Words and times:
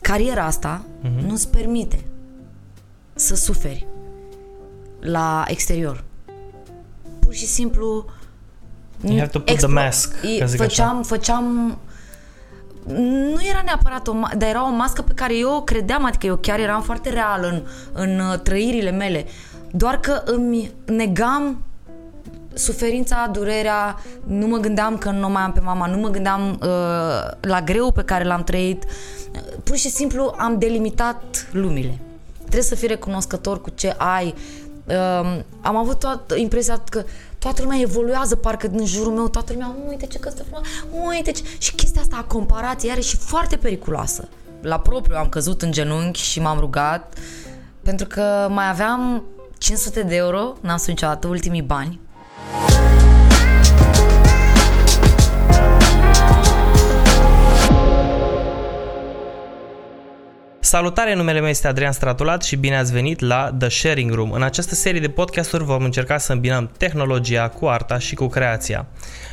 cariera 0.00 0.44
asta 0.44 0.84
uh-huh. 1.02 1.26
nu-ți 1.26 1.48
permite 1.48 2.04
să 3.14 3.34
suferi 3.34 3.86
la 5.00 5.44
exterior. 5.46 6.04
Pur 7.18 7.34
și 7.34 7.46
simplu 7.46 8.04
You 9.04 9.18
have 9.18 9.30
to 9.30 9.38
put 9.38 9.56
the 9.56 9.66
mask, 9.66 10.14
ca 10.38 10.44
zic 10.44 10.60
făceam, 10.60 10.98
așa. 10.98 11.02
făceam 11.02 11.78
nu 13.34 13.42
era 13.48 13.62
neapărat 13.64 14.08
o 14.08 14.12
ma- 14.12 14.36
dar 14.36 14.48
era 14.48 14.66
o 14.66 14.70
mască 14.70 15.02
pe 15.02 15.12
care 15.12 15.36
eu 15.36 15.62
credeam, 15.64 16.04
adică 16.04 16.26
eu 16.26 16.36
chiar 16.36 16.58
eram 16.58 16.82
foarte 16.82 17.10
real 17.10 17.44
în, 17.52 17.62
în 17.92 18.18
uh, 18.18 18.38
trăirile 18.38 18.90
mele. 18.90 19.26
Doar 19.70 20.00
că 20.00 20.22
îmi 20.24 20.72
negam 20.86 21.64
suferința, 22.54 23.28
durerea, 23.32 23.96
nu 24.26 24.46
mă 24.46 24.56
gândeam 24.56 24.96
că 24.98 25.10
nu 25.10 25.28
mai 25.28 25.42
am 25.42 25.52
pe 25.52 25.60
mama, 25.60 25.86
nu 25.86 25.96
mă 25.96 26.08
gândeam 26.08 26.50
uh, 26.50 26.68
la 27.40 27.60
greu 27.64 27.92
pe 27.92 28.02
care 28.02 28.24
l-am 28.24 28.44
trăit. 28.44 28.84
Pur 29.70 29.78
și 29.78 29.90
simplu 29.90 30.34
am 30.36 30.58
delimitat 30.58 31.48
lumile. 31.52 31.98
Trebuie 32.38 32.62
să 32.62 32.74
fii 32.74 32.88
recunoscător 32.88 33.60
cu 33.60 33.70
ce 33.74 33.94
ai. 33.98 34.34
Uh, 34.84 35.40
am 35.60 35.76
avut 35.76 35.98
toată 35.98 36.36
impresia 36.36 36.82
că 36.88 37.04
toată 37.38 37.62
lumea 37.62 37.78
evoluează 37.80 38.36
parcă 38.36 38.66
din 38.68 38.86
jurul 38.86 39.12
meu, 39.12 39.28
toată 39.28 39.52
lumea, 39.52 39.76
uite 39.88 40.06
ce 40.06 40.18
căstă 40.18 40.42
frumos, 40.42 40.66
uite 41.08 41.30
ce... 41.30 41.42
Și 41.58 41.74
chestia 41.74 42.00
asta 42.00 42.16
a 42.16 42.24
comparației 42.24 42.92
are 42.92 43.00
și 43.00 43.16
foarte 43.16 43.56
periculoasă. 43.56 44.28
La 44.60 44.78
propriu 44.78 45.16
am 45.16 45.28
căzut 45.28 45.62
în 45.62 45.72
genunchi 45.72 46.20
și 46.20 46.40
m-am 46.40 46.58
rugat 46.58 47.18
pentru 47.82 48.06
că 48.06 48.48
mai 48.50 48.68
aveam 48.68 49.24
500 49.58 50.02
de 50.02 50.16
euro, 50.16 50.52
n-am 50.60 50.76
spus 50.76 50.88
niciodată, 50.88 51.26
ultimii 51.26 51.62
bani. 51.62 52.00
Salutare, 60.70 61.14
numele 61.14 61.40
meu 61.40 61.48
este 61.48 61.68
Adrian 61.68 61.92
Stratulat 61.92 62.42
și 62.42 62.56
bine 62.56 62.76
ați 62.76 62.92
venit 62.92 63.20
la 63.20 63.54
The 63.58 63.68
Sharing 63.68 64.12
Room. 64.12 64.30
În 64.30 64.42
această 64.42 64.74
serie 64.74 65.00
de 65.00 65.08
podcasturi 65.08 65.64
vom 65.64 65.84
încerca 65.84 66.18
să 66.18 66.32
îmbinăm 66.32 66.70
tehnologia 66.76 67.48
cu 67.48 67.66
arta 67.66 67.98
și 67.98 68.14
cu 68.14 68.26
creația. 68.26 68.86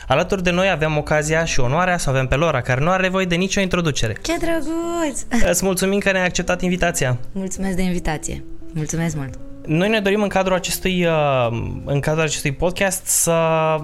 Alături 0.07 0.43
de 0.43 0.51
noi 0.51 0.69
avem 0.69 0.97
ocazia 0.97 1.45
și 1.45 1.59
onoarea 1.59 1.97
să 1.97 2.09
avem 2.09 2.27
pe 2.27 2.35
Lora, 2.35 2.61
care 2.61 2.81
nu 2.81 2.89
are 2.89 3.01
nevoie 3.01 3.25
de 3.25 3.35
nicio 3.35 3.59
introducere. 3.59 4.15
Ce 4.21 4.37
drăguț! 4.37 5.49
Îți 5.49 5.65
mulțumim 5.65 5.99
că 5.99 6.11
ne-ai 6.11 6.25
acceptat 6.25 6.61
invitația. 6.61 7.17
Mulțumesc 7.31 7.75
de 7.75 7.81
invitație. 7.81 8.43
Mulțumesc 8.73 9.15
mult! 9.15 9.46
Noi 9.67 9.89
ne 9.89 9.99
dorim 9.99 10.21
în 10.21 10.27
cadrul 10.27 10.55
acestui, 10.55 11.05
uh, 11.05 11.47
în 11.85 11.99
cadrul 11.99 12.23
acestui 12.23 12.51
podcast 12.51 13.05
să 13.05 13.35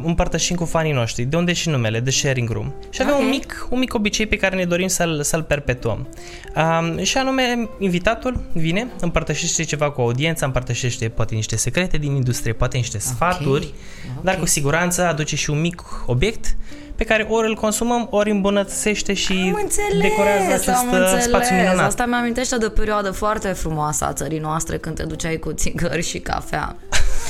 împărtășim 0.03 0.55
cu 0.55 0.65
fanii 0.65 0.91
noștri, 0.91 1.23
de 1.23 1.35
unde 1.35 1.53
și 1.53 1.69
numele, 1.69 2.01
The 2.01 2.11
Sharing 2.11 2.49
Room. 2.49 2.73
Și 2.89 3.01
avem 3.01 3.13
Ok. 3.13 3.19
un, 3.21 3.29
mic, 3.29 3.67
un 3.69 3.79
mic 3.79 3.93
obicei 3.93 4.25
pe 4.25 4.35
care 4.35 4.55
ne 4.55 4.65
dorim 4.65 4.87
să-l, 4.87 5.23
să-l 5.23 5.43
perpetuăm. 5.43 6.07
Um, 6.55 7.03
și 7.03 7.17
anume, 7.17 7.69
invitatul 7.79 8.41
vine, 8.53 8.87
împărtășește 8.99 9.63
ceva 9.63 9.91
cu 9.91 10.01
audiența, 10.01 10.45
împărtășește 10.45 11.09
poate 11.09 11.35
niște 11.35 11.55
secrete 11.55 11.97
din 11.97 12.15
industrie, 12.15 12.53
poate 12.53 12.77
niște 12.77 12.97
sfaturi, 12.97 13.73
ok. 14.15 14.23
dar 14.23 14.35
cu 14.35 14.45
siguranță 14.45 15.05
aduce 15.05 15.35
și 15.35 15.49
un 15.49 15.61
mic 15.61 15.83
obiect 16.05 16.55
pe 17.03 17.09
care 17.09 17.27
ori 17.29 17.47
îl 17.47 17.55
consumăm, 17.55 18.07
ori 18.09 18.31
îmbunătățește 18.31 19.13
și 19.13 19.31
Am 19.31 19.59
înțeles, 19.61 20.01
decorează 20.01 20.53
acest 20.53 20.67
am 20.67 20.87
uh, 20.91 20.97
înțeles. 20.99 21.23
spațiu 21.23 21.55
minunat. 21.55 21.85
Asta 21.85 22.05
mi-amintește 22.05 22.57
de 22.57 22.65
o 22.65 22.69
perioadă 22.69 23.11
foarte 23.11 23.47
frumoasă 23.47 24.05
a 24.05 24.13
țării 24.13 24.39
noastre 24.39 24.77
când 24.77 24.95
te 24.95 25.03
duceai 25.03 25.37
cu 25.37 25.51
țigări 25.51 26.03
și 26.03 26.19
cafea. 26.19 26.75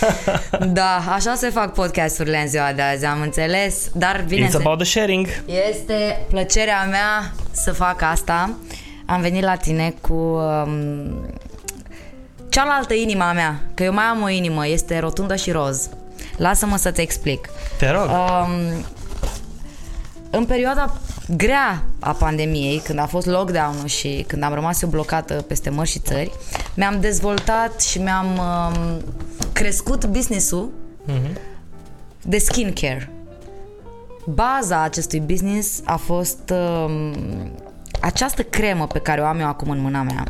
da, 0.80 1.04
așa 1.14 1.36
se 1.36 1.50
fac 1.50 1.74
podcasturile 1.74 2.38
în 2.38 2.48
ziua 2.48 2.72
de 2.76 2.82
azi, 2.82 3.06
am 3.06 3.22
înțeles, 3.22 3.90
dar 3.94 4.26
bine 4.28 4.48
It's 4.48 4.54
about 4.54 4.78
the 4.78 4.86
sharing. 4.86 5.28
Este 5.70 6.26
plăcerea 6.30 6.84
mea 6.90 7.32
să 7.52 7.72
fac 7.72 8.02
asta. 8.02 8.50
Am 9.06 9.22
venit 9.22 9.44
la 9.44 9.56
tine 9.56 9.94
cu 10.02 10.14
um, 10.14 11.30
cealaltă 12.50 12.94
inima 12.94 13.32
mea, 13.32 13.62
că 13.74 13.84
eu 13.84 13.94
mai 13.94 14.04
am 14.04 14.22
o 14.22 14.30
inimă, 14.30 14.68
este 14.68 15.00
rotundă 15.00 15.36
și 15.36 15.52
roz. 15.52 15.90
Lasă-mă 16.38 16.78
să-ți 16.78 17.02
explic. 17.02 17.50
Te 17.78 17.90
rog. 17.90 18.10
Um, 18.10 18.86
în 20.36 20.46
perioada 20.46 20.94
grea 21.38 21.84
a 22.00 22.12
pandemiei, 22.12 22.82
când 22.86 23.00
a 23.00 23.06
fost 23.06 23.26
lockdown-ul 23.26 23.88
și 23.88 24.24
când 24.28 24.44
am 24.44 24.54
rămas 24.54 24.82
eu 24.82 24.90
blocată 24.90 25.34
peste 25.34 25.70
mări 25.70 25.90
și 25.90 26.00
țări, 26.00 26.32
mi-am 26.76 27.00
dezvoltat 27.00 27.82
și 27.82 28.00
mi-am 28.00 28.28
um, 28.28 29.02
crescut 29.54 30.06
business-ul 30.06 30.70
de 32.22 32.38
skincare. 32.38 33.10
Baza 34.26 34.82
acestui 34.82 35.20
business 35.20 35.82
a 35.86 35.96
fost 35.96 36.54
um, 36.86 37.14
această 38.02 38.44
cremă 38.44 38.88
pe 38.88 39.00
care 39.00 39.22
o 39.22 39.26
am 39.26 39.40
eu 39.40 39.48
acum 39.48 39.70
în 39.70 39.80
mâna 39.82 40.02
mea, 40.02 40.24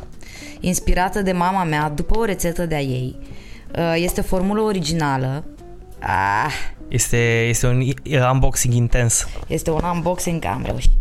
inspirată 0.59 1.21
de 1.21 1.31
mama 1.31 1.63
mea 1.63 1.89
după 1.89 2.17
o 2.17 2.25
rețetă 2.25 2.65
de-a 2.65 2.81
ei. 2.81 3.15
Uh, 3.77 3.93
Este 3.95 4.21
formulă 4.21 4.61
originală. 4.61 5.43
Ah, 5.99 6.53
Este, 6.93 7.45
este 7.47 7.67
un 7.67 7.79
uh, 7.79 8.29
unboxing 8.31 8.73
intens. 8.73 9.27
este 9.47 9.71
un 9.71 9.81
unboxing 9.93 10.41
că 10.41 10.47
am 10.47 10.63
reușit. 10.65 10.91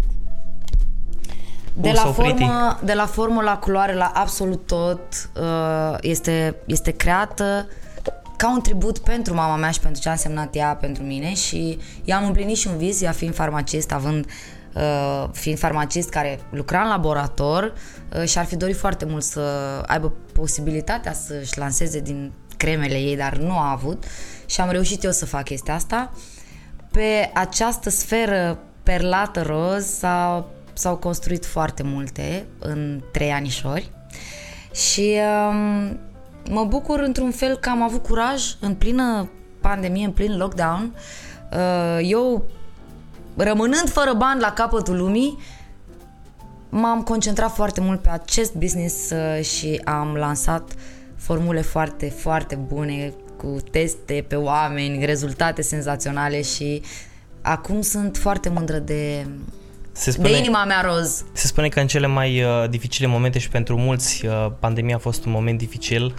De 1.75 1.89
Oh, 1.89 1.95
la, 1.95 2.01
so 2.01 2.11
pretty. 2.11 2.45
formă, 2.45 2.79
de 2.85 2.93
la 2.93 3.07
formă 3.07 3.43
la 3.43 3.57
culoare, 3.59 3.95
la 3.95 4.11
absolut 4.15 4.67
tot, 4.67 5.31
uh, 5.41 5.97
este, 6.01 6.57
este 6.67 6.91
creată 6.91 7.69
ca 8.37 8.53
un 8.53 8.61
tribut 8.61 8.99
pentru 8.99 9.35
mama 9.35 9.57
mea 9.57 9.71
și 9.71 9.81
pentru 9.81 10.01
ce 10.01 10.09
a 10.09 10.13
însemnat 10.13 10.55
ea 10.55 10.77
pentru 10.81 11.03
mine 11.03 11.35
și 11.35 11.79
i-am 12.05 12.25
împlinit 12.25 12.57
și 12.57 12.69
un 12.69 12.77
vis, 12.77 13.03
ea 13.03 13.13
fiind 13.13 13.35
farmacist, 13.35 13.93
având 13.93 14.27
uh, 14.75 15.29
fiind 15.33 15.59
farmacist 15.59 16.09
care 16.09 16.41
lucra 16.51 16.81
în 16.83 16.89
laborator 16.89 17.73
uh, 18.19 18.29
și 18.29 18.39
ar 18.39 18.45
fi 18.45 18.57
dorit 18.57 18.77
foarte 18.77 19.05
mult 19.05 19.23
să 19.23 19.41
aibă 19.87 20.13
posibilitatea 20.33 21.13
să-și 21.13 21.59
lanseze 21.59 22.01
din 22.01 22.33
cremele 22.57 22.99
ei, 22.99 23.17
dar 23.17 23.37
nu 23.37 23.59
a 23.59 23.71
avut 23.71 24.05
și 24.53 24.61
am 24.61 24.71
reușit 24.71 25.05
eu 25.05 25.11
să 25.11 25.27
fac 25.27 25.45
chestia 25.45 25.75
asta. 25.75 26.13
Pe 26.91 27.31
această 27.35 27.91
sferă 27.91 28.59
perlată 28.83 29.43
roz 29.43 29.85
s-au, 29.85 30.51
s-au 30.73 30.97
construit 30.97 31.47
foarte 31.47 31.83
multe 31.83 32.47
în 32.59 33.03
trei 33.13 33.31
anișori 33.31 33.91
și 34.75 35.19
um, 35.49 35.99
mă 36.51 36.65
bucur 36.65 37.01
într-un 37.01 37.31
fel 37.31 37.57
că 37.57 37.69
am 37.69 37.83
avut 37.83 38.03
curaj 38.03 38.43
în 38.61 38.75
plină 38.75 39.31
pandemie, 39.61 40.05
în 40.05 40.13
plin 40.13 40.37
lockdown. 40.37 40.95
Uh, 41.53 41.99
eu, 42.03 42.45
rămânând 43.37 43.91
fără 43.91 44.13
bani 44.13 44.41
la 44.41 44.53
capătul 44.53 44.97
lumii, 44.97 45.39
m-am 46.69 47.03
concentrat 47.03 47.55
foarte 47.55 47.81
mult 47.81 48.01
pe 48.01 48.09
acest 48.09 48.55
business 48.55 49.11
uh, 49.11 49.45
și 49.45 49.81
am 49.85 50.15
lansat 50.15 50.73
formule 51.17 51.61
foarte, 51.61 52.09
foarte 52.09 52.55
bune 52.55 53.13
cu 53.43 53.57
teste 53.71 54.25
pe 54.29 54.35
oameni, 54.35 55.05
rezultate 55.05 55.63
senzaționale 55.63 56.43
și 56.43 56.83
acum 57.41 57.81
sunt 57.81 58.17
foarte 58.17 58.49
mândră 58.49 58.79
de, 58.79 59.27
Se 59.93 60.19
de 60.21 60.37
inima 60.37 60.65
mea 60.65 60.81
roz. 60.81 61.25
Se 61.33 61.47
spune 61.47 61.69
că 61.69 61.81
în 61.81 61.87
cele 61.87 62.07
mai 62.07 62.43
uh, 62.43 62.69
dificile 62.71 63.07
momente 63.07 63.39
și 63.39 63.49
pentru 63.49 63.77
mulți 63.77 64.27
uh, 64.27 64.47
pandemia 64.59 64.97
a 64.97 64.99
fost 64.99 65.25
un 65.25 65.33
moment 65.33 65.59
dificil. 65.59 66.15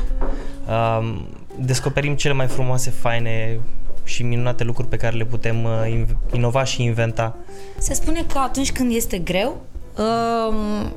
Uh, 0.67 1.21
descoperim 1.59 2.15
cele 2.15 2.33
mai 2.33 2.47
frumoase, 2.47 2.89
faine 2.89 3.59
și 4.03 4.23
minunate 4.23 4.63
lucruri 4.63 4.87
pe 4.87 4.97
care 4.97 5.15
le 5.15 5.25
putem 5.25 5.63
uh, 5.63 5.71
inv- 5.89 6.17
inova 6.31 6.63
și 6.63 6.83
inventa. 6.83 7.35
Se 7.77 7.93
spune 7.93 8.25
că 8.33 8.37
atunci 8.37 8.71
când 8.71 8.95
este 8.95 9.17
greu, 9.17 9.61
um, 9.97 10.93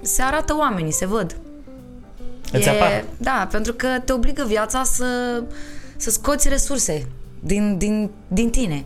se 0.00 0.22
arată 0.22 0.56
oamenii, 0.58 0.92
se 0.92 1.06
văd. 1.06 1.36
Îți 2.52 2.68
apar. 2.68 3.04
Da, 3.16 3.48
pentru 3.50 3.72
că 3.72 3.86
te 4.04 4.12
obligă 4.12 4.44
viața 4.46 4.82
să, 4.82 5.42
să 5.96 6.10
scoți 6.10 6.48
resurse 6.48 7.06
din, 7.40 7.78
din, 7.78 8.10
din 8.28 8.50
tine. 8.50 8.84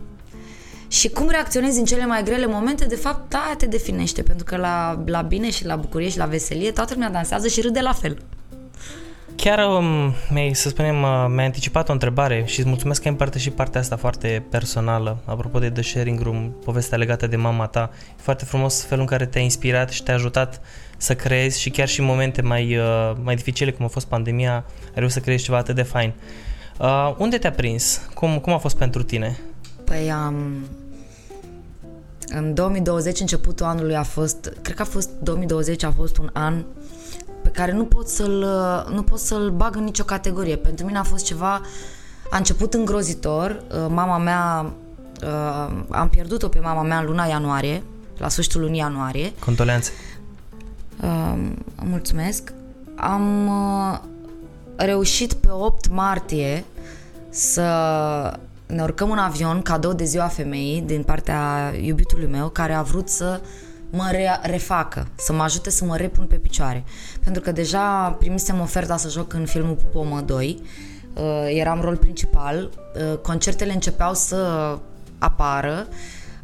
Și 0.88 1.08
cum 1.08 1.28
reacționezi 1.28 1.78
în 1.78 1.84
cele 1.84 2.06
mai 2.06 2.22
grele 2.22 2.46
momente, 2.46 2.84
de 2.84 2.96
fapt, 2.96 3.34
aia 3.34 3.54
te 3.58 3.66
definește, 3.66 4.22
pentru 4.22 4.44
că 4.44 4.56
la, 4.56 5.02
la 5.06 5.22
bine 5.22 5.50
și 5.50 5.64
la 5.64 5.76
bucurie 5.76 6.08
și 6.08 6.18
la 6.18 6.26
veselie, 6.26 6.70
toată 6.70 6.92
lumea 6.94 7.10
dansează 7.10 7.48
și 7.48 7.60
râde 7.60 7.80
la 7.80 7.92
fel. 7.92 8.18
Chiar 9.36 9.66
um, 9.68 10.12
mi-ai, 10.30 10.54
să 10.54 10.68
spunem, 10.68 11.02
uh, 11.02 11.26
mi-ai 11.28 11.44
anticipat 11.44 11.88
o 11.88 11.92
întrebare 11.92 12.42
și 12.46 12.58
îți 12.58 12.68
mulțumesc 12.68 13.00
că 13.00 13.06
ai 13.06 13.12
împărtășit 13.12 13.52
partea 13.52 13.80
asta 13.80 13.96
foarte 13.96 14.44
personală. 14.50 15.18
Apropo 15.24 15.58
de 15.58 15.70
The 15.70 15.82
Sharing 15.82 16.20
Room, 16.20 16.50
povestea 16.64 16.98
legată 16.98 17.26
de 17.26 17.36
mama 17.36 17.66
ta. 17.66 17.90
E 17.92 18.22
foarte 18.22 18.44
frumos 18.44 18.84
felul 18.84 19.02
în 19.02 19.08
care 19.08 19.26
te-a 19.26 19.40
inspirat 19.40 19.90
și 19.90 20.02
te-a 20.02 20.14
ajutat 20.14 20.60
să 20.96 21.14
creezi 21.14 21.60
și 21.60 21.70
chiar 21.70 21.88
și 21.88 22.00
în 22.00 22.06
momente 22.06 22.42
mai, 22.42 22.76
uh, 22.76 23.12
mai 23.22 23.34
dificile, 23.34 23.72
cum 23.72 23.84
a 23.84 23.88
fost 23.88 24.06
pandemia, 24.06 24.54
ai 24.84 24.92
reușit 24.94 25.16
să 25.16 25.20
creezi 25.20 25.44
ceva 25.44 25.56
atât 25.56 25.74
de 25.74 25.82
fain. 25.82 26.12
Uh, 26.78 27.14
unde 27.18 27.38
te-a 27.38 27.52
prins? 27.52 28.00
Cum, 28.14 28.38
cum 28.38 28.52
a 28.52 28.58
fost 28.58 28.76
pentru 28.76 29.02
tine? 29.02 29.38
Păi 29.84 30.10
am... 30.10 30.34
În 32.28 32.54
2020, 32.54 33.20
începutul 33.20 33.66
anului 33.66 33.96
a 33.96 34.02
fost... 34.02 34.52
Cred 34.62 34.76
că 34.76 34.82
a 34.82 34.84
fost 34.84 35.08
2020 35.22 35.82
a 35.82 35.92
fost 35.96 36.18
un 36.18 36.30
an 36.32 36.64
pe 37.42 37.48
care 37.48 37.72
nu 37.72 37.84
pot 37.84 38.08
să-l, 38.08 38.46
nu 38.94 39.02
pot 39.02 39.18
să-l 39.18 39.50
bag 39.50 39.76
în 39.76 39.84
nicio 39.84 40.04
categorie. 40.04 40.56
Pentru 40.56 40.86
mine 40.86 40.98
a 40.98 41.02
fost 41.02 41.24
ceva... 41.24 41.60
A 42.30 42.36
început 42.36 42.74
îngrozitor. 42.74 43.62
Uh, 43.70 43.86
Mama 43.88 44.18
mea... 44.18 44.72
uh, 45.22 45.72
Am 45.88 46.08
pierdut-o 46.08 46.48
pe 46.48 46.58
mama 46.58 46.82
mea 46.82 46.98
în 46.98 47.04
luna 47.06 47.24
ianuarie, 47.24 47.82
la 48.18 48.28
sfârșitul 48.28 48.60
lunii 48.60 48.78
ianuarie. 48.78 49.32
Condoleanțe. 49.38 49.90
Um, 51.02 51.54
Mulțumesc. 51.84 52.52
Am 52.96 53.46
uh, 53.46 53.98
reușit 54.76 55.32
pe 55.32 55.48
8 55.50 55.90
martie 55.90 56.64
să 57.28 58.38
ne 58.66 58.82
urcăm 58.82 59.10
în 59.10 59.18
avion 59.18 59.62
cadou 59.62 59.92
de 59.92 60.04
ziua 60.04 60.26
femeii 60.26 60.80
din 60.80 61.02
partea 61.02 61.72
iubitului 61.80 62.26
meu 62.26 62.48
care 62.48 62.72
a 62.72 62.82
vrut 62.82 63.08
să 63.08 63.40
mă 63.90 64.08
re- 64.10 64.40
refacă, 64.42 65.06
să 65.14 65.32
mă 65.32 65.42
ajute 65.42 65.70
să 65.70 65.84
mă 65.84 65.96
repun 65.96 66.26
pe 66.26 66.36
picioare. 66.36 66.84
Pentru 67.24 67.42
că 67.42 67.52
deja 67.52 68.16
primisem 68.18 68.60
oferta 68.60 68.96
să 68.96 69.08
joc 69.08 69.32
în 69.32 69.46
filmul 69.46 69.74
Pupomă 69.74 70.20
2, 70.20 70.62
uh, 71.14 71.22
eram 71.48 71.80
rol 71.80 71.96
principal, 71.96 72.70
uh, 73.12 73.18
concertele 73.18 73.72
începeau 73.72 74.14
să 74.14 74.78
apară, 75.18 75.86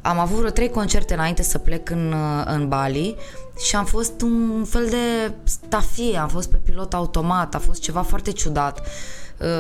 am 0.03 0.19
avut 0.19 0.37
vreo 0.39 0.51
trei 0.51 0.71
concerte 0.71 1.15
înainte 1.15 1.43
să 1.43 1.59
plec 1.59 1.91
în, 1.91 2.13
uh, 2.13 2.43
în 2.47 2.69
Bali 2.69 3.17
și 3.65 3.77
am 3.77 3.85
fost 3.85 4.21
un 4.21 4.65
fel 4.69 4.87
de 4.89 5.33
stafie, 5.45 6.17
am 6.19 6.29
fost 6.29 6.51
pe 6.51 6.57
pilot 6.57 6.95
automat, 6.95 7.55
a 7.55 7.59
fost 7.59 7.81
ceva 7.81 8.03
foarte 8.03 8.31
ciudat. 8.33 8.81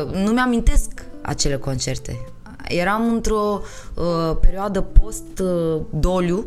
Uh, 0.06 0.12
nu 0.14 0.30
mi-amintesc 0.30 0.90
acele 1.22 1.56
concerte. 1.56 2.18
Eram 2.68 3.12
într-o 3.12 3.60
uh, 3.94 4.36
perioadă 4.40 4.80
post-doliu, 4.80 6.46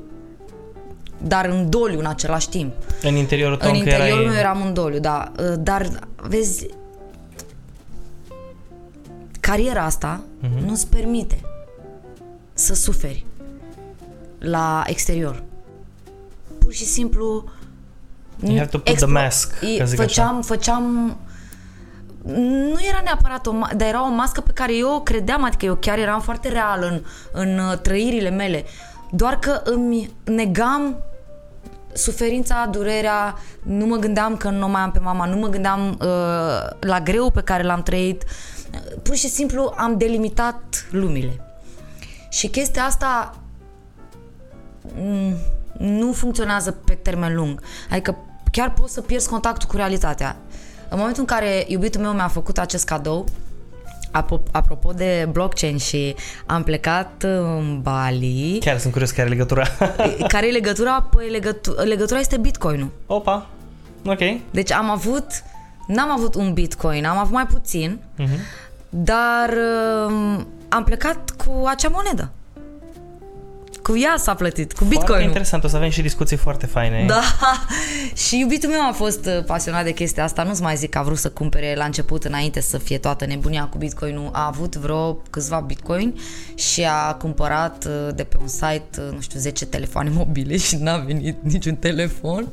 dar 1.17 1.45
în 1.45 1.69
doliu 1.69 1.99
în 1.99 2.05
același 2.05 2.49
timp. 2.49 2.73
În 3.01 3.15
interiorul 3.15 3.57
tău 3.57 3.69
În 3.69 3.75
încă 3.75 3.89
interiorul 3.89 4.21
erai... 4.23 4.33
meu 4.33 4.39
eram 4.43 4.61
în 4.65 4.73
doliu, 4.73 4.99
da. 4.99 5.31
Uh, 5.39 5.53
Dar, 5.59 5.89
vezi, 6.15 6.65
cariera 9.39 9.83
asta 9.83 10.23
Mhm. 10.39 10.57
uh-huh. 10.57 10.65
nu-ți 10.65 10.87
permite 10.87 11.41
să 12.53 12.73
suferi 12.73 13.25
la 14.43 14.83
exterior. 14.85 15.43
Pur 16.59 16.73
și 16.73 16.85
simplu 16.85 17.49
You 18.39 18.57
have 18.57 18.69
to 18.69 18.77
put 18.77 18.95
the 18.95 19.05
mask, 19.05 19.53
e- 19.61 19.77
ca 19.77 19.83
zic 19.83 19.99
făceam, 19.99 20.41
făceam 20.41 21.17
nu 22.25 22.77
era 22.89 23.01
neapărat 23.03 23.45
o 23.47 23.53
ma- 23.53 23.75
dar 23.75 23.87
era 23.87 24.05
o 24.05 24.09
mască 24.09 24.41
pe 24.41 24.51
care 24.51 24.75
eu 24.75 24.93
o 24.95 25.01
credeam, 25.01 25.43
adică 25.43 25.65
eu 25.65 25.75
chiar 25.75 25.97
eram 25.97 26.21
foarte 26.21 26.49
real 26.49 26.83
în, 26.91 27.01
în 27.31 27.59
uh, 27.59 27.77
trăirile 27.77 28.29
mele. 28.29 28.63
Doar 29.11 29.39
că 29.39 29.61
îmi 29.63 30.09
negam 30.23 30.97
suferința, 31.93 32.67
durerea, 32.71 33.37
nu 33.61 33.85
mă 33.85 33.95
gândeam 33.95 34.37
că 34.37 34.49
nu 34.49 34.67
mai 34.67 34.81
am 34.81 34.91
pe 34.91 34.99
mama, 34.99 35.25
nu 35.25 35.35
mă 35.35 35.47
gândeam 35.47 35.89
uh, 35.89 36.07
la 36.79 36.99
greu 37.03 37.29
pe 37.31 37.41
care 37.41 37.63
l-am 37.63 37.83
trăit. 37.83 38.23
Uh, 38.23 38.79
Pur 39.03 39.15
și 39.15 39.29
simplu 39.29 39.73
am 39.77 39.97
delimitat 39.97 40.87
lumile. 40.91 41.39
Și 42.29 42.47
chestia 42.47 42.83
asta 42.83 43.35
mm, 43.35 43.42
nu 45.77 46.11
funcționează 46.11 46.71
pe 46.71 46.93
termen 46.93 47.35
lung. 47.35 47.61
Adică 47.89 48.17
chiar 48.51 48.73
poți 48.73 48.93
să 48.93 49.01
pierzi 49.01 49.29
contactul 49.29 49.69
cu 49.69 49.75
realitatea. 49.75 50.35
În 50.89 50.97
momentul 50.99 51.21
în 51.21 51.35
care 51.37 51.63
iubitul 51.67 52.01
meu 52.01 52.11
mi-a 52.11 52.27
făcut 52.27 52.57
acest 52.57 52.85
cadou, 52.85 53.25
apo- 54.21 54.51
apropo 54.51 54.91
de 54.91 55.27
blockchain 55.31 55.77
și 55.77 56.15
am 56.45 56.63
plecat 56.63 57.23
în 57.23 57.79
Bali, 57.81 58.57
Chiar 58.59 58.77
sunt 58.77 58.91
curios 58.91 59.11
care 59.11 59.27
e 59.27 59.29
legătura. 59.31 59.67
care 60.27 60.47
e 60.47 60.51
legătura? 60.51 61.01
Păi 61.01 61.29
legătu- 61.29 61.71
legătura 61.83 62.19
este 62.19 62.37
Bitcoin-ul. 62.37 62.89
Opa, 63.05 63.47
ok. 64.05 64.19
Deci 64.51 64.71
am 64.71 64.89
avut, 64.89 65.25
n-am 65.87 66.11
avut 66.11 66.35
un 66.35 66.53
Bitcoin, 66.53 67.05
am 67.05 67.17
avut 67.17 67.33
mai 67.33 67.45
puțin, 67.47 67.99
Mhm. 68.17 68.29
dar 68.89 69.49
um, 70.07 70.47
am 70.69 70.83
plecat 70.83 71.29
cu 71.45 71.65
acea 71.65 71.89
monedă. 71.91 72.29
Cu 73.83 73.97
ea 73.97 74.15
s-a 74.17 74.33
plătit, 74.33 74.71
cu 74.73 74.77
Foarte 74.77 74.95
Bitcoin-ul. 74.95 75.25
interesant, 75.27 75.63
o 75.63 75.67
să 75.67 75.75
avem 75.75 75.89
și 75.89 76.01
discuții 76.01 76.37
foarte 76.37 76.65
faine. 76.65 77.05
Da, 77.07 77.21
și 78.27 78.39
iubitul 78.39 78.69
meu 78.69 78.87
a 78.89 78.91
fost 78.91 79.25
uh, 79.25 79.43
pasionat 79.45 79.83
de 79.83 79.91
chestia 79.91 80.23
asta, 80.23 80.43
nu-ți 80.43 80.61
mai 80.61 80.75
zic 80.75 80.89
că 80.89 80.97
a 80.97 81.01
vrut 81.01 81.17
să 81.17 81.29
cumpere 81.29 81.75
la 81.75 81.85
început, 81.85 82.23
înainte 82.23 82.61
să 82.61 82.77
fie 82.77 82.97
toată 82.97 83.25
nebunia 83.25 83.63
cu 83.65 83.77
Bitcoin-ul, 83.77 84.29
a 84.31 84.45
avut 84.47 84.75
vreo 84.75 85.13
câțiva 85.29 85.59
Bitcoin 85.59 86.19
și 86.55 86.83
a 86.83 87.13
cumpărat 87.13 87.85
uh, 87.85 88.15
de 88.15 88.23
pe 88.23 88.37
un 88.41 88.47
site, 88.47 88.83
uh, 88.97 89.03
nu 89.13 89.19
știu, 89.21 89.39
10 89.39 89.65
telefoane 89.65 90.09
mobile 90.13 90.57
și 90.67 90.75
n-a 90.75 90.97
venit 90.97 91.37
niciun 91.41 91.75
telefon. 91.75 92.47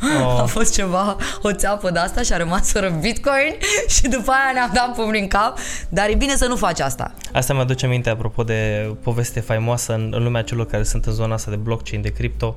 A 0.00 0.42
Oh, 0.42 0.48
fost 0.48 0.74
ceva, 0.74 1.16
o 1.42 1.52
țeapă 1.52 1.90
de 1.90 1.98
asta 1.98 2.22
și 2.22 2.32
a 2.32 2.36
rămas 2.36 2.70
fără 2.70 2.98
Bitcoin 3.00 3.54
și 3.94 4.08
după 4.08 4.30
aia 4.30 4.52
ne-am 4.54 4.70
dat 4.74 4.94
pumni 4.94 5.20
în 5.20 5.28
cap, 5.28 5.58
dar 5.88 6.08
e 6.08 6.14
bine 6.14 6.36
să 6.36 6.46
nu 6.46 6.56
faci 6.56 6.80
asta. 6.80 7.14
asta 7.32 7.54
mi-aduce 7.54 7.86
aminte 7.86 8.10
apropo 8.10 8.42
de 8.42 8.90
poveste 9.02 9.40
faimoasă 9.40 9.94
în, 9.94 10.12
în 10.16 10.22
lumea 10.22 10.42
celor 10.42 10.66
care 10.66 10.82
sunt 10.82 11.04
în 11.06 11.12
zona 11.12 11.34
asta 11.34 11.50
de 11.50 11.56
blockchain, 11.56 12.02
de 12.02 12.08
cripto. 12.12 12.56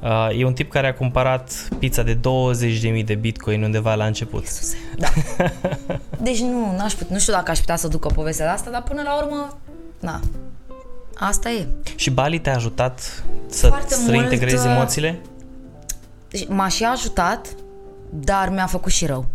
Uh, 0.00 0.38
e 0.38 0.44
un 0.44 0.52
tip 0.52 0.70
care 0.70 0.86
a 0.86 0.94
cumpărat 0.94 1.68
pizza 1.78 2.02
de 2.02 2.16
20.000 3.00 3.04
de 3.04 3.14
bitcoin 3.14 3.62
undeva 3.62 3.94
la 3.94 4.04
început. 4.04 4.42
Iisuse, 4.42 4.76
da. 4.98 5.08
Deci 6.26 6.38
nu, 6.40 6.74
n-aș 6.76 6.92
put, 6.92 7.08
nu 7.08 7.18
știu 7.18 7.32
dacă 7.32 7.50
aș 7.50 7.58
putea 7.58 7.76
să 7.76 7.88
duc 7.88 8.04
o 8.04 8.08
poveste 8.08 8.42
de 8.42 8.48
asta, 8.48 8.70
dar 8.70 8.82
până 8.82 9.02
la 9.04 9.22
urmă, 9.22 9.58
na, 10.00 10.20
asta 11.14 11.50
e. 11.50 11.66
Și 11.94 12.10
Bali 12.10 12.38
te-a 12.38 12.54
ajutat 12.54 13.24
să 13.46 13.66
Foarte 13.66 13.94
să 13.94 14.10
reintegrezi 14.10 14.56
mult, 14.56 14.68
uh, 14.68 14.76
emoțiile? 14.76 15.20
Deci 16.32 16.48
m-a 16.48 16.68
și 16.68 16.84
ajutat, 16.84 17.54
dar 18.10 18.48
mi-a 18.48 18.66
făcut 18.66 18.92
și 18.92 19.06
rău. 19.06 19.26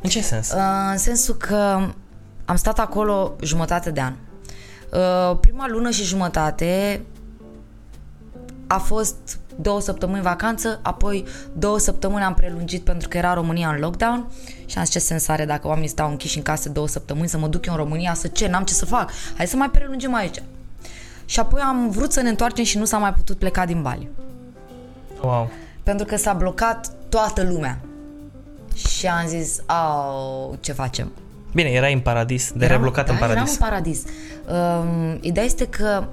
În 0.00 0.10
ce 0.10 0.20
sens? 0.20 0.50
Uh, 0.52 0.58
În 0.90 0.98
sensul 0.98 1.34
că 1.34 1.88
am 2.44 2.56
stat 2.56 2.78
acolo 2.78 3.32
jumătate 3.42 3.90
de 3.90 4.00
an. 4.00 4.12
Uh, 4.92 5.36
Prima 5.40 5.68
lună 5.68 5.90
și 5.90 6.04
jumătate 6.04 7.02
a 8.66 8.78
fost 8.78 9.38
două 9.56 9.80
săptămâni 9.80 10.22
vacanță, 10.22 10.78
apoi 10.82 11.24
două 11.52 11.78
săptămâni 11.78 12.24
am 12.24 12.34
prelungit 12.34 12.84
pentru 12.84 13.08
că 13.08 13.16
era 13.16 13.34
România 13.34 13.68
în 13.68 13.78
lockdown 13.78 14.26
și 14.66 14.78
am 14.78 14.84
zis 14.84 14.92
ce 14.92 14.98
sens 14.98 15.28
are 15.28 15.44
dacă 15.44 15.66
oamenii 15.66 15.88
stau 15.88 16.10
închiși 16.10 16.36
în 16.36 16.42
casă 16.42 16.68
două 16.68 16.88
săptămâni 16.88 17.28
să 17.28 17.38
mă 17.38 17.46
duc 17.46 17.66
eu 17.66 17.72
în 17.72 17.78
România 17.78 18.14
să 18.14 18.28
ce, 18.28 18.48
n-am 18.48 18.64
ce 18.64 18.74
să 18.74 18.86
fac, 18.86 19.10
hai 19.36 19.46
să 19.46 19.56
mai 19.56 19.70
prelungim 19.70 20.14
aici. 20.14 20.42
Și 21.24 21.40
apoi 21.40 21.60
am 21.60 21.90
vrut 21.90 22.12
să 22.12 22.20
ne 22.20 22.28
întoarcem 22.28 22.64
și 22.64 22.78
nu 22.78 22.84
s-a 22.84 22.98
mai 22.98 23.12
putut 23.12 23.38
pleca 23.38 23.66
din 23.66 23.82
Bali. 23.82 24.08
Wow. 25.22 25.50
Pentru 25.84 26.06
că 26.06 26.16
s-a 26.16 26.32
blocat 26.32 26.92
toată 27.08 27.42
lumea. 27.42 27.80
Și 28.74 29.06
am 29.06 29.26
zis, 29.26 29.60
au, 29.66 30.56
ce 30.60 30.72
facem? 30.72 31.12
Bine, 31.52 31.68
erai 31.68 31.92
în 31.92 32.00
paradis, 32.00 32.52
de 32.52 32.64
Eram- 32.64 32.68
reblocat 32.68 33.06
da, 33.06 33.12
în 33.12 33.18
paradis. 33.18 33.42
Eram 33.42 33.52
în 33.52 33.68
paradis. 33.68 34.02
Um, 34.48 35.18
ideea 35.20 35.44
este 35.44 35.66
că 35.66 36.04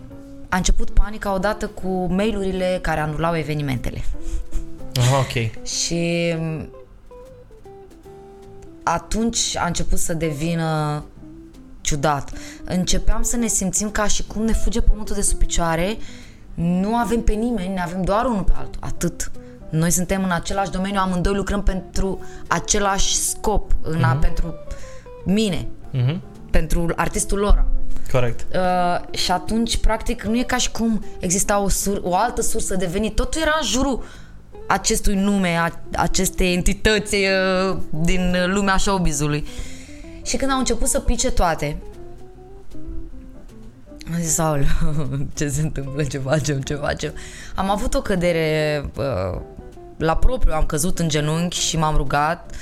a 0.50 0.58
început 0.58 0.90
panica 0.90 1.34
odată 1.34 1.68
cu 1.68 2.06
mailurile 2.06 2.80
care 2.82 3.00
anulau 3.00 3.38
evenimentele. 3.38 4.04
Aha, 5.00 5.18
ok. 5.18 5.66
Și 5.66 6.34
um, 6.40 6.70
atunci 8.84 9.58
a 9.58 9.66
început 9.66 10.00
să 10.00 10.14
devină 10.14 11.04
ciudat. 11.82 12.32
Începeam 12.64 13.22
să 13.22 13.36
ne 13.36 13.48
simțim 13.48 13.90
ca 13.90 14.08
și 14.08 14.24
cum 14.28 14.44
ne 14.44 14.54
fuge 14.54 14.82
pământul 14.82 15.16
de 15.16 15.22
sub 15.22 15.38
picioare, 15.38 15.98
nu 16.54 16.96
avem 16.96 17.22
pe 17.22 17.34
nimeni, 17.34 17.74
ne 17.74 17.82
avem 17.82 18.02
doar 18.02 18.26
unul 18.26 18.44
pe 18.44 18.52
altul, 18.56 18.82
atât. 18.84 19.32
Noi 19.72 19.92
suntem 19.92 20.24
în 20.24 20.32
același 20.32 20.72
domeniu, 20.72 21.00
amândoi 21.00 21.34
lucrăm 21.36 21.64
pentru 21.64 22.20
același 22.48 23.16
scop, 23.16 23.72
în 23.82 24.04
a, 24.04 24.16
pentru 24.16 24.54
mine, 25.26 25.68
Mhm. 25.92 26.22
pentru 26.50 26.92
artistul 26.96 27.40
Lora. 27.40 27.66
Corect. 28.12 28.46
Uh, 28.56 29.14
și 29.18 29.32
atunci, 29.32 29.78
practic, 29.78 30.24
nu 30.24 30.38
e 30.38 30.44
ca 30.44 30.58
și 30.58 30.72
cum 30.72 31.04
exista 31.20 31.60
o, 31.60 31.70
sur- 31.70 32.00
o 32.04 32.16
altă 32.16 32.42
sursă 32.42 32.76
de 32.76 32.86
venit. 32.86 33.16
Totul 33.16 33.42
era 33.42 33.58
în 33.62 33.68
jurul 33.68 34.04
acestui 34.68 35.16
nume, 35.16 35.58
a, 35.58 35.70
acestei 35.96 36.54
entități 36.54 37.16
uh, 37.16 37.78
din 37.90 38.36
lumea 38.54 38.78
showbizului. 38.78 39.46
Și 40.26 40.38
când 40.38 40.52
au 40.52 40.58
început 40.58 40.88
să 40.88 41.00
pice 41.00 41.32
toate, 41.32 41.78
am 44.14 44.20
zis, 44.22 44.34
Saul, 44.34 44.66
ce 45.38 45.48
se 45.50 45.62
întâmplă, 45.62 46.04
ce 46.04 46.18
facem, 46.18 46.60
ce 46.62 46.76
facem? 46.76 47.14
Am 47.56 47.70
avut 47.70 47.94
o 47.94 48.02
cădere 48.02 48.86
uh, 48.98 49.40
la 50.02 50.16
propriu, 50.16 50.54
am 50.54 50.66
căzut 50.66 51.00
în 51.00 51.10
genunchi 51.10 51.60
și 51.60 51.78
m-am 51.78 51.96
rugat 51.96 52.56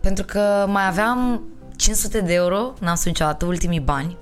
pentru 0.00 0.24
că 0.24 0.64
mai 0.68 0.86
aveam 0.86 1.42
500 1.76 2.20
de 2.20 2.34
euro, 2.34 2.72
n-am 2.80 2.94
spus 2.94 3.04
niciodată, 3.04 3.44
ultimii 3.44 3.80
bani, 3.80 4.16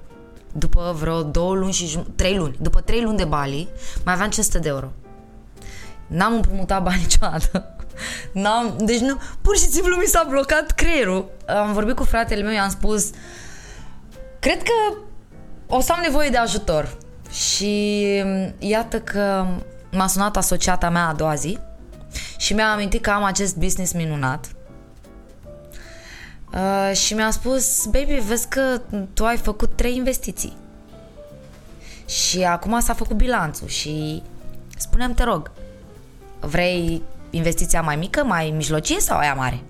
după 0.53 0.97
vreo 0.99 1.23
două 1.23 1.55
luni 1.55 1.73
și 1.73 1.87
jum- 1.87 2.15
trei 2.17 2.37
luni, 2.37 2.57
după 2.61 2.81
trei 2.81 3.03
luni 3.03 3.17
de 3.17 3.25
Bali, 3.25 3.69
mai 4.05 4.15
aveam 4.15 4.31
500 4.31 4.59
de 4.59 4.69
euro. 4.69 4.93
N-am 6.07 6.35
împrumutat 6.35 6.83
bani 6.83 7.01
niciodată. 7.07 7.77
N-am, 8.33 8.77
deci 8.79 8.99
nu, 8.99 9.17
pur 9.43 9.57
și 9.57 9.65
simplu 9.65 9.97
mi 9.97 10.05
s-a 10.07 10.27
blocat 10.29 10.71
creierul. 10.71 11.31
Am 11.47 11.73
vorbit 11.73 11.97
cu 11.97 12.05
fratele 12.05 12.43
meu, 12.43 12.53
i-am 12.53 12.71
spus 12.71 13.11
cred 14.39 14.63
că 14.63 14.97
o 15.67 15.81
să 15.81 15.93
am 15.93 16.01
nevoie 16.03 16.29
de 16.29 16.37
ajutor. 16.37 16.97
Și 17.31 18.05
mm, 18.25 18.55
iată 18.59 19.01
că 19.01 19.47
m-a 19.93 20.07
sunat 20.07 20.37
asociata 20.37 20.91
mea 20.91 21.09
a 21.09 21.13
doua 21.13 21.35
zi 21.35 21.59
și 22.41 22.55
mi-a 22.55 22.73
amintit 22.73 23.03
că 23.03 23.11
am 23.11 23.25
acest 23.25 23.57
business 23.57 23.93
minunat. 23.93 24.51
Uh, 26.53 26.97
și 26.97 27.15
mi-a 27.15 27.31
spus, 27.31 27.87
baby, 27.87 28.13
vezi 28.13 28.49
că 28.49 28.81
tu 29.13 29.25
ai 29.25 29.37
făcut 29.37 29.77
trei 29.77 29.97
investiții. 29.97 30.57
Și 32.07 32.43
acum 32.43 32.81
s-a 32.81 32.95
făcut 32.95 33.17
bilanțul 33.17 33.69
și 33.69 34.23
spunem 34.77 35.15
te 35.15 35.23
rog, 35.23 35.51
vrei 36.41 37.03
investiția 37.31 37.83
mai 37.83 37.97
mică, 37.97 38.25
mai 38.25 38.51
mijlocie 38.51 39.01
sau 39.01 39.19
aia 39.19 39.35
mare? 39.35 39.61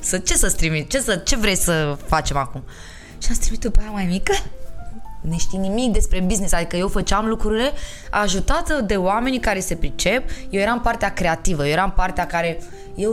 Să, 0.00 0.18
ce 0.18 0.34
să 0.36 0.50
trimit? 0.50 0.90
Ce, 0.90 1.00
să, 1.00 1.16
ce 1.16 1.36
vrei 1.36 1.56
să 1.56 1.98
facem 2.06 2.36
acum? 2.36 2.64
Și 3.18 3.28
am 3.30 3.36
trimit 3.36 3.68
pe 3.68 3.80
aia 3.80 3.90
mai 3.90 4.04
mică? 4.04 4.32
Nu 5.28 5.38
știi 5.38 5.58
nimic 5.58 5.92
despre 5.92 6.20
business, 6.20 6.52
adică 6.52 6.76
eu 6.76 6.88
făceam 6.88 7.26
lucrurile 7.26 7.72
ajutată 8.10 8.80
de 8.80 8.94
oamenii 8.96 9.40
care 9.40 9.60
se 9.60 9.74
pricep, 9.74 10.28
eu 10.50 10.60
eram 10.60 10.80
partea 10.80 11.12
creativă, 11.12 11.64
eu 11.66 11.72
eram 11.72 11.92
partea 11.96 12.26
care, 12.26 12.58
eu 12.94 13.10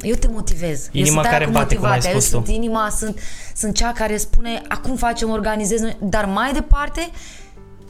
eu 0.00 0.14
te 0.14 0.28
motivez. 0.28 0.88
Inima 0.92 1.06
eu 1.16 1.22
sunt 1.22 1.24
care 1.24 1.36
aia 1.36 1.46
cu 1.46 1.52
bate, 1.52 1.74
cum 1.74 1.84
ai 1.84 1.90
motivația. 1.90 2.10
Eu 2.10 2.18
spus 2.20 2.30
tu. 2.30 2.36
sunt 2.44 2.56
inima, 2.56 2.88
sunt, 2.96 3.18
sunt 3.56 3.74
cea 3.74 3.92
care 3.92 4.16
spune 4.16 4.62
acum 4.68 4.96
facem, 4.96 5.30
organizez, 5.30 5.80
dar 5.98 6.24
mai 6.24 6.52
departe 6.52 7.10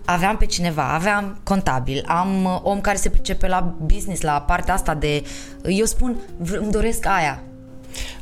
aveam 0.05 0.37
pe 0.37 0.47
cineva, 0.47 0.93
aveam 0.95 1.39
contabil, 1.43 2.05
am 2.07 2.45
uh, 2.45 2.59
om 2.63 2.81
care 2.81 2.97
se 2.97 3.11
pricepe 3.11 3.47
la 3.47 3.75
business, 3.81 4.21
la 4.21 4.41
partea 4.41 4.75
asta 4.75 4.95
de... 4.95 5.23
Eu 5.65 5.85
spun, 5.85 6.17
v- 6.37 6.59
îmi 6.61 6.71
doresc 6.71 7.07
aia. 7.07 7.43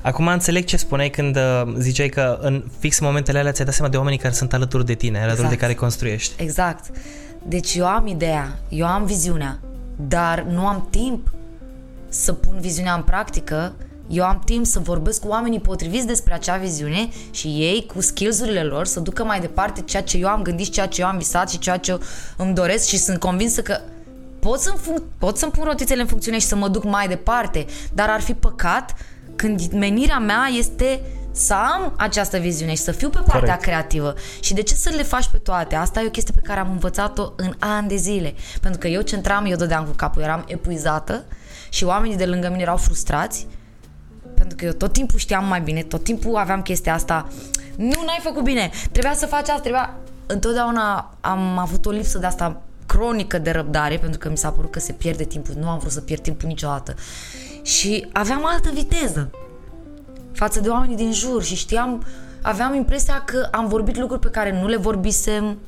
Acum 0.01 0.27
înțeleg 0.27 0.65
ce 0.65 0.77
spuneai 0.77 1.11
când 1.11 1.37
uh, 1.37 1.63
ziceai 1.79 2.09
că 2.09 2.39
în 2.41 2.65
fix 2.79 2.99
momentele 2.99 3.39
alea 3.39 3.53
ți-ai 3.53 3.67
dat 3.67 3.75
seama 3.75 3.91
de 3.91 3.97
oamenii 3.97 4.19
care 4.19 4.35
sunt 4.35 4.53
alături 4.53 4.87
de 4.87 4.95
tine, 4.95 5.17
alături 5.19 5.35
Exact. 5.35 5.55
de 5.55 5.61
care 5.61 5.75
construiești. 5.75 6.43
Exact. 6.43 6.85
Deci 7.43 7.75
eu 7.75 7.87
am 7.87 8.07
ideea, 8.07 8.59
eu 8.69 8.87
am 8.87 9.05
viziunea, 9.05 9.59
dar 9.97 10.47
nu 10.51 10.67
am 10.67 10.87
timp 10.91 11.33
să 12.09 12.33
pun 12.33 12.57
viziunea 12.61 12.95
în 12.95 13.03
practică, 13.03 13.73
eu 14.09 14.25
am 14.25 14.43
timp 14.45 14.67
să 14.67 14.79
vorbesc 14.79 15.21
cu 15.21 15.29
oamenii 15.29 15.61
potriviți 15.61 16.07
despre 16.07 16.35
acea 16.35 16.57
viziune 16.57 17.09
și 17.31 17.47
ei, 17.47 17.87
cu 17.95 18.01
skills-urile 18.01 18.63
lor, 18.63 18.87
să 18.87 19.01
ducă 19.01 19.25
mai 19.25 19.41
departe 19.41 19.81
ceea 19.81 20.03
ce 20.03 20.19
eu 20.19 20.29
am 20.29 20.43
gândit 20.43 20.65
și 20.65 20.71
ceea 20.71 20.87
ce 20.87 21.01
eu 21.01 21.07
am 21.07 21.17
visat 21.19 21.51
și 21.51 21.59
ceea 21.59 21.77
ce 21.77 21.99
îmi 22.37 22.55
doresc 22.55 22.87
și 22.87 22.99
sunt 22.99 23.19
convinsă 23.19 23.63
că 23.63 23.81
pot, 24.39 24.61
să 24.61 24.73
func- 24.77 25.19
pot 25.19 25.37
să-mi 25.39 25.53
pun 25.53 25.65
rotițele 25.65 26.01
în 26.01 26.07
funcțiune 26.07 26.39
și 26.39 26.47
să 26.47 26.57
mă 26.57 26.69
duc 26.69 26.85
mai 26.85 27.09
departe, 27.09 27.67
dar 27.93 28.09
ar 28.09 28.21
fi 28.21 28.35
păcat 28.35 28.95
când 29.39 29.73
menirea 29.73 30.19
mea 30.19 30.49
este 30.59 31.01
să 31.31 31.55
am 31.55 31.95
această 31.97 32.39
viziune 32.39 32.75
și 32.75 32.83
să 32.83 32.93
fiu 32.93 33.09
pe 33.09 33.19
partea 33.19 33.41
Corect. 33.41 33.63
creativă. 33.63 34.15
Și 34.41 34.55
de 34.55 34.63
ce 34.63 34.75
să 34.75 34.91
le 34.97 35.03
faci 35.03 35.29
pe 35.29 35.39
toate? 35.39 35.75
Asta 35.75 36.01
e 36.01 36.07
o 36.07 36.11
chestie 36.11 36.35
pe 36.35 36.47
care 36.47 36.61
am 36.61 36.71
învățat-o 36.71 37.33
în 37.37 37.55
ani 37.59 37.89
de 37.89 37.97
zile. 37.97 38.35
Pentru 38.61 38.81
că 38.81 38.89
eu 38.89 39.01
centram, 39.01 39.45
eu 39.45 39.57
dădeam 39.57 39.85
cu 39.85 39.93
capul, 39.93 40.23
eram 40.23 40.45
epuizată 40.47 41.25
și 41.69 41.85
oamenii 41.85 42.17
de 42.17 42.27
lângă 42.27 42.49
mine 42.49 42.63
erau 42.63 42.77
frustrați 42.77 43.47
pentru 44.35 44.57
că 44.57 44.65
eu 44.65 44.73
tot 44.73 44.93
timpul 44.93 45.19
știam 45.19 45.45
mai 45.45 45.61
bine, 45.61 45.83
tot 45.83 46.05
timpul 46.05 46.37
aveam 46.37 46.63
chestia 46.63 46.95
asta 46.95 47.29
nu, 47.77 48.03
n-ai 48.07 48.21
făcut 48.23 48.45
bine, 48.45 48.71
trebuia 48.93 49.15
să 49.15 49.27
faci 49.27 49.49
asta, 49.49 49.61
trebuia... 49.61 49.97
Întotdeauna 50.27 51.15
am 51.21 51.59
avut 51.59 51.87
o 51.87 51.91
lipsă 51.91 52.19
de 52.19 52.27
asta 52.27 52.63
cronică 52.87 53.39
de 53.39 53.51
răbdare, 53.51 53.97
pentru 53.97 54.19
că 54.19 54.29
mi 54.29 54.37
s-a 54.37 54.51
părut 54.51 54.71
că 54.71 54.79
se 54.79 54.93
pierde 54.93 55.25
timpul, 55.25 55.55
nu 55.59 55.69
am 55.69 55.79
vrut 55.79 55.93
să 55.93 56.01
pierd 56.01 56.23
timpul 56.23 56.49
niciodată. 56.49 56.95
Și 57.69 58.07
aveam 58.13 58.47
altă 58.47 58.71
viteză 58.75 59.31
față 60.33 60.61
de 60.61 60.69
oamenii 60.69 60.97
din 60.97 61.13
jur 61.13 61.43
și 61.43 61.57
știam, 61.57 62.05
aveam 62.43 62.75
impresia 62.75 63.23
că 63.27 63.49
am 63.51 63.67
vorbit 63.69 63.97
lucruri 63.99 64.21
pe 64.21 64.29
care 64.29 64.61
nu 64.61 64.67
le 64.69 64.77
vorbisem, 64.77 65.59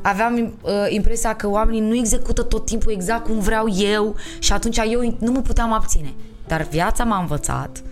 aveam 0.00 0.36
uh, 0.62 0.72
impresia 0.88 1.34
că 1.34 1.48
oamenii 1.48 1.80
nu 1.80 1.94
execută 1.94 2.42
tot 2.42 2.64
timpul 2.64 2.92
exact 2.92 3.24
cum 3.24 3.38
vreau 3.38 3.68
eu 3.68 4.16
și 4.38 4.52
atunci 4.52 4.76
eu 4.76 5.16
nu 5.18 5.32
mă 5.32 5.40
puteam 5.40 5.72
abține. 5.72 6.12
Dar 6.46 6.62
viața 6.62 7.04
m-a 7.04 7.18
învățat 7.18 7.82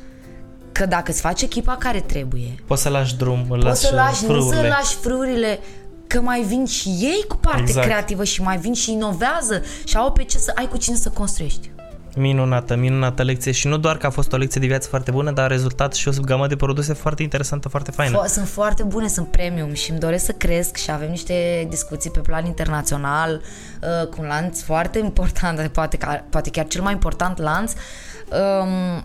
că 0.73 0.87
dacă 0.87 1.11
îți 1.11 1.21
faci 1.21 1.43
echipa 1.43 1.77
care 1.77 2.01
trebuie, 2.01 2.55
Poți 2.67 2.83
să 2.83 2.89
lași 2.89 3.17
drum, 3.17 3.47
îl 3.51 3.63
poți 3.63 3.65
lași, 3.65 3.81
să 3.81 3.95
lași, 3.95 4.25
nu 4.25 4.41
să 4.41 4.47
frâurile. 4.47 4.69
lași 4.69 4.97
frâurile, 4.97 5.59
că 6.07 6.21
mai 6.21 6.43
vin 6.43 6.65
și 6.67 6.89
ei 6.89 7.25
cu 7.29 7.37
parte 7.37 7.61
Exact. 7.61 7.87
creativă 7.87 8.25
și 8.25 8.43
mai 8.43 8.59
vin 8.59 8.73
și 8.73 8.93
inovează 8.93 9.63
și 9.85 9.97
au 9.97 10.13
pe 10.13 10.25
ce 10.25 10.39
să 10.39 10.53
ai 10.55 10.69
cu 10.69 10.77
cine 10.77 10.97
să 10.97 11.09
construiești. 11.09 11.71
Minunată, 12.17 12.77
minunată 12.77 13.23
lecție 13.23 13.53
și 13.53 13.69
nu 13.69 13.79
doar 13.79 13.97
că 13.97 14.07
a 14.07 14.11
fost 14.11 14.33
o 14.33 14.37
lecție 14.37 14.61
de 14.61 14.67
viață 14.67 14.89
foarte 14.89 15.11
bună, 15.11 15.31
dar 15.31 15.45
a 15.45 15.49
rezultat 15.49 15.95
și 15.95 16.09
o 16.09 16.13
gamă 16.25 16.47
de 16.47 16.57
produse 16.57 16.93
foarte 16.93 17.23
interesantă, 17.23 17.69
foarte 17.69 17.91
faină. 17.91 18.23
Fo- 18.23 18.27
sunt 18.27 18.49
foarte 18.49 18.83
bune, 18.83 19.09
sunt 19.09 19.27
premium 19.27 19.73
și 19.73 19.91
îmi 19.91 20.01
doresc 20.01 20.25
să 20.25 20.33
cresc 20.33 20.77
și 20.77 20.91
avem 20.91 21.11
niște 21.11 21.67
discuții 21.69 22.11
pe 22.11 22.21
plan 22.21 22.47
internațional 22.47 23.41
uh, 23.83 24.07
cu 24.09 24.17
un 24.21 24.27
lanț 24.27 24.61
foarte 24.61 24.99
important, 24.99 25.69
poate, 25.73 25.97
ca- 25.97 26.25
poate 26.31 26.51
chiar 26.51 26.67
cel 26.67 26.83
mai 26.83 26.93
important 26.93 27.39
lanț. 27.39 27.73
Um, 27.73 29.03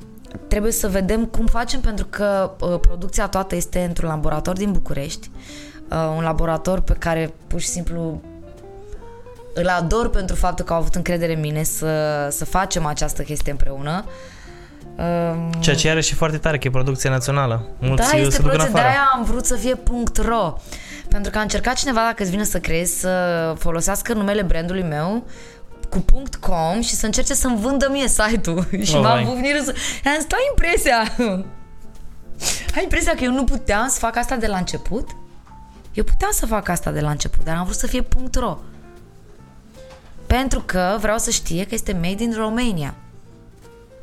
trebuie 0.48 0.72
să 0.72 0.88
vedem 0.88 1.26
cum 1.26 1.46
facem 1.46 1.80
pentru 1.80 2.06
că 2.06 2.52
uh, 2.60 2.80
producția 2.80 3.28
toată 3.28 3.56
este 3.56 3.80
într-un 3.80 4.10
laborator 4.10 4.56
din 4.56 4.72
București, 4.72 5.30
uh, 5.90 6.14
un 6.18 6.24
laborator 6.24 6.80
pe 6.80 6.94
care 6.94 7.34
pur 7.48 7.60
și 7.60 7.68
simplu 7.68 8.22
îl 9.56 9.68
ador 9.68 10.10
pentru 10.10 10.36
faptul 10.36 10.66
că 10.66 10.74
au 10.74 10.80
avut 10.80 10.96
încredere 10.96 11.34
în 11.34 11.40
mine 11.40 11.64
să, 11.64 12.28
să 12.32 12.46
facem 12.46 12.86
această 12.86 13.22
chestie 13.22 13.52
împreună. 13.52 14.06
Um, 14.98 15.52
Ceea 15.60 15.76
ce 15.76 15.90
are 15.90 16.02
și 16.02 16.14
foarte 16.14 16.38
tare, 16.38 16.58
că 16.58 16.68
e 16.68 16.72
producție 16.72 17.10
națională. 17.10 17.68
Mulți 17.80 18.12
da, 18.12 18.18
este 18.18 18.30
se 18.36 18.42
duc 18.42 18.52
în 18.52 18.56
proces, 18.58 18.74
de 18.74 18.80
afară. 18.80 18.94
aia 18.94 19.10
am 19.16 19.24
vrut 19.24 19.46
să 19.46 19.56
fie 19.56 19.78
.ro 20.26 20.58
pentru 21.10 21.32
că 21.32 21.38
a 21.38 21.42
încercat 21.42 21.76
cineva 21.76 22.00
dacă 22.00 22.22
îți 22.22 22.32
vine 22.32 22.44
să 22.44 22.60
crezi 22.60 23.00
să 23.00 23.54
folosească 23.58 24.14
numele 24.14 24.42
brandului 24.42 24.84
meu 24.84 25.24
cu 25.90 26.06
.com 26.40 26.82
și 26.82 26.94
să 26.96 27.06
încerce 27.06 27.34
să-mi 27.34 27.58
vândă 27.58 27.88
mie 27.92 28.08
site-ul 28.08 28.68
și 28.88 28.96
Oh, 28.96 29.02
m-am 29.02 29.14
vai. 29.14 29.24
bufnit 29.24 29.52
râs. 29.58 29.68
Am 30.06 30.14
zis, 30.18 30.26
tu 30.28 30.36
ai 30.36 30.48
impresia 30.50 30.98
ai 32.76 32.84
impresia 32.84 33.12
că 33.12 33.24
eu 33.24 33.32
nu 33.32 33.44
puteam 33.44 33.88
să 33.88 34.00
fac 34.00 34.16
asta 34.18 34.36
de 34.36 34.48
la 34.48 34.58
început? 34.58 35.10
Eu 35.94 36.04
puteam 36.04 36.32
să 36.34 36.46
fac 36.46 36.70
asta 36.70 36.92
de 36.92 37.00
la 37.00 37.10
început, 37.10 37.44
dar 37.46 37.56
am 37.56 37.64
vrut 37.64 37.78
să 37.78 37.88
fie 37.88 38.08
.ro 38.34 38.58
pentru 40.28 40.64
că 40.66 40.98
vreau 41.00 41.18
să 41.18 41.30
știe 41.30 41.64
că 41.64 41.74
este 41.74 41.94
made 41.94 42.24
in 42.24 42.34
Romania 42.38 42.96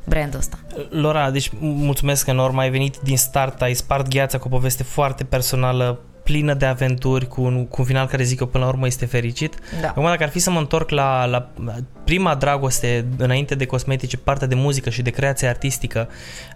brandul 0.05 0.39
ăsta. 0.39 0.57
Lora, 0.89 1.31
deci 1.31 1.51
mulțumesc 1.59 2.27
enorm, 2.27 2.57
ai 2.57 2.69
venit 2.69 2.97
din 3.03 3.17
start, 3.17 3.61
ai 3.61 3.73
spart 3.73 4.07
gheața 4.07 4.37
cu 4.37 4.47
o 4.47 4.49
poveste 4.49 4.83
foarte 4.83 5.23
personală, 5.23 5.99
plină 6.23 6.53
de 6.53 6.65
aventuri, 6.65 7.27
cu 7.27 7.41
un, 7.41 7.67
cu 7.67 7.75
un 7.79 7.85
final 7.85 8.07
care 8.07 8.23
zic 8.23 8.39
eu 8.39 8.47
până 8.47 8.63
la 8.63 8.69
urmă 8.69 8.85
este 8.85 9.05
fericit. 9.05 9.55
Da. 9.81 9.87
Acum, 9.87 10.03
dacă 10.03 10.23
ar 10.23 10.29
fi 10.29 10.39
să 10.39 10.49
mă 10.49 10.59
întorc 10.59 10.89
la, 10.89 11.25
la 11.25 11.49
prima 12.03 12.35
dragoste 12.35 13.05
înainte 13.17 13.55
de 13.55 13.65
cosmetice, 13.65 14.17
partea 14.17 14.47
de 14.47 14.55
muzică 14.55 14.89
și 14.89 15.01
de 15.01 15.09
creație 15.09 15.47
artistică, 15.47 16.09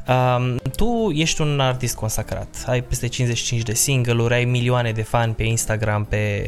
um, 0.07 0.57
tu 0.75 1.11
ești 1.13 1.41
un 1.41 1.59
artist 1.59 1.95
consacrat, 1.95 2.63
ai 2.65 2.81
peste 2.81 3.07
55 3.07 3.61
de 3.61 3.73
single-uri, 3.73 4.33
ai 4.33 4.45
milioane 4.45 4.91
de 4.91 5.01
fani 5.01 5.33
pe 5.33 5.43
Instagram, 5.43 6.05
pe, 6.05 6.45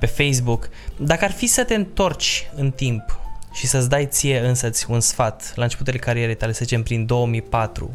pe 0.00 0.06
Facebook. 0.06 0.68
Dacă 0.96 1.24
ar 1.24 1.30
fi 1.32 1.46
să 1.46 1.64
te 1.64 1.74
întorci 1.74 2.50
în 2.54 2.70
timp 2.70 3.18
și 3.52 3.66
să-ți 3.66 3.88
dai 3.88 4.06
ție 4.06 4.38
însăți 4.38 4.90
un 4.90 5.00
sfat 5.00 5.52
la 5.54 5.62
începutul 5.62 5.98
carierei 5.98 6.34
tale, 6.36 6.52
să 6.52 6.60
zicem 6.64 6.82
prin 6.82 7.06
2004, 7.06 7.90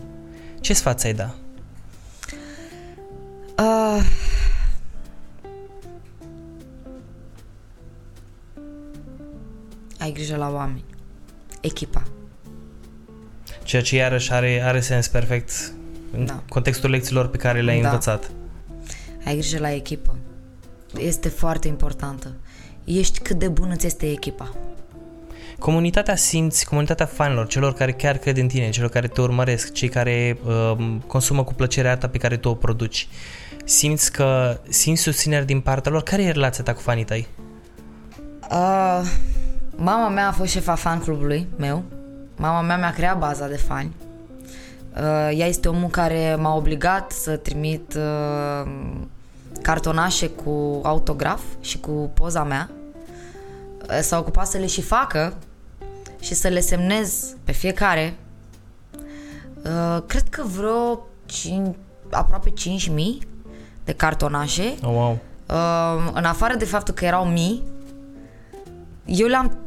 ce 0.62 0.74
sfat 0.74 1.00
ți-ai 1.00 1.14
da? 1.14 1.36
Uh, 3.58 4.04
ai 10.00 10.12
grijă 10.12 10.36
la 10.36 10.50
oameni. 10.52 10.84
Echipa. 11.62 12.04
Ceea 13.64 13.82
ce 13.82 13.96
iarăși 13.96 14.32
are, 14.34 14.62
are 14.64 14.80
sens 14.80 15.08
perfect 15.08 15.74
în 16.12 16.26
Da. 16.26 16.44
contextul 16.50 16.90
lecțiilor 16.90 17.28
pe 17.28 17.38
care 17.38 17.62
le-ai 17.62 17.82
Da. 17.82 17.88
învățat. 17.88 18.32
Ai 19.26 19.34
grijă 19.38 19.60
la 19.60 19.72
echipă. 19.74 20.16
Este 20.98 21.30
foarte 21.30 21.68
importantă. 21.68 22.32
Ești 22.84 23.20
cât 23.20 23.40
de 23.40 23.48
bună 23.48 23.76
ți 23.76 23.86
este 23.86 24.12
echipa. 24.12 24.56
Comunitatea 25.60 26.16
simți, 26.16 26.66
comunitatea 26.66 27.06
fanilor, 27.06 27.48
celor 27.48 27.74
care 27.74 27.92
chiar 27.92 28.18
cred 28.18 28.38
în 28.38 28.48
tine, 28.48 28.70
celor 28.70 28.90
care 28.90 29.08
te 29.08 29.22
urmăresc, 29.22 29.74
cei 29.74 29.90
care 29.90 30.38
uh, 30.46 30.96
consumă 31.08 31.44
cu 31.44 31.54
plăcere 31.54 31.90
arta 31.90 32.08
pe 32.08 32.18
care 32.18 32.38
tu 32.38 32.50
o 32.50 32.54
produci. 32.54 33.08
Simți 33.66 34.12
că 34.12 34.60
simți 34.70 35.02
susținere 35.02 35.46
din 35.46 35.60
partea 35.60 35.92
lor? 35.92 36.04
Care 36.04 36.24
e 36.24 36.32
relația 36.32 36.64
ta 36.64 36.74
cu 36.74 36.82
fanii 36.82 37.04
tăi? 37.04 37.28
Uh, 38.52 39.02
mama 39.76 40.10
mea 40.10 40.28
a 40.28 40.32
fost 40.32 40.52
șefa 40.52 40.76
fan 40.76 41.00
clubului 41.00 41.48
meu. 41.58 41.84
Mama 42.36 42.62
mea 42.62 42.78
mi-a 42.78 42.94
creat 42.94 43.18
baza 43.18 43.48
de 43.48 43.58
fani. 43.58 43.92
Uh, 44.96 45.40
ea 45.40 45.48
este 45.48 45.68
omul 45.68 45.90
care 45.90 46.36
m-a 46.40 46.56
obligat 46.56 47.12
să 47.12 47.36
trimit 47.36 47.94
uh, 47.98 48.72
cartonașe 49.62 50.28
cu 50.28 50.80
autograf 50.84 51.42
și 51.62 51.80
cu 51.80 52.12
poza 52.14 52.44
mea. 52.44 52.70
Uh, 53.90 54.00
s-a 54.02 54.18
ocupat 54.18 54.48
să 54.48 54.58
le 54.58 54.66
și 54.66 54.82
facă 54.82 55.34
și 56.20 56.34
să 56.34 56.48
le 56.48 56.60
semnez 56.60 57.36
pe 57.44 57.52
fiecare. 57.52 58.18
Uh, 59.64 60.02
cred 60.08 60.30
că 60.30 60.44
vreo 60.44 61.08
5, 61.26 61.76
aproape 62.12 62.54
5.000 62.90 63.28
de 63.84 63.94
cartonașe. 63.94 64.76
Oh, 64.84 64.90
wow. 64.90 65.20
Uh, 65.50 66.12
în 66.14 66.24
afară 66.24 66.56
de 66.56 66.66
faptul 66.66 66.94
că 66.94 67.06
erau 67.06 67.26
mii, 67.26 67.64
eu 69.06 69.28
le-am, 69.28 69.58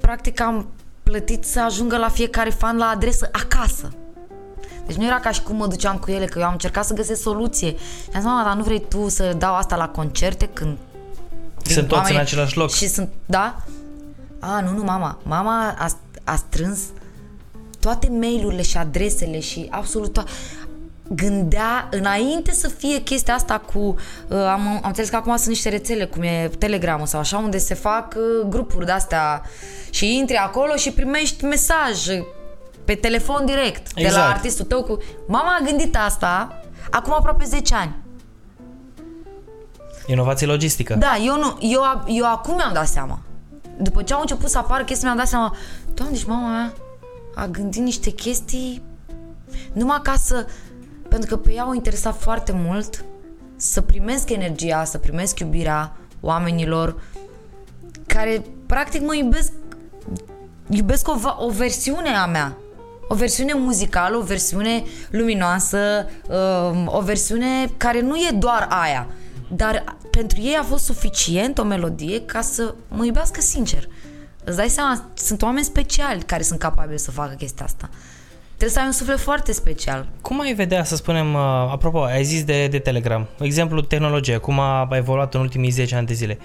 practic 0.00 0.40
am 0.40 0.68
plătit 1.02 1.44
să 1.44 1.60
ajungă 1.60 1.96
la 1.96 2.08
fiecare 2.08 2.50
fan 2.50 2.76
la 2.76 2.86
adresă 2.86 3.28
acasă. 3.32 3.92
Deci 4.86 4.96
nu 4.96 5.06
era 5.06 5.20
ca 5.20 5.30
și 5.30 5.42
cum 5.42 5.56
mă 5.56 5.66
duceam 5.66 5.96
cu 5.96 6.10
ele, 6.10 6.24
că 6.24 6.38
eu 6.38 6.44
am 6.44 6.52
încercat 6.52 6.84
să 6.84 6.94
găsesc 6.94 7.20
soluție. 7.20 7.68
Și 7.70 8.08
am 8.14 8.20
zis, 8.20 8.24
mama, 8.24 8.44
dar 8.44 8.56
nu 8.56 8.62
vrei 8.62 8.84
tu 8.88 9.08
să 9.08 9.34
dau 9.38 9.54
asta 9.54 9.76
la 9.76 9.88
concerte 9.88 10.48
când... 10.52 10.76
Sunt 11.62 11.76
toți 11.76 11.92
în 11.92 11.98
oamenii- 11.98 12.20
același 12.20 12.56
loc. 12.56 12.70
Și 12.70 12.88
sunt, 12.88 13.08
da? 13.26 13.56
A, 14.38 14.60
nu, 14.60 14.70
nu, 14.76 14.82
mama. 14.82 15.18
Mama 15.22 15.74
a, 15.78 15.88
a 16.24 16.36
strâns 16.36 16.80
toate 17.80 18.08
mail-urile 18.20 18.62
și 18.62 18.76
adresele 18.76 19.40
și 19.40 19.66
absolut 19.70 20.20
to- 20.20 20.30
gândea 21.08 21.88
înainte 21.90 22.52
să 22.52 22.68
fie 22.68 22.98
chestia 23.00 23.34
asta 23.34 23.58
cu 23.58 23.78
uh, 23.78 24.36
am, 24.36 24.68
am 24.68 24.80
înțeles 24.84 25.08
că 25.08 25.16
acum 25.16 25.36
sunt 25.36 25.48
niște 25.48 25.68
rețele 25.68 26.04
cum 26.04 26.22
e 26.22 26.50
Telegram 26.58 27.04
sau 27.04 27.20
așa 27.20 27.38
unde 27.38 27.58
se 27.58 27.74
fac 27.74 28.14
uh, 28.16 28.48
grupuri 28.48 28.84
de-astea 28.84 29.42
și 29.90 30.16
intri 30.16 30.36
acolo 30.36 30.76
și 30.76 30.90
primești 30.90 31.44
mesaj 31.44 32.06
pe 32.84 32.94
telefon 32.94 33.44
direct 33.46 33.76
exact. 33.76 33.94
de 33.94 34.02
la 34.02 34.06
Exact. 34.08 34.34
artistul 34.36 34.64
tău 34.64 34.82
cu 34.82 34.98
mama 35.26 35.56
a 35.60 35.64
gândit 35.64 35.96
asta 35.96 36.60
acum 36.90 37.12
aproape 37.12 37.44
10 37.44 37.74
ani 37.74 37.94
Inovație 40.06 40.46
logistică. 40.46 40.94
da, 40.94 41.16
eu 41.24 41.36
nu, 41.38 41.58
eu, 41.60 41.80
eu 42.06 42.24
acum 42.26 42.54
mi-am 42.54 42.72
dat 42.72 42.86
seama. 42.86 43.18
După 43.78 44.02
ce 44.02 44.14
au 44.14 44.20
început 44.20 44.48
să 44.50 44.58
apară 44.58 44.84
chestii, 44.84 45.04
mi-am 45.04 45.16
dat 45.18 45.28
seama, 45.28 45.56
doamne, 45.94 46.14
deci 46.14 46.24
mama 46.24 46.48
mea 46.50 46.72
a 47.34 47.46
gândit 47.46 47.82
niște 47.82 48.10
chestii 48.10 48.82
numai 49.72 50.00
ca 50.02 50.14
să, 50.16 50.46
pentru 51.08 51.28
că 51.28 51.36
pe 51.36 51.52
ea 51.52 51.62
au 51.62 51.72
interesat 51.74 52.20
foarte 52.20 52.52
mult 52.52 53.04
să 53.56 53.80
primesc 53.80 54.30
energia, 54.30 54.84
să 54.84 54.98
primesc 54.98 55.38
iubirea 55.38 55.96
oamenilor 56.20 57.00
care 58.06 58.44
practic 58.66 59.02
mă 59.02 59.14
iubesc 59.14 59.52
iubesc 60.68 61.08
o, 61.08 61.14
va- 61.16 61.36
o 61.40 61.48
versiune 61.50 62.08
a 62.08 62.26
mea. 62.26 62.56
O 63.08 63.14
versiune 63.14 63.52
muzicală, 63.54 64.16
o 64.16 64.22
versiune 64.22 64.84
luminoasă, 65.10 66.08
um, 66.28 66.90
o 66.92 67.00
versiune 67.00 67.70
care 67.76 68.00
nu 68.00 68.16
e 68.16 68.30
doar 68.38 68.66
aia. 68.70 69.06
Dar 69.48 69.96
pentru 70.10 70.40
ei 70.40 70.56
a 70.60 70.62
fost 70.62 70.84
suficient 70.84 71.58
o 71.58 71.62
melodie 71.62 72.20
ca 72.20 72.40
să 72.40 72.74
mă 72.88 73.04
iubească 73.04 73.40
sincer. 73.40 73.88
Îți 74.44 74.56
dai 74.56 74.68
seama, 74.68 75.10
sunt 75.14 75.42
oameni 75.42 75.64
speciali 75.64 76.22
care 76.22 76.42
sunt 76.42 76.58
capabili 76.58 76.98
să 76.98 77.10
facă 77.10 77.34
chestia 77.34 77.64
asta. 77.64 77.88
Trebuie 78.46 78.68
să 78.68 78.80
ai 78.80 78.86
un 78.86 78.92
suflet 78.92 79.18
foarte 79.18 79.52
special. 79.52 80.08
Cum 80.20 80.40
ai 80.40 80.54
vedea, 80.54 80.84
să 80.84 80.96
spunem, 80.96 81.34
uh, 81.34 81.40
apropo, 81.70 82.02
ai 82.02 82.24
zis 82.24 82.44
de, 82.44 82.66
de 82.66 82.78
Telegram, 82.78 83.26
exemplu 83.38 83.80
tehnologie, 83.80 84.36
cum 84.36 84.58
a 84.58 84.88
evoluat 84.90 85.34
în 85.34 85.40
ultimii 85.40 85.70
10 85.70 85.94
ani 85.94 86.06
de 86.06 86.14
zile. 86.14 86.38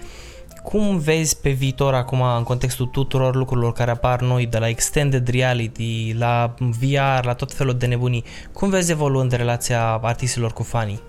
Cum 0.63 0.98
vezi 0.98 1.38
pe 1.38 1.50
viitor 1.50 1.94
acum 1.94 2.22
în 2.22 2.44
contextul 2.44 2.86
tuturor 2.86 3.36
lucrurilor 3.36 3.74
care 3.74 3.92
apar 3.92 4.22
noi, 4.22 4.46
de 4.46 4.58
la 4.58 4.68
extended 4.68 5.28
reality, 5.28 6.16
la 6.18 6.54
VR, 6.58 7.25
la 7.25 7.34
tot 7.34 7.54
felul 7.54 7.78
de 7.78 7.86
nebunii, 7.86 8.24
cum 8.54 8.70
vezi 8.70 8.92
evoluând 8.92 9.32
relația 9.32 10.00
artistilor 10.01 10.54
cu 10.54 10.63
fanii? 10.63 11.01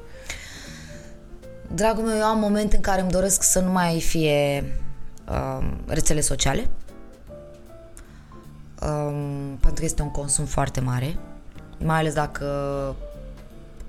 Dragul 1.75 2.05
meu, 2.05 2.17
eu 2.17 2.25
am 2.25 2.39
momente 2.39 2.77
în 2.77 2.83
care 2.83 3.01
îmi 3.01 3.11
doresc 3.11 3.43
să 3.43 3.61
nu 3.61 3.71
mai 3.71 4.01
fie 4.01 4.65
um, 5.29 5.81
rețele 5.87 6.21
sociale. 6.21 6.69
Um, 8.83 9.57
pentru 9.61 9.79
că 9.79 9.85
este 9.85 10.03
un 10.03 10.11
consum 10.11 10.45
foarte 10.45 10.81
mare. 10.81 11.17
Mai 11.79 11.99
ales 11.99 12.15
dacă 12.15 12.47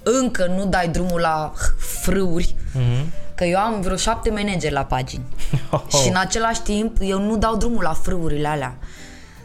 încă 0.03 0.45
nu 0.45 0.65
dai 0.65 0.87
drumul 0.87 1.19
la 1.19 1.53
frâuri. 2.01 2.55
Mm-hmm. 2.55 3.33
Că 3.35 3.43
eu 3.43 3.59
am 3.59 3.81
vreo 3.81 3.95
șapte 3.95 4.29
manageri 4.29 4.73
la 4.73 4.85
pagini. 4.85 5.23
Oh, 5.69 5.81
Și 6.01 6.07
în 6.07 6.15
același 6.15 6.61
timp 6.61 6.97
eu 6.99 7.19
nu 7.19 7.37
dau 7.37 7.55
drumul 7.55 7.83
la 7.83 7.93
frâurile 7.93 8.47
alea. 8.47 8.77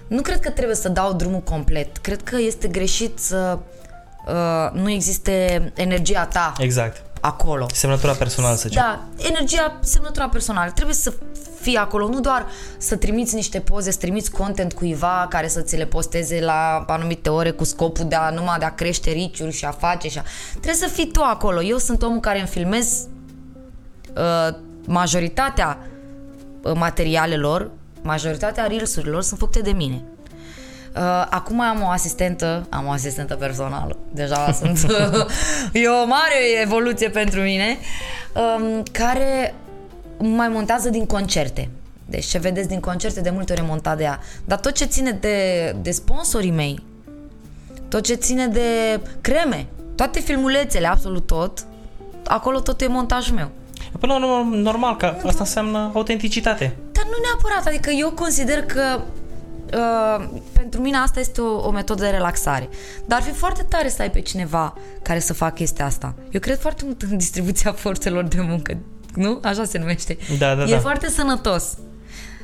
Nu 0.07 0.23
cred 0.23 0.41
că 0.41 0.51
trebuie 0.51 0.77
să 0.77 0.89
dau 0.89 1.13
drumul 1.13 1.41
complet. 1.41 1.97
Cred 1.97 2.23
că 2.23 2.37
este 2.41 2.69
greșit 2.69 3.19
să 3.19 3.59
uh, 4.27 4.81
nu 4.81 4.91
existe 4.91 5.73
energia 5.75 6.27
ta 6.27 6.53
Exact. 6.59 7.03
acolo. 7.21 7.67
Semnătura 7.73 8.13
personală, 8.13 8.57
să 8.57 8.69
zicem. 8.69 8.83
Da, 8.83 9.25
energia, 9.29 9.79
semnătura 9.81 10.29
personală. 10.29 10.71
Trebuie 10.71 10.95
să 10.95 11.13
fii 11.61 11.77
acolo, 11.77 12.09
nu 12.09 12.21
doar 12.21 12.47
să 12.79 12.97
trimiți 12.97 13.35
niște 13.35 13.61
poze, 13.61 13.91
să 13.91 13.99
trimiți 13.99 14.31
content 14.31 14.73
cuiva 14.73 15.27
care 15.29 15.49
să 15.49 15.61
ți 15.61 15.77
le 15.77 15.85
posteze 15.85 16.41
la 16.41 16.85
anumite 16.87 17.29
ore 17.29 17.51
cu 17.51 17.65
scopul 17.65 18.09
de 18.09 18.15
a 18.15 18.31
numai 18.31 18.59
de 18.59 18.65
a 18.65 18.75
crește 18.75 19.11
riciuri 19.11 19.53
și 19.53 19.65
a 19.65 19.71
face 19.71 20.09
și 20.09 20.19
a... 20.19 20.23
Trebuie 20.51 20.75
să 20.75 20.87
fii 20.87 21.07
tu 21.07 21.21
acolo. 21.23 21.63
Eu 21.63 21.79
sunt 21.79 22.03
omul 22.03 22.21
care 22.21 22.39
îmi 22.39 22.49
filmez 22.49 23.07
uh, 24.17 24.57
majoritatea 24.87 25.79
uh, 25.81 25.95
materialelor, 26.75 27.71
majoritatea 28.03 28.67
reels-urilor 28.67 29.23
sunt 29.23 29.39
făcute 29.39 29.61
de 29.61 29.71
mine. 29.71 30.03
Uh, 30.97 31.27
acum 31.31 31.61
am 31.61 31.83
o 31.83 31.89
asistentă, 31.89 32.67
am 32.69 32.87
o 32.87 32.91
asistentă 32.91 33.35
personală, 33.35 33.97
deja 34.13 34.53
sunt, 34.61 34.79
e 35.73 35.89
o 35.89 36.07
mare 36.07 36.61
evoluție 36.63 37.09
pentru 37.09 37.41
mine, 37.41 37.79
um, 38.35 38.83
care 38.93 39.55
mai 40.19 40.49
montează 40.49 40.89
din 40.89 41.07
concerte. 41.07 41.69
Deci 42.09 42.25
ce 42.25 42.39
vedeți 42.39 42.69
din 42.69 42.81
concerte 42.81 43.21
de 43.21 43.31
multe 43.31 43.53
ori 43.53 43.61
e 43.61 43.65
montat 43.65 43.97
de 43.97 44.03
ea. 44.03 44.21
Dar 44.45 44.59
tot 44.59 44.73
ce 44.73 44.85
ține 44.85 45.11
de, 45.11 45.71
de 45.83 45.91
sponsorii 45.91 46.51
mei, 46.51 46.83
tot 47.89 48.03
ce 48.03 48.15
ține 48.15 48.47
de 48.47 49.01
creme, 49.21 49.67
toate 49.95 50.21
filmulețele, 50.21 50.87
absolut 50.87 51.27
tot, 51.27 51.67
acolo 52.25 52.61
tot 52.61 52.81
e 52.81 52.87
montajul 52.87 53.35
meu. 53.35 53.51
Până 54.01 54.17
la 54.19 54.39
urmă, 54.39 54.57
normal, 54.57 54.97
că 54.97 55.07
asta 55.07 55.37
înseamnă 55.39 55.91
autenticitate. 55.95 56.77
Dar 56.93 57.05
nu 57.05 57.17
neapărat, 57.23 57.67
adică 57.67 57.91
eu 57.91 58.11
consider 58.11 58.63
că 58.63 59.01
uh, 59.75 60.29
pentru 60.53 60.81
mine 60.81 60.97
asta 60.97 61.21
este 61.21 61.41
o, 61.41 61.67
o 61.67 61.71
metodă 61.71 62.03
de 62.03 62.09
relaxare. 62.09 62.69
Dar 63.07 63.19
ar 63.19 63.25
fi 63.25 63.33
foarte 63.33 63.63
tare 63.63 63.89
să 63.89 64.03
ai 64.03 64.11
pe 64.11 64.21
cineva 64.21 64.75
care 65.03 65.19
să 65.19 65.35
facă 65.35 65.55
chestia 65.55 65.85
asta. 65.85 66.15
Eu 66.31 66.41
cred 66.41 66.59
foarte 66.59 66.83
mult 66.85 67.03
în 67.03 67.17
distribuția 67.17 67.73
forțelor 67.85 68.25
de 68.25 68.41
muncă, 68.41 68.77
nu? 69.15 69.41
Așa 69.43 69.65
se 69.65 69.79
numește. 69.79 70.19
Da, 70.39 70.55
da, 70.55 70.63
e 70.63 70.71
da. 70.71 70.79
foarte 70.79 71.09
sănătos. 71.09 71.79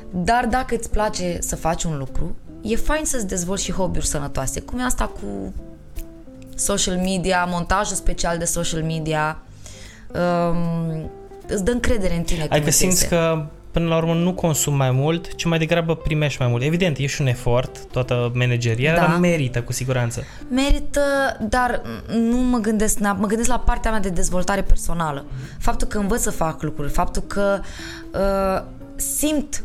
Dar 0.09 0.45
dacă 0.45 0.75
îți 0.75 0.89
place 0.89 1.37
să 1.41 1.55
faci 1.55 1.83
un 1.83 1.97
lucru, 1.97 2.35
e 2.61 2.75
fain 2.75 3.05
să-ți 3.05 3.27
dezvolți 3.27 3.63
și 3.63 3.71
hobby-uri 3.71 4.07
sănătoase. 4.07 4.61
Cum 4.61 4.79
e 4.79 4.83
asta 4.83 5.05
cu 5.05 5.53
social 6.55 6.95
media, 6.95 7.45
montajul 7.45 7.95
special 7.95 8.37
de 8.37 8.45
social 8.45 8.83
media, 8.83 9.41
um, 10.13 11.09
îți 11.47 11.63
dă 11.63 11.71
încredere 11.71 12.15
în 12.15 12.21
tine. 12.23 12.39
cum 12.39 12.47
Adică 12.51 12.67
îți 12.67 12.77
simți 12.77 13.01
iese. 13.01 13.15
că 13.15 13.45
până 13.71 13.87
la 13.87 13.97
urmă 13.97 14.13
nu 14.13 14.33
consumi 14.33 14.75
mai 14.75 14.91
mult, 14.91 15.35
ci 15.35 15.43
mai 15.45 15.57
degrabă 15.57 15.95
primești 15.95 16.41
mai 16.41 16.49
mult. 16.49 16.63
Evident, 16.63 16.97
e 16.97 17.05
și 17.05 17.21
un 17.21 17.27
efort, 17.27 17.85
toată 17.91 18.31
manageria, 18.35 18.95
Da. 18.95 18.99
dar 18.99 19.17
merită 19.19 19.61
cu 19.61 19.71
siguranță. 19.73 20.23
Merită, 20.49 21.01
dar 21.49 21.81
nu 22.13 22.37
mă 22.37 22.57
gândesc, 22.57 22.97
neap- 22.97 23.17
mă 23.19 23.27
gândesc 23.27 23.49
la 23.49 23.59
partea 23.59 23.91
mea 23.91 23.99
de 23.99 24.09
dezvoltare 24.09 24.61
personală. 24.61 25.25
Faptul 25.59 25.87
că 25.87 25.97
învăț 25.97 26.21
să 26.21 26.31
fac 26.31 26.61
lucruri, 26.61 26.89
faptul 26.91 27.21
că 27.21 27.59
uh, 28.13 28.63
simt 28.95 29.63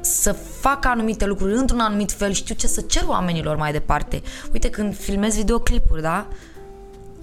să 0.00 0.32
fac 0.60 0.86
anumite 0.86 1.26
lucruri 1.26 1.54
într-un 1.54 1.80
anumit 1.80 2.12
fel, 2.12 2.32
știu 2.32 2.54
ce 2.54 2.66
să 2.66 2.80
cer 2.80 3.02
oamenilor 3.06 3.56
mai 3.56 3.72
departe. 3.72 4.22
Uite, 4.52 4.70
când 4.70 4.96
filmez 4.96 5.36
videoclipuri, 5.36 6.02
da? 6.02 6.26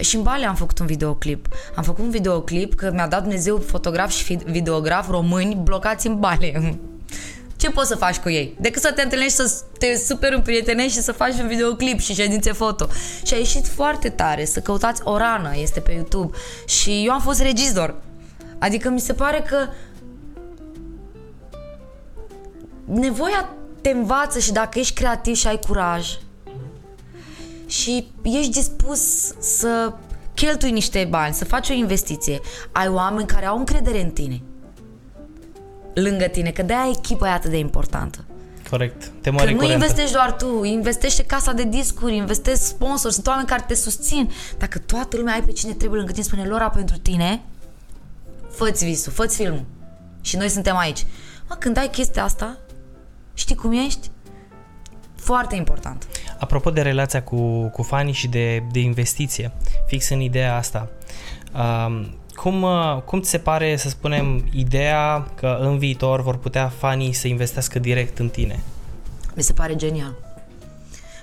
Și 0.02 0.16
în 0.16 0.24
Bali 0.24 0.46
am 0.46 0.56
făcut 0.56 0.80
un 0.80 0.86
videoclip. 0.86 1.48
Am 1.76 1.84
făcut 1.84 2.04
un 2.04 2.10
videoclip 2.10 2.76
că 2.76 2.92
mi-a 2.94 3.08
dat 3.08 3.22
Dumnezeu 3.22 3.58
fotograf 3.58 4.12
și 4.12 4.24
fi- 4.24 4.40
videograf 4.46 5.10
români 5.10 5.56
blocați 5.64 6.08
în 6.08 6.20
Bali. 6.20 6.80
Ce 7.62 7.70
poți 7.70 7.88
să 7.88 7.96
faci 7.96 8.18
cu 8.18 8.30
ei? 8.30 8.56
Decât 8.60 8.82
să 8.82 8.92
te 8.92 9.02
întâlnești, 9.02 9.36
să 9.36 9.62
te 9.78 9.96
super 9.96 10.34
împrietenești 10.34 10.92
și 10.98 11.04
să 11.04 11.12
faci 11.12 11.34
un 11.40 11.48
videoclip 11.48 12.00
și 12.00 12.14
ședințe 12.14 12.52
foto. 12.52 12.88
Și 13.26 13.34
a 13.34 13.38
ieșit 13.38 13.68
foarte 13.68 14.10
tare 14.10 14.46
să 14.46 14.60
căutați 14.60 15.02
o 15.04 15.18
rană, 15.18 15.52
este 15.56 15.80
pe 15.80 15.92
YouTube. 15.92 16.38
Și 16.68 17.04
eu 17.06 17.12
am 17.12 17.20
fost 17.20 17.42
regizor. 17.42 17.96
Adică 18.60 18.90
mi 18.90 19.00
se 19.00 19.14
pare 19.14 19.44
că 19.48 19.68
nevoia 22.86 23.50
te 23.82 23.90
învață 23.90 24.40
și 24.40 24.52
dacă 24.52 24.80
ești 24.80 24.94
creativ 24.94 25.36
și 25.36 25.48
ai 25.48 25.60
curaj 25.68 26.08
și 27.72 28.08
ești 28.24 28.52
dispus 28.52 29.02
să 29.40 29.94
cheltui 30.34 30.72
niște 30.72 31.08
bani, 31.10 31.34
să 31.34 31.46
faci 31.46 31.70
o 31.70 31.74
investiție, 31.74 32.40
ai 32.72 32.88
oameni 32.88 33.28
care 33.28 33.46
au 33.46 33.58
încredere 33.58 34.02
în 34.02 34.10
tine 34.10 34.42
lângă 35.94 36.26
tine, 36.26 36.50
că 36.52 36.62
de-aia 36.62 36.92
echipa 36.98 37.28
e 37.28 37.32
atât 37.32 37.50
de 37.50 37.58
importantă. 37.58 38.26
Corect. 38.70 39.12
Temă 39.22 39.38
Că 39.38 39.44
nu 39.44 39.50
recurentă. 39.50 39.74
investești 39.74 40.14
doar 40.14 40.36
tu, 40.36 40.64
investește 40.64 41.24
casa 41.24 41.54
de 41.54 41.64
discuri, 41.64 42.16
investești 42.16 42.64
sponsori, 42.64 43.14
sunt 43.14 43.28
oameni 43.28 43.48
care 43.48 43.64
te 43.68 43.76
susțin. 43.76 44.32
Dacă 44.58 44.80
toată 44.80 45.18
lumea 45.18 45.34
ai 45.34 45.44
pe 45.44 45.52
cine 45.52 45.74
trebuie 45.74 45.98
lângă 45.98 46.14
tine, 46.14 46.26
spune 46.26 46.46
Lora 46.46 46.70
pentru 46.70 46.98
tine, 46.98 47.42
fă-ți 48.50 48.86
visul, 48.86 49.12
fă-ți 49.12 49.36
filmul. 49.36 49.66
Și 50.22 50.38
noi 50.38 50.50
suntem 50.50 50.78
aici. 50.78 51.06
Mă, 51.50 51.56
când 51.56 51.78
ai 51.78 51.90
chestia 51.90 52.24
asta, 52.24 52.58
știi 53.34 53.56
cum 53.56 53.72
ești? 53.72 54.10
Foarte 55.32 55.56
important. 55.56 56.08
Apropo 56.40 56.70
de 56.70 56.82
relația 56.82 57.24
cu, 57.24 57.68
cu 57.68 57.84
fanii 57.84 58.14
și 58.14 58.28
de, 58.28 58.64
de 58.72 58.80
investiție, 58.80 59.52
fix 59.88 60.10
în 60.10 60.20
ideea 60.20 60.56
asta, 60.56 60.90
um, 61.54 62.16
cum, 62.36 62.62
uh, 62.62 63.02
cum 63.06 63.22
ți 63.22 63.30
se 63.30 63.38
pare, 63.38 63.76
să 63.76 63.90
spunem, 63.90 64.46
ideea 64.54 65.28
că 65.36 65.58
în 65.62 65.78
viitor 65.78 66.22
vor 66.22 66.38
putea 66.38 66.68
fanii 66.68 67.14
să 67.14 67.28
investească 67.28 67.80
direct 67.80 68.20
în 68.20 68.30
tine? 68.30 68.64
Mi 69.36 69.44
se 69.44 69.54
pare 69.54 69.76
genial. 69.76 70.14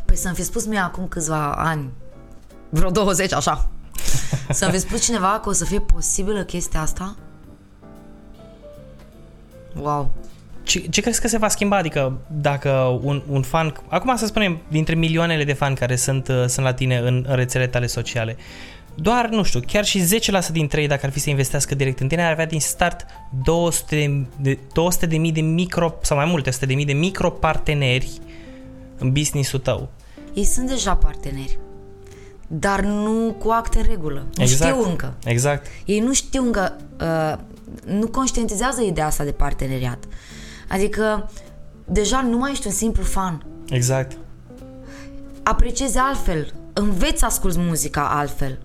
Păi 0.05 0.17
să-mi 0.17 0.35
fi 0.35 0.43
spus 0.43 0.67
mie 0.67 0.79
acum 0.79 1.07
câțiva 1.09 1.53
ani, 1.53 1.91
vreo 2.69 2.91
20 2.91 3.33
așa, 3.33 3.69
să-mi 4.51 4.73
fi 4.73 4.79
spus 4.79 5.03
cineva 5.03 5.41
că 5.43 5.49
o 5.49 5.53
să 5.53 5.65
fie 5.65 5.81
posibilă 5.81 6.45
chestia 6.45 6.81
asta? 6.81 7.17
Wow! 9.77 10.15
Ce, 10.69 10.79
ce 10.79 11.01
crezi 11.01 11.21
că 11.21 11.29
se 11.29 11.39
va 11.39 11.49
schimba? 11.49 11.77
Adică 11.77 12.19
dacă 12.27 13.01
un, 13.03 13.23
un 13.29 13.43
fan, 13.43 13.75
acum 13.89 14.17
să 14.17 14.27
spunem, 14.27 14.59
dintre 14.69 14.95
milioanele 14.95 15.45
de 15.45 15.53
fani 15.53 15.77
care 15.77 15.97
sunt, 15.97 16.29
uh, 16.29 16.45
sunt 16.47 16.67
la 16.67 16.75
tine 16.75 16.97
în, 16.97 17.25
în 17.29 17.37
rețelele 17.37 17.71
tale 17.71 17.87
sociale, 17.87 18.37
doar, 18.95 19.29
nu 19.29 19.43
știu, 19.43 19.61
chiar 19.67 19.85
și 19.85 20.21
10% 20.49 20.53
dintre 20.53 20.81
ei, 20.81 20.87
dacă 20.87 21.07
ar 21.07 21.13
fi 21.13 21.19
să 21.19 21.31
investească 21.31 21.75
direct 21.75 22.01
în 22.01 22.09
tine, 22.09 22.25
ar 22.25 22.33
avea 22.33 22.47
din 22.47 22.61
start 22.61 23.07
200 23.45 24.27
de, 24.41 24.59
200 24.73 25.07
de 25.07 25.17
mii 25.17 25.33
de 25.33 25.41
micro, 25.41 25.95
sau 26.03 26.17
mai 26.17 26.27
multe 26.27 26.49
100 26.49 26.67
de 26.67 26.75
mii 26.75 26.85
de 26.85 26.93
micro 26.93 27.31
parteneri 27.31 28.11
în 28.99 29.13
business-ul 29.13 29.59
tău. 29.59 29.89
Ei 30.35 30.45
sunt 30.45 30.69
deja 30.69 30.95
parteneri, 30.95 31.59
dar 32.47 32.81
nu 32.81 33.37
cu 33.39 33.51
acte 33.51 33.79
în 33.79 33.87
regulă. 33.89 34.27
Nu 34.35 34.43
Exact. 34.43 34.75
știu 34.75 34.89
încă. 34.89 35.15
Exact. 35.25 35.67
Ei 35.85 36.01
nu 36.01 36.13
știu 36.13 36.43
încă, 36.43 36.77
uh, 37.01 37.39
nu 37.99 38.07
conștientizează 38.07 38.83
ideea 38.83 39.07
asta 39.07 39.25
de 39.25 39.33
parteneriat. 39.33 40.05
Adică, 40.69 41.31
deja 41.85 42.21
nu 42.21 42.37
mai 42.37 42.51
ești 42.51 42.67
un 42.67 42.73
simplu 42.73 43.03
fan. 43.03 43.47
Exact. 43.69 44.17
Apreciezi 45.43 45.99
altfel, 45.99 46.53
înveți 46.73 47.19
să 47.19 47.25
asculti 47.25 47.59
muzica 47.59 48.09
altfel. 48.09 48.59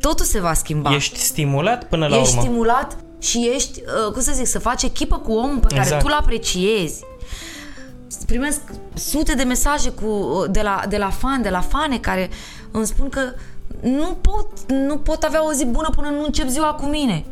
Totul 0.00 0.24
se 0.24 0.40
va 0.40 0.52
schimba. 0.52 0.94
Ești 0.94 1.18
stimulat 1.18 1.84
până 1.84 2.06
la 2.06 2.16
ești 2.16 2.28
urmă. 2.28 2.40
stimulat 2.40 2.96
și 3.18 3.50
ești, 3.54 3.80
uh, 4.06 4.12
cum 4.12 4.22
să 4.22 4.32
zic, 4.34 4.46
să 4.46 4.58
faci 4.58 4.82
echipă 4.82 5.18
cu 5.18 5.32
omul 5.32 5.58
pe 5.58 5.66
care 5.66 5.80
Exact. 5.80 6.02
tu 6.02 6.08
îl 6.10 6.18
apreciezi. 6.20 7.04
Primesc 8.26 8.60
sute 8.94 9.34
de 9.34 9.42
mesaje 9.42 9.90
cu, 9.90 10.06
uh, 10.06 10.50
de, 10.50 10.62
la, 10.62 10.82
de 10.88 10.96
la 10.96 11.10
fan, 11.10 11.42
de 11.42 11.48
la 11.48 11.60
fane 11.60 11.98
care 11.98 12.30
îmi 12.70 12.86
spun 12.86 13.08
că 13.08 13.20
nu 13.80 14.16
pot, 14.20 14.72
nu 14.72 14.96
pot 14.96 15.22
avea 15.22 15.46
o 15.46 15.52
zi 15.52 15.64
bună 15.66 15.90
până 15.96 16.08
nu 16.08 16.24
încep 16.24 16.48
ziua 16.48 16.72
cu 16.72 16.86
mine. 16.86 17.24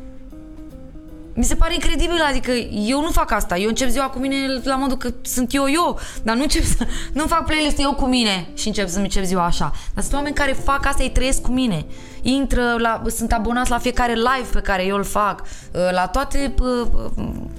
Mi 1.34 1.44
se 1.44 1.54
pare 1.54 1.74
incredibil, 1.74 2.20
adică 2.28 2.50
eu 2.86 3.00
nu 3.00 3.10
fac 3.10 3.30
asta. 3.32 3.58
Eu 3.58 3.68
încep 3.68 3.88
ziua 3.88 4.06
cu 4.08 4.18
mine 4.18 4.36
la 4.64 4.76
modul 4.76 4.96
că 4.96 5.10
sunt 5.22 5.54
eu 5.54 5.64
eu, 5.72 5.98
dar 6.22 6.36
nu 6.36 6.42
încep 6.42 6.64
să, 6.64 6.86
nu 7.12 7.26
fac 7.26 7.46
playlist 7.46 7.80
eu 7.80 7.94
cu 7.94 8.04
mine 8.04 8.48
și 8.54 8.66
încep 8.66 8.88
să-mi 8.88 9.04
încep 9.04 9.24
ziua 9.24 9.44
așa. 9.44 9.72
Dar 9.94 10.02
sunt 10.02 10.14
oameni 10.14 10.34
care 10.34 10.52
fac 10.52 10.86
asta, 10.86 11.02
ei 11.02 11.10
trăiesc 11.10 11.40
cu 11.40 11.50
mine. 11.50 11.84
Intră, 12.22 12.76
la, 12.78 13.02
sunt 13.16 13.32
abonați 13.32 13.70
la 13.70 13.78
fiecare 13.78 14.12
live 14.12 14.48
pe 14.52 14.60
care 14.60 14.84
eu 14.84 14.96
îl 14.96 15.04
fac, 15.04 15.42
la 15.90 16.06
toate... 16.06 16.54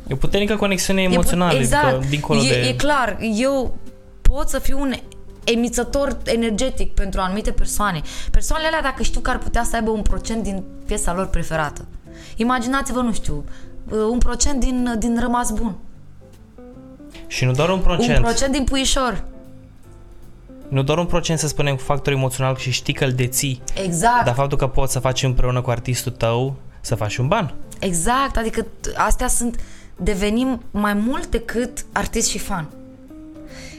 E 0.07 0.13
o 0.13 0.15
puternică 0.15 0.55
conexiune 0.55 1.01
emoțională, 1.01 1.59
exact. 1.59 1.86
adică 1.86 2.05
dincolo 2.09 2.39
e, 2.39 2.49
de... 2.49 2.67
e 2.67 2.73
clar, 2.73 3.17
eu 3.36 3.77
pot 4.21 4.49
să 4.49 4.59
fiu 4.59 4.79
un 4.79 4.93
emițător 5.43 6.17
energetic 6.23 6.93
pentru 6.93 7.21
anumite 7.21 7.51
persoane. 7.51 8.01
Persoanele 8.31 8.67
alea, 8.67 8.81
dacă 8.81 9.03
știu 9.03 9.19
că 9.19 9.29
ar 9.29 9.38
putea 9.38 9.63
să 9.63 9.75
aibă 9.75 9.89
un 9.91 10.01
procent 10.01 10.43
din 10.43 10.63
piesa 10.86 11.13
lor 11.13 11.27
preferată. 11.27 11.86
Imaginați-vă, 12.36 13.01
nu 13.01 13.13
știu, 13.13 13.43
un 14.09 14.17
procent 14.17 14.59
din, 14.59 14.95
din 14.97 15.19
rămas 15.19 15.51
bun. 15.51 15.75
Și 17.27 17.45
nu 17.45 17.51
doar 17.51 17.69
un 17.69 17.79
procent. 17.79 18.17
Un 18.17 18.23
procent 18.23 18.51
din 18.51 18.63
puișor. 18.63 19.23
Nu 20.67 20.83
doar 20.83 20.97
un 20.97 21.05
procent, 21.05 21.39
să 21.39 21.47
spunem, 21.47 21.75
cu 21.75 21.81
factor 21.81 22.13
emoțional 22.13 22.55
și 22.55 22.71
știi 22.71 22.93
că 22.93 23.05
îl 23.05 23.12
deții. 23.12 23.62
Exact. 23.83 24.25
Dar 24.25 24.33
faptul 24.33 24.57
că 24.57 24.67
poți 24.67 24.91
să 24.91 24.99
faci 24.99 25.23
împreună 25.23 25.62
cu 25.62 25.69
artistul 25.69 26.12
tău, 26.12 26.55
să 26.81 26.95
faci 26.95 27.17
un 27.17 27.27
ban. 27.27 27.53
Exact, 27.79 28.38
adică 28.38 28.65
astea 28.95 29.27
sunt, 29.27 29.59
devenim 29.97 30.62
mai 30.71 30.93
mult 30.93 31.27
decât 31.27 31.86
artist 31.91 32.29
și 32.29 32.38
fan. 32.38 32.69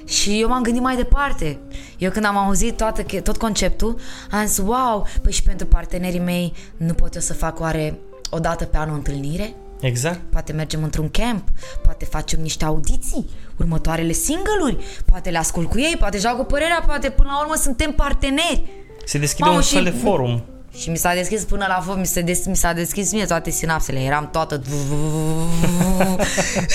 Și 0.06 0.40
eu 0.40 0.48
m-am 0.48 0.62
gândit 0.62 0.82
mai 0.82 0.96
departe. 0.96 1.58
Eu 1.98 2.10
când 2.10 2.24
am 2.24 2.36
auzit 2.36 2.76
toată, 2.76 3.02
tot 3.22 3.36
conceptul, 3.36 3.98
am 4.30 4.46
zis, 4.46 4.58
wow, 4.58 5.06
păi 5.22 5.32
și 5.32 5.42
pentru 5.42 5.66
partenerii 5.66 6.18
mei 6.18 6.52
nu 6.76 6.92
pot 6.92 7.14
eu 7.14 7.20
să 7.20 7.34
fac 7.34 7.60
oare 7.60 7.98
o 8.34 8.38
dată 8.38 8.64
pe 8.64 8.76
an 8.76 8.90
o 8.90 8.94
întâlnire? 8.94 9.54
Exact. 9.80 10.20
Poate 10.30 10.52
mergem 10.52 10.82
într-un 10.82 11.08
camp, 11.08 11.48
poate 11.82 12.04
facem 12.04 12.40
niște 12.40 12.64
audiții, 12.64 13.30
următoarele 13.56 14.12
single-uri, 14.12 14.84
poate 15.04 15.30
le 15.30 15.38
ascult 15.38 15.70
cu 15.70 15.78
ei, 15.78 15.96
poate 15.98 16.18
joacă 16.18 16.42
părerea, 16.42 16.82
poate 16.86 17.10
până 17.10 17.28
la 17.32 17.40
urmă 17.40 17.54
suntem 17.54 17.92
parteneri. 17.92 18.62
Se 19.04 19.18
deschide 19.18 19.48
Mamă, 19.48 19.56
un 19.56 19.64
fel 19.64 19.84
de 19.84 19.90
forum. 19.90 20.44
Și 20.76 20.90
mi 20.90 20.96
s-a 20.96 21.14
deschis 21.14 21.44
până 21.44 21.64
la 21.68 21.80
forum, 21.80 22.00
mi, 22.00 22.06
se 22.06 22.20
des, 22.20 22.46
mi 22.46 22.56
s-a 22.56 22.72
deschis 22.72 23.12
mie 23.12 23.24
toate 23.24 23.50
sinapsele, 23.50 24.00
eram 24.00 24.28
toată... 24.32 24.62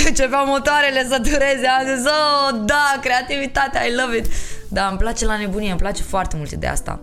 Începeau 0.08 0.46
motoarele 0.46 1.08
să 1.10 1.18
dureze, 1.18 1.68
am 1.80 1.96
zis, 1.96 2.06
oh, 2.06 2.60
da, 2.66 3.00
creativitatea, 3.02 3.86
I 3.86 3.96
love 3.96 4.18
it. 4.18 4.26
Da, 4.68 4.88
îmi 4.88 4.98
place 4.98 5.26
la 5.26 5.38
nebunie, 5.38 5.70
îmi 5.70 5.80
place 5.80 6.04
foarte 6.04 6.36
mult 6.38 6.52
de 6.52 6.68
asta. 6.68 7.00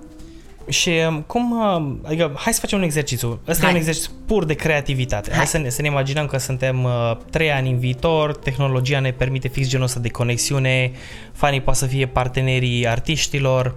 Și 0.68 0.90
cum, 1.26 1.60
adică, 2.02 2.32
hai 2.36 2.52
să 2.52 2.60
facem 2.60 2.78
un 2.78 2.84
exercițiu. 2.84 3.40
Ăsta 3.48 3.62
hai. 3.62 3.70
e 3.70 3.74
un 3.74 3.78
exercițiu 3.78 4.10
pur 4.26 4.44
de 4.44 4.54
creativitate. 4.54 5.28
Hai, 5.28 5.38
hai 5.38 5.46
să, 5.46 5.58
ne, 5.58 5.68
să 5.68 5.82
ne 5.82 5.88
imaginăm 5.88 6.26
că 6.26 6.38
suntem 6.38 6.84
uh, 6.84 7.16
trei 7.30 7.52
ani 7.52 7.70
în 7.70 7.78
viitor, 7.78 8.36
tehnologia 8.36 9.00
ne 9.00 9.12
permite 9.12 9.48
fix 9.48 9.68
genul 9.68 9.84
ăsta 9.84 10.00
de 10.00 10.08
conexiune, 10.08 10.92
fanii 11.32 11.60
poate 11.60 11.78
să 11.78 11.86
fie 11.86 12.06
partenerii 12.06 12.88
artiștilor. 12.88 13.74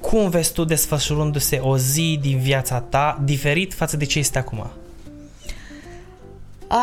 Cum 0.00 0.30
vezi 0.30 0.52
tu 0.52 0.64
desfășurându-se 0.64 1.56
o 1.56 1.78
zi 1.78 2.18
din 2.20 2.38
viața 2.38 2.80
ta 2.80 3.20
diferit 3.24 3.74
față 3.74 3.96
de 3.96 4.04
ce 4.04 4.18
este 4.18 4.38
acum? 4.38 4.70
A... 6.68 6.80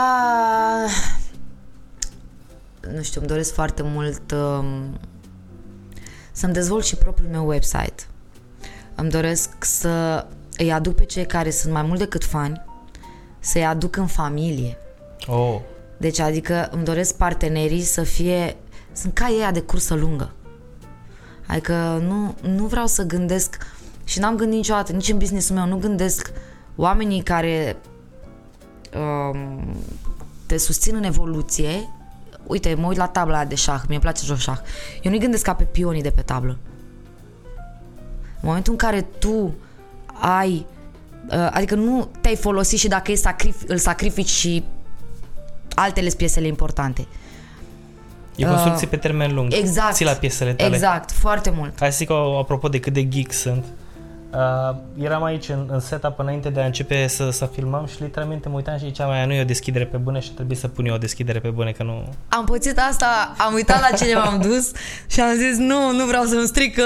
Nu 2.96 3.02
știu, 3.02 3.20
îmi 3.20 3.30
doresc 3.30 3.54
foarte 3.54 3.82
mult 3.84 4.32
um, 4.32 5.00
să-mi 6.32 6.54
dezvolt 6.54 6.86
și 6.86 6.96
propriul 6.96 7.30
meu 7.32 7.48
website 7.48 8.06
îmi 9.02 9.10
doresc 9.10 9.64
să 9.64 10.26
îi 10.58 10.72
aduc 10.72 10.96
pe 10.96 11.06
cei 11.06 11.26
care 11.26 11.50
sunt 11.50 11.74
mai 11.74 11.82
mult 11.82 12.00
decât 12.00 12.24
fani, 12.24 12.62
să-i 13.40 13.66
aduc 13.66 13.96
în 13.96 14.08
familie. 14.08 14.78
Oh. 15.28 15.60
Deci, 15.98 16.20
adică 16.20 16.70
îmi 16.72 16.84
doresc 16.84 17.16
partenerii 17.16 17.82
să 17.82 18.04
fie, 18.04 18.56
sunt 18.92 19.14
ca 19.14 19.30
ei 19.30 19.52
de 19.54 19.62
cursă 19.62 19.94
lungă. 19.94 20.32
Adică 21.48 22.04
nu, 22.08 22.36
nu 22.50 22.66
vreau 22.66 22.88
să 22.88 23.04
gândesc 23.04 23.58
și 24.04 24.20
n-am 24.20 24.36
gândit 24.36 24.58
niciodată, 24.58 24.92
nici 24.92 25.10
în 25.10 25.18
businessul 25.18 25.56
meu, 25.56 25.66
nu 25.66 25.78
gândesc 25.78 26.32
oamenii 26.76 27.22
care 27.22 27.78
um, 28.94 29.76
te 30.46 30.58
susțin 30.58 30.96
în 30.96 31.04
evoluție. 31.04 31.90
Uite, 32.48 32.74
mă 32.74 32.88
uit 32.88 32.98
la 32.98 33.08
tabla 33.08 33.46
de 33.46 33.56
șah, 33.56 33.82
mie 33.88 33.96
îmi 33.96 34.00
place 34.00 34.26
joc 34.26 34.38
șah. 34.38 34.58
Eu 35.02 35.12
nu 35.12 35.18
gândesc 35.18 35.44
ca 35.44 35.54
pe 35.54 35.64
pionii 35.64 36.02
de 36.02 36.12
pe 36.12 36.22
tablă. 36.22 36.58
În 38.42 38.48
momentul 38.48 38.72
în 38.72 38.78
care 38.78 39.02
tu 39.20 39.54
ai, 40.20 40.66
adică 41.52 41.76
nu 41.76 42.10
te-ai 42.22 42.36
folosit 42.36 42.80
și 42.80 42.88
dacă 42.88 43.12
sacrif- 43.12 43.66
îl 43.68 43.78
sacrifici 43.78 44.30
și 44.30 44.64
altele 45.76 46.10
piesele 46.18 46.48
importante. 46.48 47.08
E 48.36 48.46
construcție 48.46 48.86
uh, 48.86 48.92
pe 48.92 48.98
termen 48.98 49.34
lung. 49.34 49.54
Exact. 49.54 49.94
Ții 49.94 50.06
la 50.06 50.12
piesele 50.12 50.54
tale. 50.54 50.76
Exact, 50.76 51.12
foarte 51.12 51.50
mult. 51.56 51.74
Hai 51.80 51.92
să 51.92 51.98
zic 51.98 52.10
apropo 52.40 52.68
de 52.70 52.80
cât 52.80 52.94
de 52.94 53.08
geek 53.08 53.32
sunt. 53.32 53.66
Uh, 54.34 54.76
eram 55.02 55.24
aici 55.24 55.50
în, 55.50 55.68
în 55.72 55.80
setup 55.80 56.20
înainte 56.20 56.50
de 56.50 56.62
a 56.62 56.66
începe 56.66 57.08
să, 57.08 57.30
să 57.30 57.46
filmăm 57.46 57.86
și 57.86 57.96
literalmente 58.00 58.50
mă 58.50 58.56
uitam 58.56 58.78
și 58.78 58.86
ziceam 58.86 59.10
aia 59.10 59.26
nu 59.26 59.34
e 59.34 59.42
o 59.42 59.46
deschidere 59.46 59.86
pe 59.86 59.98
bune 59.98 60.20
și 60.20 60.32
trebuie 60.32 60.58
să 60.58 60.68
pun 60.68 60.86
eu 60.86 60.94
o 60.94 60.98
deschidere 60.98 61.40
pe 61.40 61.50
bune 61.50 61.72
că 61.72 61.84
nu... 61.84 62.14
Am 62.30 62.46
pățit 62.46 62.80
asta, 62.90 63.36
am 63.38 63.54
uitat 63.54 63.90
la 63.90 63.98
cine 63.98 64.14
m-am 64.14 64.42
dus 64.42 64.72
și 65.08 65.22
am 65.22 65.36
zis 65.38 65.58
nu, 65.58 65.92
nu 65.92 66.06
vreau 66.06 66.24
să-mi 66.24 66.48
stric, 66.48 66.78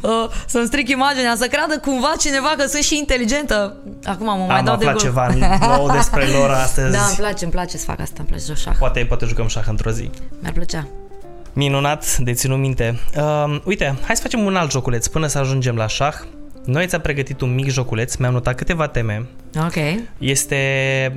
uh, 0.00 0.30
să-mi 0.46 0.66
stric 0.66 0.88
imaginea, 0.88 1.34
să 1.36 1.46
creadă 1.46 1.78
cumva 1.78 2.12
cineva 2.18 2.54
că 2.56 2.66
sunt 2.66 2.82
și 2.82 2.98
inteligentă. 2.98 3.76
Acum 4.04 4.26
mă 4.26 4.44
mai 4.48 4.58
am 4.58 4.64
dau 4.64 4.76
de 4.76 4.84
gol. 4.84 4.96
ceva 4.96 5.28
nou 5.60 5.90
despre 5.90 6.26
lor 6.26 6.50
astăzi. 6.50 6.92
Da, 6.92 7.04
îmi 7.04 7.16
place, 7.16 7.44
îmi 7.44 7.52
place 7.52 7.76
să 7.76 7.84
fac 7.84 8.00
asta, 8.00 8.16
îmi 8.18 8.28
place 8.28 8.42
să 8.42 8.54
șah. 8.54 8.74
Poate, 8.78 9.04
poate 9.04 9.26
jucăm 9.26 9.46
șah 9.46 9.64
într-o 9.66 9.90
zi. 9.90 10.10
Mi-ar 10.40 10.52
plăcea. 10.52 10.86
Minunat, 11.52 12.16
de 12.16 12.32
ținut 12.32 12.58
minte. 12.58 12.98
Uh, 13.16 13.60
uite, 13.64 13.98
hai 14.06 14.16
să 14.16 14.22
facem 14.22 14.40
un 14.40 14.56
alt 14.56 14.70
joculeț 14.70 15.06
până 15.06 15.26
să 15.26 15.38
ajungem 15.38 15.76
la 15.76 15.86
șah. 15.86 16.14
Noi 16.64 16.86
ți-am 16.86 17.00
pregătit 17.00 17.40
un 17.40 17.54
mic 17.54 17.68
joculeț, 17.68 18.14
mi-am 18.14 18.32
notat 18.32 18.54
câteva 18.54 18.88
teme. 18.88 19.26
Ok. 19.64 19.74
Este, 20.18 20.56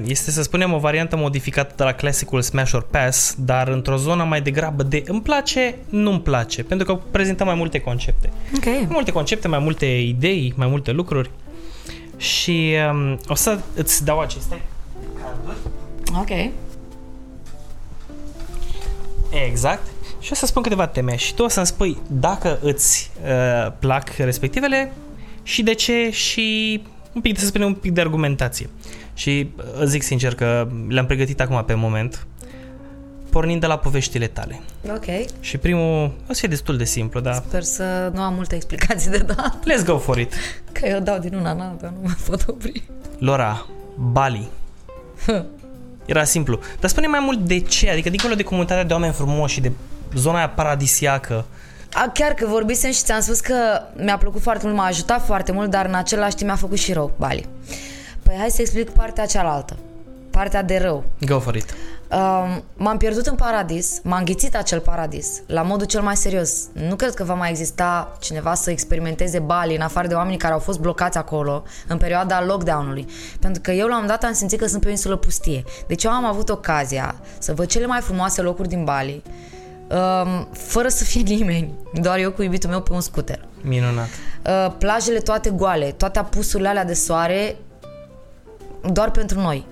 este, 0.05 0.31
să 0.31 0.41
spunem, 0.41 0.73
o 0.73 0.77
variantă 0.77 1.15
modificată 1.15 1.73
de 1.77 1.83
la 1.83 1.91
clasicul 1.91 2.41
Smash 2.41 2.73
or 2.73 2.81
Pass, 2.81 3.35
dar 3.37 3.67
într-o 3.67 3.95
zonă 3.95 4.23
mai 4.23 4.41
degrabă 4.41 4.83
de 4.83 5.03
îmi 5.07 5.21
place, 5.21 5.75
nu-mi 5.89 6.21
place, 6.21 6.63
pentru 6.63 6.87
că 6.87 7.01
prezentăm 7.11 7.45
mai 7.45 7.55
multe 7.55 7.79
concepte. 7.79 8.29
Ok. 8.55 8.65
Mai 8.65 8.87
multe 8.89 9.11
concepte, 9.11 9.47
mai 9.47 9.59
multe 9.59 9.85
idei, 9.85 10.53
mai 10.55 10.67
multe 10.67 10.91
lucruri. 10.91 11.29
Și 12.17 12.73
um, 12.91 13.19
o 13.27 13.35
să 13.35 13.59
îți 13.75 14.05
dau 14.05 14.19
aceste 14.19 14.61
carduri. 15.21 15.57
Ok. 16.19 16.51
Exact. 19.49 19.87
Și 20.19 20.31
o 20.31 20.35
să 20.35 20.45
spun 20.45 20.61
câteva 20.61 20.87
teme 20.87 21.15
și 21.15 21.33
tu 21.33 21.43
o 21.43 21.47
să-mi 21.47 21.65
spui 21.65 21.97
dacă 22.07 22.59
îți 22.61 23.11
uh, 23.23 23.71
plac 23.79 24.09
respectivele 24.09 24.91
și 25.47 25.63
de 25.63 25.73
ce 25.73 26.09
și 26.11 26.81
un 27.13 27.21
pic, 27.21 27.39
să 27.39 27.45
spunem, 27.45 27.67
un 27.67 27.73
pic 27.73 27.91
de 27.91 28.01
argumentație. 28.01 28.69
Și 29.13 29.49
uh, 29.57 29.83
zic 29.85 30.03
sincer 30.03 30.35
că 30.35 30.67
le-am 30.87 31.05
pregătit 31.05 31.41
acum 31.41 31.63
pe 31.65 31.73
moment, 31.73 32.27
pornind 33.29 33.61
de 33.61 33.67
la 33.67 33.77
poveștile 33.77 34.27
tale. 34.27 34.59
Ok. 34.89 35.05
Și 35.39 35.57
primul 35.57 36.11
o 36.29 36.33
să 36.33 36.39
fie 36.39 36.47
destul 36.47 36.77
de 36.77 36.83
simplu, 36.83 37.19
dar... 37.19 37.33
Sper 37.33 37.63
să 37.63 38.11
nu 38.13 38.21
am 38.21 38.33
multe 38.33 38.55
explicații 38.55 39.11
de 39.11 39.17
dat. 39.17 39.57
Let's 39.59 39.85
go 39.85 39.97
for 39.97 40.17
it. 40.17 40.33
Că 40.71 40.87
eu 40.87 40.99
dau 40.99 41.19
din 41.19 41.33
una 41.33 41.51
în 41.51 41.59
alta, 41.59 41.93
nu 42.01 42.07
mă 42.07 42.13
pot 42.27 42.45
opri. 42.47 42.83
Lora, 43.19 43.67
Bali. 43.95 44.47
Era 46.05 46.23
simplu. 46.23 46.59
Dar 46.79 46.89
spune 46.89 47.07
mai 47.07 47.19
mult 47.23 47.39
de 47.39 47.59
ce, 47.59 47.89
adică 47.89 48.09
dincolo 48.09 48.33
de 48.33 48.43
comunitatea 48.43 48.83
de 48.83 48.93
oameni 48.93 49.13
frumoși 49.13 49.53
și 49.53 49.61
de 49.61 49.71
zona 50.15 50.37
aia 50.37 50.49
paradisiacă, 50.49 51.45
A, 51.93 52.09
chiar 52.13 52.33
că 52.33 52.45
vorbisem 52.45 52.91
și 52.91 53.03
ți-am 53.03 53.21
spus 53.21 53.39
că 53.39 53.81
mi-a 53.95 54.17
plăcut 54.17 54.41
foarte 54.41 54.65
mult, 54.65 54.77
m-a 54.77 54.85
ajutat 54.85 55.25
foarte 55.25 55.51
mult, 55.51 55.69
dar 55.69 55.85
în 55.85 55.93
același 55.93 56.35
timp 56.35 56.49
mi-a 56.49 56.57
făcut 56.57 56.77
și 56.77 56.93
rău 56.93 57.11
Bali. 57.17 57.47
Păi 58.23 58.35
hai 58.37 58.49
să 58.49 58.61
explic 58.61 58.89
partea 58.89 59.25
cealaltă. 59.25 59.77
Partea 60.31 60.63
de 60.63 60.77
rău. 60.77 61.03
go 61.19 61.39
for 61.39 61.55
it. 61.55 61.73
Um, 62.11 62.63
m-am 62.77 62.97
pierdut 62.97 63.25
în 63.25 63.35
paradis, 63.35 63.99
m-a 64.03 64.17
înghițit 64.17 64.55
acel 64.55 64.79
paradis, 64.79 65.41
la 65.47 65.61
modul 65.61 65.85
cel 65.85 66.01
mai 66.01 66.15
serios. 66.15 66.63
Nu 66.73 66.95
cred 66.95 67.13
că 67.13 67.23
va 67.23 67.33
mai 67.33 67.49
exista 67.49 68.17
cineva 68.19 68.53
să 68.53 68.71
experimenteze 68.71 69.39
Bali 69.39 69.75
în 69.75 69.81
afară 69.81 70.07
de 70.07 70.13
oamenii 70.13 70.37
care 70.37 70.53
au 70.53 70.59
fost 70.59 70.79
blocați 70.79 71.17
acolo 71.17 71.63
în 71.87 71.97
perioada 71.97 72.43
lockdown-ului. 72.45 73.05
Pentru 73.39 73.61
că 73.61 73.71
eu 73.71 73.87
la 73.87 73.95
un 73.95 74.01
moment 74.01 74.19
dat 74.19 74.23
am 74.29 74.33
simțit 74.35 74.59
că 74.59 74.67
sunt 74.67 74.81
pe 74.81 74.87
o 74.87 74.91
insulă 74.91 75.15
pustie. 75.15 75.63
Deci 75.87 76.03
eu 76.03 76.11
am 76.11 76.25
avut 76.25 76.49
ocazia 76.49 77.15
să 77.37 77.53
văd 77.53 77.67
cele 77.67 77.85
mai 77.85 78.01
frumoase 78.01 78.41
locuri 78.41 78.67
din 78.67 78.83
Bali, 78.83 79.23
um, 79.89 80.47
fără 80.51 80.87
să 80.87 81.03
fie 81.03 81.21
nimeni, 81.21 81.71
doar 81.93 82.17
eu 82.17 82.31
cu 82.31 82.41
iubitul 82.41 82.69
meu 82.69 82.81
pe 82.81 82.93
un 82.93 83.01
scooter. 83.01 83.39
Minunat. 83.61 84.07
Uh, 84.45 84.73
plajele 84.77 85.19
toate 85.19 85.49
goale, 85.49 85.91
toate 85.91 86.19
apusurile 86.19 86.67
alea 86.67 86.85
de 86.85 86.93
soare, 86.93 87.55
doar 88.91 89.11
pentru 89.11 89.39
noi. 89.39 89.65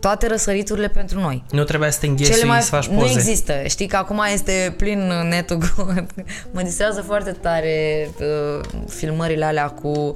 Toate 0.00 0.26
răsăriturile 0.26 0.88
pentru 0.88 1.20
noi. 1.20 1.44
Nu 1.50 1.64
trebuia 1.64 1.90
să 1.90 1.98
te 2.00 2.06
înghesui 2.06 2.60
să 2.60 2.68
faci 2.68 2.86
poze. 2.86 3.00
Nu 3.00 3.06
există. 3.06 3.62
Știi 3.66 3.86
că 3.86 3.96
acum 3.96 4.22
este 4.32 4.74
plin 4.76 4.98
netul 5.28 5.58
cu... 5.58 5.94
mă 6.54 6.62
distrează 6.62 7.00
foarte 7.00 7.30
tare 7.30 8.08
uh, 8.20 8.64
filmările 8.88 9.44
alea 9.44 9.68
cu 9.68 10.14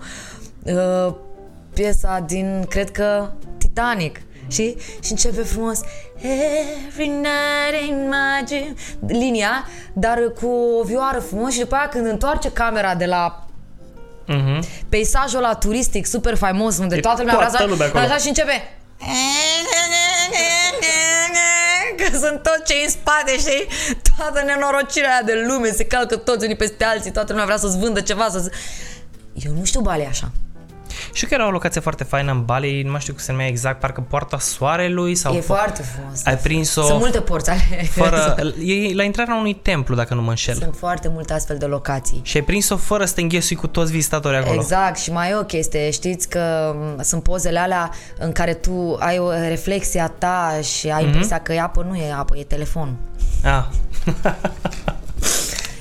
uh, 0.63 1.15
piesa 1.75 2.25
din, 2.27 2.65
cred 2.69 2.91
că, 2.91 3.29
Titanic. 3.59 4.21
Și, 4.51 4.77
și 5.05 5.11
începe 5.11 5.43
frumos 5.43 5.81
Every 6.89 7.09
night 7.09 7.89
in 7.89 8.09
my 8.09 8.45
dream 8.47 8.77
Linia, 9.07 9.69
dar 9.93 10.19
cu 10.41 10.47
o 10.81 10.83
vioară 10.85 11.19
frumos 11.19 11.53
și 11.53 11.59
după 11.59 11.75
aia 11.75 11.89
când 11.89 12.07
întoarce 12.07 12.51
camera 12.53 12.95
de 12.95 13.07
la 13.07 13.45
Mhm. 14.27 14.65
peisajul 14.89 15.39
ăla 15.39 15.55
turistic 15.55 16.07
super 16.07 16.37
faimos 16.37 16.79
unde 16.79 16.97
E 16.97 17.01
toată 17.01 17.19
lumea 17.21 17.35
toată 17.35 17.51
vrea 17.51 17.61
să- 17.61 17.67
lumea 17.71 17.87
acolo. 17.87 18.05
așa 18.05 18.17
și 18.17 18.29
începe 18.29 18.63
că 21.97 22.17
sunt 22.19 22.43
toți 22.43 22.63
cei 22.73 22.83
în 22.85 22.91
spate, 22.91 23.39
știi? 23.39 23.67
Toată 24.17 24.43
nenorocirea 24.45 25.11
aia 25.11 25.23
de 25.23 25.45
lume, 25.49 25.71
se 25.71 25.85
calcă 25.85 26.17
toți 26.17 26.45
unii 26.45 26.57
peste 26.57 26.85
alții, 26.85 27.11
toată 27.11 27.29
lumea 27.31 27.45
vrea 27.47 27.57
să-ți 27.57 27.79
vândă 27.79 28.01
ceva, 28.01 28.29
să 28.31 28.51
Eu 29.47 29.53
nu 29.53 29.65
știu 29.65 29.81
Bali 29.81 30.07
așa. 30.07 30.31
Știu 31.13 31.29
că 31.29 31.35
era 31.35 31.47
o 31.47 31.51
locație 31.51 31.81
foarte 31.81 32.05
faină 32.05 32.33
în 32.33 32.45
Bali, 32.45 32.83
nu 32.83 32.91
mai 32.91 33.01
știu 33.01 33.13
cum 33.13 33.23
se 33.23 33.33
numea 33.33 33.47
exact, 33.47 33.81
parcă 33.81 34.01
Poarta 34.01 34.39
Soarelui 34.39 35.15
sau... 35.15 35.35
E 35.35 35.41
foarte 35.41 35.83
frumos. 35.83 36.25
Ai 36.25 36.37
prins-o 36.37 36.83
Sunt 36.83 36.99
multe 36.99 37.21
porți 37.21 37.51
ale 37.51 37.61
fără... 38.01 38.37
E 38.65 38.95
la 38.95 39.03
intrarea 39.03 39.35
unui 39.35 39.55
templu, 39.55 39.95
dacă 39.95 40.15
nu 40.15 40.23
mă 40.23 40.31
înșel. 40.31 40.55
Sunt 40.55 40.75
foarte 40.77 41.09
multe 41.09 41.33
astfel 41.33 41.57
de 41.59 41.67
locații. 41.67 42.21
Și 42.25 42.37
ai 42.37 42.43
prins-o 42.43 42.77
fără 42.77 43.05
să 43.05 43.15
te 43.15 43.21
înghesui 43.21 43.57
cu 43.57 43.67
toți 43.67 43.93
vizitatorii 43.93 44.39
acolo. 44.39 44.61
Exact, 44.61 44.99
și 44.99 45.13
mai 45.13 45.31
e 45.31 45.35
o 45.35 45.45
chestie, 45.45 45.91
știți 45.91 46.29
că 46.29 46.75
m, 46.77 47.03
sunt 47.03 47.23
pozele 47.23 47.59
alea 47.59 47.91
în 48.19 48.33
care 48.33 48.55
tu 48.55 48.97
ai 48.99 49.19
o 49.19 49.31
reflexie 49.31 50.01
a 50.01 50.09
ta 50.09 50.59
și 50.63 50.89
ai 50.89 51.05
impresia 51.05 51.39
că 51.39 51.53
e 51.53 51.61
apă, 51.61 51.87
nu 51.89 51.97
e 51.97 52.13
apă, 52.13 52.37
e 52.37 52.45
telefon. 52.45 52.97
Ah. 53.45 53.65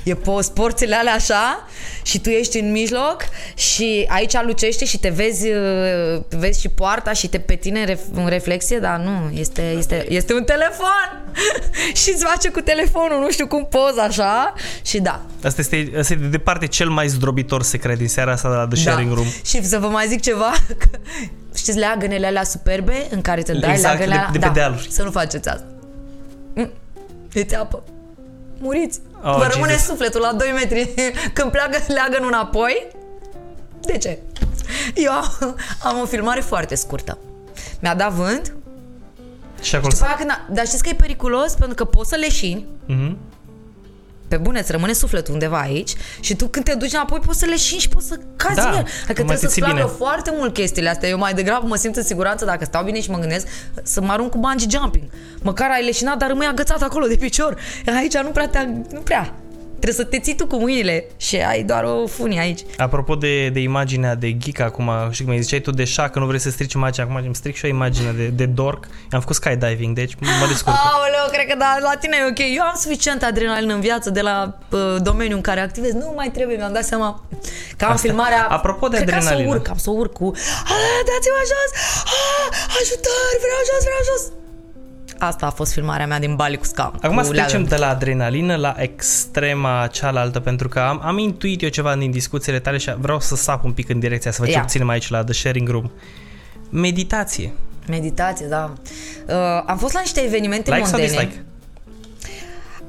E 0.10 0.16
post 0.16 0.54
porțile 0.54 0.96
alea 0.96 1.14
așa 1.14 1.68
și 2.04 2.20
tu 2.20 2.30
ești 2.30 2.60
în 2.60 2.72
mijloc 2.72 3.18
și 3.56 4.06
aici 4.08 4.34
lucește 4.46 4.86
și 4.86 5.00
te 5.00 5.10
vezi, 5.10 5.48
uh, 5.50 6.22
vezi 6.30 6.60
și 6.60 6.70
poarta 6.70 7.14
și 7.14 7.28
te 7.28 7.40
pe 7.40 7.56
tine 7.56 7.80
în 7.80 7.86
ref- 7.96 8.14
în 8.14 8.28
reflexie, 8.28 8.80
dar 8.80 9.00
nu, 9.00 9.30
este, 9.40 9.62
este, 9.78 10.06
este 10.10 10.34
un 10.34 10.44
telefon 10.44 11.24
și 12.04 12.12
îți 12.14 12.24
face 12.26 12.50
cu 12.50 12.60
telefonul, 12.62 13.20
nu 13.20 13.32
știu 13.32 13.48
cum 13.48 13.66
poza 13.70 14.02
așa 14.04 14.54
și 14.86 15.00
da. 15.00 15.22
Asta 15.44 15.62
este, 15.62 15.76
asta 15.86 15.98
este 15.98 16.16
de 16.16 16.28
departe 16.28 16.68
cel 16.68 16.90
mai 16.90 17.08
zdrobitor 17.08 17.64
secret 17.64 17.98
din 17.98 18.08
seara 18.08 18.32
asta 18.32 18.50
de 18.50 18.56
la 18.56 18.68
The 18.68 18.82
Sharing 18.82 19.14
Room. 19.14 19.28
Și 19.46 19.64
să 19.66 19.78
vă 19.80 19.88
mai 19.88 20.08
zic 20.08 20.22
ceva, 20.22 20.52
că, 20.78 20.88
știți 21.56 21.78
leagănele 21.78 22.28
alea 22.28 22.44
superbe 22.44 23.08
în 23.10 23.22
care 23.22 23.42
te 23.42 23.54
dai 23.54 23.72
Exact, 23.72 23.98
leagănele 23.98 24.12
de- 24.12 24.18
alea? 24.20 24.32
de 24.32 24.40
pe 24.40 24.50
dealuri. 24.54 24.88
Să 24.92 25.04
nu 25.04 25.12
faceți 25.12 25.50
asta. 25.50 25.66
Mm, 26.56 26.70
Este 27.34 27.56
apă. 27.56 27.84
Muriți. 28.62 29.00
Oh, 29.24 29.36
Vă 29.38 29.48
rămâne 29.54 29.72
Jesus. 29.72 29.88
sufletul 29.88 30.22
la 30.22 30.34
2 30.34 30.52
metri 30.52 30.94
când 31.34 31.52
pleacă 31.52 31.78
leagănul 31.88 32.28
înapoi. 32.28 32.88
De 33.82 33.98
ce? 33.98 34.18
Eu 34.96 35.12
am, 35.12 35.56
am 35.84 36.00
o 36.00 36.06
filmare 36.06 36.42
foarte 36.42 36.76
scurtă. 36.76 37.18
Mi-a 37.80 37.96
dat 37.96 38.12
vânt. 38.12 38.54
Și 39.62 39.76
acolo 39.76 39.92
După 39.94 40.06
aia 40.06 40.16
când 40.16 40.30
a, 40.30 40.46
dar 40.50 40.66
știți 40.66 40.84
că 40.84 40.90
e 40.90 40.94
periculos 40.94 41.54
pentru 41.54 41.76
că 41.76 41.86
poți 41.86 42.10
să 42.10 42.16
leșini 42.16 42.66
Mhm. 42.86 43.18
Pe 44.30 44.38
bune, 44.38 44.60
îți 44.60 44.72
rămâne 44.72 44.94
sufletul 44.94 45.34
undeva 45.34 45.60
aici 45.60 45.94
și 46.20 46.36
tu 46.36 46.48
când 46.48 46.66
te 46.66 46.74
duci 46.74 46.94
înapoi 46.94 47.20
poți 47.26 47.40
să 47.40 47.46
leșini 47.46 47.80
și 47.80 47.90
poți 47.90 48.08
să 48.08 48.16
cazi 48.36 48.56
Da, 48.56 48.62
în 48.62 48.68
el. 48.68 48.74
mai 48.74 48.82
Adică 48.82 49.06
te 49.08 49.14
trebuie 49.14 49.38
să-ți 49.38 49.54
ții 49.54 49.62
placă 49.62 49.76
bine. 49.78 49.88
foarte 49.98 50.32
mult 50.38 50.54
chestiile 50.54 50.90
astea. 50.90 51.10
Eu 51.10 51.18
mai 51.18 51.34
degrabă 51.34 51.68
mă 51.68 51.76
simt 51.76 51.96
în 51.96 52.04
siguranță 52.04 52.46
dacă 52.46 52.66
stau 52.66 52.84
bine 52.84 53.02
și 53.02 53.10
mă 53.10 53.18
gândesc 53.18 53.48
să 53.84 54.02
mă 54.02 54.12
arunc 54.12 54.32
cu 54.32 54.38
bungee 54.38 54.68
jumping. 54.80 55.04
Măcar 55.42 55.70
ai 55.72 55.86
leșinat, 55.86 56.18
dar 56.18 56.28
rămâi 56.30 56.46
agățat 56.48 56.82
acolo 56.82 57.06
de 57.08 57.16
picior. 57.16 57.58
Aici 57.98 58.18
nu 58.18 58.30
prea 58.30 58.48
te 58.48 58.60
nu 58.92 59.00
prea. 59.00 59.34
Trebuie 59.80 59.94
să 59.94 60.04
te 60.04 60.20
ții 60.20 60.36
tu 60.36 60.48
cu 60.48 60.56
mâinile 60.56 61.06
și 61.18 61.36
ai 61.36 61.64
doar 61.64 61.84
o 61.84 62.08
funie 62.08 62.40
aici. 62.40 62.60
Apropo 62.78 63.16
de, 63.16 63.50
de 63.50 63.60
imaginea 63.60 64.16
de 64.16 64.38
geek 64.38 64.60
acum, 64.60 64.92
știi 65.12 65.26
cum 65.26 65.34
îi 65.34 65.42
ziceai 65.42 65.60
tu 65.60 65.72
de 65.72 65.84
șa 65.84 66.10
că 66.10 66.20
nu 66.20 66.26
vrei 66.26 66.40
să 66.40 66.50
strici 66.50 66.74
imaginea, 66.74 67.08
acum 67.10 67.24
îmi 67.26 67.36
stric 67.36 67.56
și 67.56 67.66
o 67.66 67.68
imagine 67.68 68.12
de, 68.12 68.26
de 68.28 68.46
dork. 68.46 68.88
Am 69.12 69.20
făcut 69.20 69.36
skydiving, 69.36 69.96
deci 69.96 70.14
mă 70.42 70.48
descurc. 70.48 70.76
Aoleu, 70.94 71.26
cred 71.32 71.46
că 71.48 71.56
da, 71.58 71.78
la 71.82 71.94
tine 72.00 72.18
e 72.22 72.30
ok. 72.30 72.40
Eu 72.56 72.64
am 72.64 72.76
suficient 72.76 73.24
adrenalină 73.24 73.74
în 73.74 73.80
viață 73.80 74.10
de 74.10 74.22
la 74.22 74.58
uh, 74.72 74.96
domeniul 75.02 75.36
în 75.36 75.42
care 75.42 75.60
activez. 75.60 75.92
Nu 75.94 76.14
mai 76.16 76.30
trebuie, 76.32 76.58
mi-am 76.58 76.74
dat 76.74 76.84
seama 76.86 77.24
că 77.78 77.86
am 77.86 77.92
Asta. 77.92 78.08
filmarea... 78.08 78.44
Apropo 78.50 78.88
de 78.88 78.96
cred 78.96 79.10
că 79.10 79.16
am 79.16 79.22
să 79.22 79.28
o 79.28 79.32
adrenalină. 79.32 79.56
urc, 79.56 79.70
am 79.70 79.78
să 79.78 79.90
o 79.90 79.94
urc 79.94 80.14
cu... 80.14 80.28
"Ah, 80.76 81.00
Dați-mă 81.10 81.42
jos! 81.52 81.70
Ah, 82.20 82.48
ajutor! 82.82 83.30
Vreau 83.44 83.62
jos, 83.70 83.82
vreau 83.90 84.04
jos! 84.10 84.24
Asta 85.20 85.46
a 85.46 85.50
fost 85.50 85.74
filmarea 85.74 86.08
mea 86.08 86.20
din 86.20 86.36
Bali 86.36 86.58
cu 86.58 86.66
scaun. 86.66 86.94
Acum 87.02 87.18
cu 87.18 87.24
să 87.24 87.32
trecem 87.32 87.60
leagăn. 87.60 87.70
de 87.70 87.76
la 87.76 87.90
adrenalină 87.90 88.56
la 88.56 88.76
extrema 88.78 89.88
cealaltă, 89.92 90.40
pentru 90.40 90.68
că 90.70 90.80
am, 90.80 91.02
am 91.04 91.18
intuit 91.18 91.62
eu 91.62 91.70
ceva 91.70 91.96
din 91.96 92.12
discuțiile 92.12 92.60
tale 92.60 92.78
și 92.78 92.94
vreau 92.98 93.20
să 93.20 93.36
sap 93.36 93.64
un 93.64 93.72
pic 93.72 93.90
în 93.90 94.00
direcția, 94.00 94.32
să 94.32 94.42
vă 94.42 94.48
ce 94.48 94.54
Ia. 94.54 94.62
obținem 94.62 94.90
aici 94.90 95.10
la 95.10 95.24
The 95.24 95.34
Sharing 95.34 95.70
Room. 95.70 95.92
Meditație. 96.70 97.54
Meditație, 97.88 98.46
da. 98.46 98.74
Uh, 99.28 99.36
am 99.66 99.78
fost 99.78 99.94
la 99.94 100.00
niște 100.00 100.22
evenimente 100.22 100.72
Like 100.72 100.86
sau 100.86 101.00
mondene. 101.00 101.18
dislike? 101.22 101.44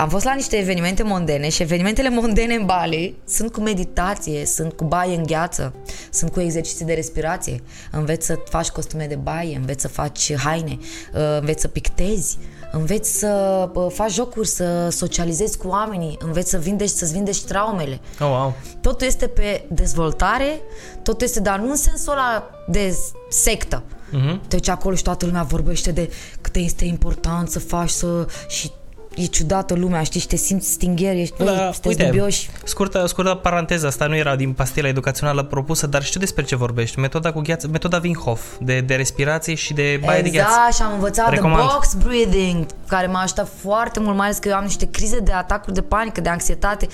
Am 0.00 0.08
fost 0.08 0.24
la 0.24 0.34
niște 0.34 0.56
evenimente 0.56 1.02
mondene 1.02 1.48
și 1.48 1.62
evenimentele 1.62 2.08
mondene 2.08 2.54
în 2.54 2.66
Bali 2.66 3.14
sunt 3.26 3.52
cu 3.52 3.60
meditație, 3.60 4.46
sunt 4.46 4.72
cu 4.72 4.84
baie 4.84 5.16
în 5.16 5.22
gheață, 5.22 5.74
sunt 6.10 6.32
cu 6.32 6.40
exerciții 6.40 6.84
de 6.84 6.92
respirație. 6.92 7.62
Înveți 7.90 8.26
să 8.26 8.38
faci 8.48 8.68
costume 8.68 9.06
de 9.06 9.14
baie, 9.14 9.56
înveți 9.56 9.80
să 9.80 9.88
faci 9.88 10.34
haine, 10.34 10.78
uh, 11.14 11.38
înveți 11.38 11.60
să 11.60 11.68
pictezi, 11.68 12.38
înveți 12.72 13.18
să 13.18 13.68
uh, 13.74 13.86
faci 13.92 14.12
jocuri, 14.12 14.46
să 14.46 14.88
socializezi 14.88 15.58
cu 15.58 15.68
oamenii, 15.68 16.18
înveți 16.20 16.50
să 16.50 16.58
vindești, 16.58 16.96
să-ți 16.96 17.12
vindești 17.12 17.46
traumele. 17.46 18.00
Oh, 18.20 18.28
wow. 18.28 18.54
Totul 18.80 19.06
este 19.06 19.26
pe 19.26 19.64
dezvoltare, 19.68 20.60
totul 21.02 21.26
este, 21.26 21.40
dar 21.40 21.58
nu 21.58 21.70
în 21.70 21.76
sensul 21.76 22.12
ăla 22.12 22.50
de 22.68 22.96
sectă. 23.28 23.82
Mhm. 24.10 24.40
Deci 24.48 24.68
acolo 24.68 24.94
și 24.94 25.02
toată 25.02 25.26
lumea 25.26 25.42
vorbește 25.42 25.92
de 25.92 26.10
cât 26.40 26.56
este 26.56 26.84
important 26.84 27.50
să 27.50 27.58
faci 27.58 27.90
să... 27.90 28.26
și 28.48 28.70
e 29.14 29.24
ciudată 29.24 29.74
lumea, 29.74 30.02
știi, 30.02 30.20
și 30.20 30.26
te 30.26 30.36
simți 30.36 30.70
stingher, 30.70 31.14
ești, 31.14 31.44
da, 31.44 31.52
sunteți 31.54 31.86
uite, 31.86 32.04
dubioși. 32.04 32.50
scurtă, 32.64 33.06
scurtă 33.06 33.34
paranteză, 33.34 33.86
asta 33.86 34.06
nu 34.06 34.16
era 34.16 34.36
din 34.36 34.52
pastila 34.52 34.88
educațională 34.88 35.42
propusă, 35.42 35.86
dar 35.86 36.02
știu 36.02 36.20
despre 36.20 36.44
ce 36.44 36.56
vorbești. 36.56 36.98
Metoda 36.98 37.32
cu 37.32 37.40
gheață, 37.40 37.68
metoda 37.68 38.00
Wim 38.02 38.14
Hof, 38.14 38.40
de, 38.60 38.80
de 38.80 38.94
respirație 38.94 39.54
și 39.54 39.72
de 39.72 40.00
baie 40.04 40.22
de 40.22 40.30
gheață. 40.30 40.50
Exact, 40.50 40.74
și 40.74 40.82
am 40.82 40.92
învățat 40.92 41.30
Recomand. 41.30 41.56
de 41.56 41.68
box 41.72 41.94
breathing, 41.94 42.66
care 42.88 43.06
m-a 43.06 43.20
ajutat 43.20 43.48
foarte 43.60 44.00
mult, 44.00 44.16
mai 44.16 44.26
ales 44.26 44.38
că 44.38 44.48
eu 44.48 44.54
am 44.54 44.64
niște 44.64 44.90
crize 44.90 45.18
de 45.18 45.32
atacuri 45.32 45.74
de 45.74 45.82
panică, 45.82 46.20
de 46.20 46.28
anxietate. 46.28 46.88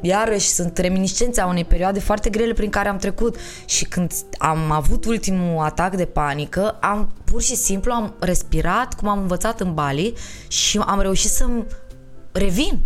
Iarăși 0.00 0.48
sunt 0.48 0.78
reminiscențe 0.78 1.40
a 1.40 1.46
unei 1.46 1.64
perioade 1.64 2.00
foarte 2.00 2.30
grele 2.30 2.52
prin 2.52 2.70
care 2.70 2.88
am 2.88 2.96
trecut 2.96 3.36
și 3.64 3.84
când 3.84 4.12
am 4.38 4.70
avut 4.70 5.04
ultimul 5.04 5.64
atac 5.64 5.96
de 5.96 6.04
panică, 6.04 6.76
am 6.80 7.10
pur 7.24 7.42
și 7.42 7.54
simplu 7.54 7.92
am 7.92 8.14
respirat 8.18 8.94
cum 8.94 9.08
am 9.08 9.18
învățat 9.18 9.60
în 9.60 9.74
Bali 9.74 10.14
și 10.48 10.78
am 10.78 11.00
reușit 11.00 11.30
să-mi 11.30 11.66
revin. 12.32 12.84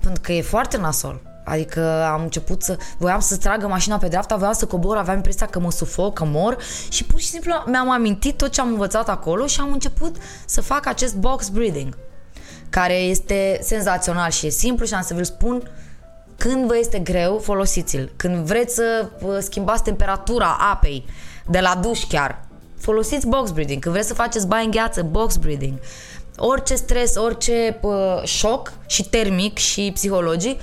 Pentru 0.00 0.20
că 0.20 0.32
e 0.32 0.42
foarte 0.42 0.76
nasol. 0.76 1.20
Adică 1.44 2.04
am 2.04 2.22
început 2.22 2.62
să... 2.62 2.76
Voiam 2.98 3.20
să 3.20 3.36
tragă 3.36 3.66
mașina 3.66 3.96
pe 3.96 4.08
dreapta, 4.08 4.36
voiam 4.36 4.52
să 4.52 4.66
cobor, 4.66 4.96
aveam 4.96 5.16
impresia 5.16 5.46
că 5.46 5.60
mă 5.60 5.70
sufoc, 5.70 6.14
că 6.14 6.24
mor 6.24 6.56
și 6.90 7.04
pur 7.04 7.20
și 7.20 7.26
simplu 7.26 7.52
mi-am 7.66 7.90
amintit 7.90 8.36
tot 8.36 8.50
ce 8.50 8.60
am 8.60 8.68
învățat 8.68 9.08
acolo 9.08 9.46
și 9.46 9.60
am 9.60 9.72
început 9.72 10.16
să 10.46 10.60
fac 10.60 10.86
acest 10.86 11.16
box 11.16 11.48
breathing 11.48 11.96
care 12.70 12.94
este 12.94 13.58
senzațional 13.62 14.30
și 14.30 14.46
e 14.46 14.50
simplu 14.50 14.84
și 14.86 14.94
am 14.94 15.02
să 15.02 15.14
vi-l 15.14 15.24
spun 15.24 15.70
când 16.38 16.66
vă 16.66 16.76
este 16.78 16.98
greu, 16.98 17.38
folosiți-l. 17.38 18.12
Când 18.16 18.36
vreți 18.36 18.74
să 18.74 19.08
uh, 19.22 19.36
schimbați 19.40 19.82
temperatura 19.82 20.56
apei 20.72 21.04
de 21.46 21.60
la 21.60 21.74
duș 21.82 22.04
chiar, 22.04 22.44
folosiți 22.78 23.26
box 23.26 23.50
breathing. 23.50 23.82
Când 23.82 23.94
vreți 23.94 24.08
să 24.08 24.14
faceți 24.14 24.46
baie 24.46 24.64
în 24.64 24.70
gheață, 24.70 25.02
box 25.02 25.36
breathing. 25.36 25.78
Orice 26.36 26.74
stres, 26.74 27.16
orice 27.16 27.78
uh, 27.80 28.22
șoc 28.24 28.72
și 28.86 29.08
termic 29.08 29.58
și 29.58 29.90
psihologic 29.94 30.60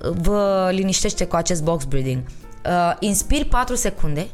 vă 0.00 0.68
liniștește 0.72 1.24
cu 1.26 1.36
acest 1.36 1.62
box 1.62 1.84
breathing. 1.84 2.22
Uh, 2.66 2.96
inspiri 2.98 3.44
4 3.44 3.74
secunde, 3.74 4.26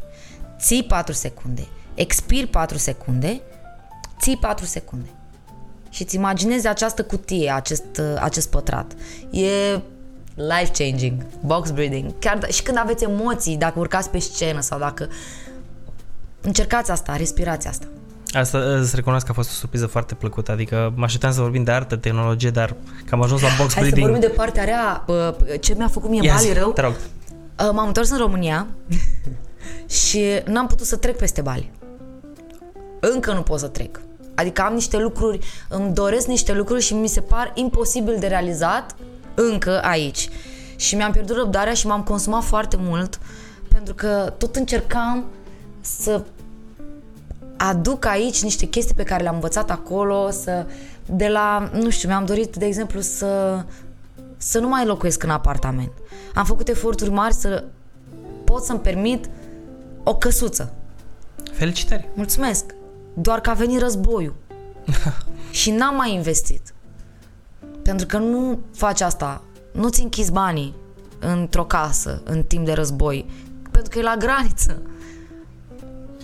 ții 0.59 0.83
4 0.83 1.13
secunde, 1.13 1.67
expiri 1.95 2.47
4 2.47 2.79
secunde, 2.79 3.41
ții 4.21 4.37
4 4.37 4.65
secunde. 4.65 5.09
Și 5.93 6.03
îți 6.03 6.15
imaginezi 6.15 6.67
această 6.67 7.03
cutie, 7.03 7.51
acest, 7.51 7.85
uh, 7.99 8.21
acest 8.21 8.51
pătrat. 8.51 8.93
E 9.31 9.81
life-changing, 10.35 11.27
box 11.45 11.71
breathing. 11.71 12.13
Chiar 12.19 12.39
da, 12.39 12.47
și 12.47 12.63
când 12.63 12.79
aveți 12.79 13.05
emoții, 13.05 13.57
dacă 13.57 13.79
urcați 13.79 14.11
pe 14.11 14.19
scenă 14.19 14.61
sau 14.61 14.79
dacă... 14.79 15.09
Încercați 16.41 16.91
asta, 16.91 17.17
respirați 17.17 17.69
asta. 17.69 17.87
Asta 18.33 18.59
îți 18.59 18.95
recunosc 18.97 19.25
că 19.25 19.31
a 19.31 19.35
fost 19.35 19.49
o 19.51 19.53
surpriză 19.53 19.87
foarte 19.87 20.15
plăcută, 20.15 20.53
adică 20.53 20.93
mă 20.97 21.05
așteptam 21.05 21.33
să 21.33 21.41
vorbim 21.41 21.65
de 21.65 21.71
artă, 21.71 21.97
tehnologie, 21.97 22.51
dar 22.51 22.75
că 23.05 23.15
am 23.15 23.23
ajuns 23.23 23.41
la 23.41 23.49
box 23.59 23.75
Hai 23.75 23.83
breathing. 23.83 24.07
să 24.07 24.11
vorbim 24.11 24.29
de 24.29 24.35
partea 24.37 24.65
rea, 24.65 25.05
ce 25.61 25.75
mi-a 25.77 25.89
făcut 25.89 26.11
mie 26.11 26.21
Ia 26.23 26.35
Bali 26.35 26.47
zi, 26.47 26.53
rău. 26.53 26.73
Te 26.73 26.81
rog. 26.81 26.95
M-am 27.73 27.87
întors 27.87 28.11
în 28.11 28.19
România 28.19 28.67
și 30.07 30.25
n-am 30.47 30.67
putut 30.67 30.87
să 30.87 30.97
trec 30.97 31.17
peste 31.17 31.41
Bali. 31.41 31.71
Încă 33.01 33.33
nu 33.33 33.43
pot 33.43 33.59
să 33.59 33.67
trec. 33.67 34.01
Adică 34.35 34.63
am 34.63 34.75
niște 34.75 34.99
lucruri, 34.99 35.39
îmi 35.69 35.95
doresc 35.95 36.27
niște 36.27 36.53
lucruri 36.53 36.83
și 36.83 36.95
mi 36.95 37.09
se 37.09 37.21
par 37.21 37.53
imposibil 37.55 38.17
de 38.19 38.27
realizat 38.27 38.97
încă 39.35 39.83
aici. 39.83 40.29
Și 40.77 40.95
mi-am 40.95 41.13
pierdut 41.13 41.37
răbdarea 41.37 41.75
și 41.75 41.87
m-am 41.87 42.03
consumat 42.03 42.43
foarte 42.43 42.77
mult 42.81 43.19
pentru 43.69 43.95
că 43.95 44.35
tot 44.39 44.57
încercam 44.57 45.25
să 45.81 46.23
aduc 47.57 48.07
aici 48.07 48.43
niște 48.43 48.67
chestii 48.67 48.95
pe 48.95 49.03
care 49.03 49.23
le-am 49.23 49.35
învățat 49.35 49.71
acolo, 49.71 50.31
să 50.31 50.67
de 51.07 51.29
la, 51.29 51.71
nu 51.73 51.91
știu, 51.91 52.09
mi-am 52.09 52.25
dorit, 52.25 52.57
de 52.57 52.67
exemplu, 52.67 53.01
să 53.01 53.63
să 54.37 54.59
nu 54.59 54.69
mai 54.69 54.87
locuiesc 54.87 55.23
în 55.23 55.31
apartament. 55.31 55.93
Am 56.35 56.45
făcut 56.45 56.69
eforturi 56.69 57.11
mari 57.11 57.35
să 57.35 57.65
pot 58.45 58.63
să-mi 58.63 58.81
permit 58.81 59.29
o 60.03 60.17
căsuță. 60.17 60.73
Felicitări! 61.53 62.09
Mulțumesc! 62.15 62.65
Doar 63.15 63.41
că 63.41 63.51
a 63.51 63.55
venit 63.55 63.81
războiul. 63.81 64.35
și 65.51 65.71
n-am 65.71 65.95
mai 65.95 66.15
investit. 66.15 66.75
Pentru 67.83 68.07
că 68.07 68.19
nu 68.19 68.59
faci 68.75 69.01
asta. 69.01 69.43
Nu-ți 69.73 70.03
închizi 70.03 70.33
banii 70.33 70.75
într-o 71.19 71.65
casă 71.65 72.23
în 72.25 72.43
timp 72.43 72.65
de 72.65 72.73
război. 72.73 73.27
Pentru 73.71 73.91
că 73.91 73.99
e 73.99 74.03
la 74.03 74.17
graniță. 74.17 74.83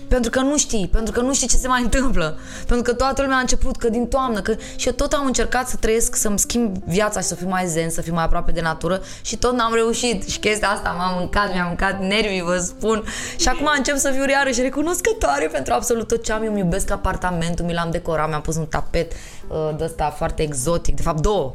Pentru 0.08 0.30
că 0.30 0.40
nu 0.40 0.58
știi, 0.58 0.88
pentru 0.92 1.12
că 1.12 1.20
nu 1.20 1.34
știi 1.34 1.48
ce 1.48 1.56
se 1.56 1.68
mai 1.68 1.82
întâmplă. 1.82 2.38
Pentru 2.66 2.92
că 2.92 2.98
toată 2.98 3.22
lumea 3.22 3.36
a 3.36 3.40
început 3.40 3.76
că 3.76 3.88
din 3.88 4.06
toamnă, 4.06 4.40
că 4.40 4.54
și 4.76 4.86
eu 4.86 4.92
tot 4.92 5.12
am 5.12 5.26
încercat 5.26 5.68
să 5.68 5.76
trăiesc, 5.76 6.16
să-mi 6.16 6.38
schimb 6.38 6.76
viața 6.84 7.20
și 7.20 7.26
să 7.26 7.34
fiu 7.34 7.48
mai 7.48 7.66
zen, 7.66 7.90
să 7.90 8.00
fiu 8.00 8.14
mai 8.14 8.24
aproape 8.24 8.52
de 8.52 8.60
natură 8.60 9.02
și 9.22 9.36
tot 9.36 9.52
n-am 9.52 9.74
reușit. 9.74 10.28
Și 10.28 10.38
chestia 10.38 10.68
asta 10.68 10.90
m-a 10.90 11.16
mâncat, 11.18 11.52
mi-a 11.52 11.66
mâncat 11.66 12.00
nervii, 12.00 12.42
vă 12.42 12.56
spun. 12.58 13.04
Și 13.36 13.48
acum 13.48 13.70
încep 13.76 13.96
să 13.96 14.10
fiu 14.10 14.28
iarăși 14.28 14.60
recunoscătoare 14.60 15.46
pentru 15.46 15.72
absolut 15.72 16.08
tot 16.08 16.24
ce 16.24 16.32
am. 16.32 16.42
Eu 16.42 16.50
îmi 16.50 16.58
iubesc 16.58 16.90
apartamentul, 16.90 17.64
mi 17.64 17.72
l-am 17.72 17.90
decorat, 17.90 18.28
mi-am 18.28 18.40
pus 18.40 18.56
un 18.56 18.66
tapet 18.66 19.12
uh, 19.12 19.70
de 19.76 19.84
ăsta 19.84 20.14
foarte 20.16 20.42
exotic, 20.42 20.96
de 20.96 21.02
fapt 21.02 21.20
două 21.20 21.54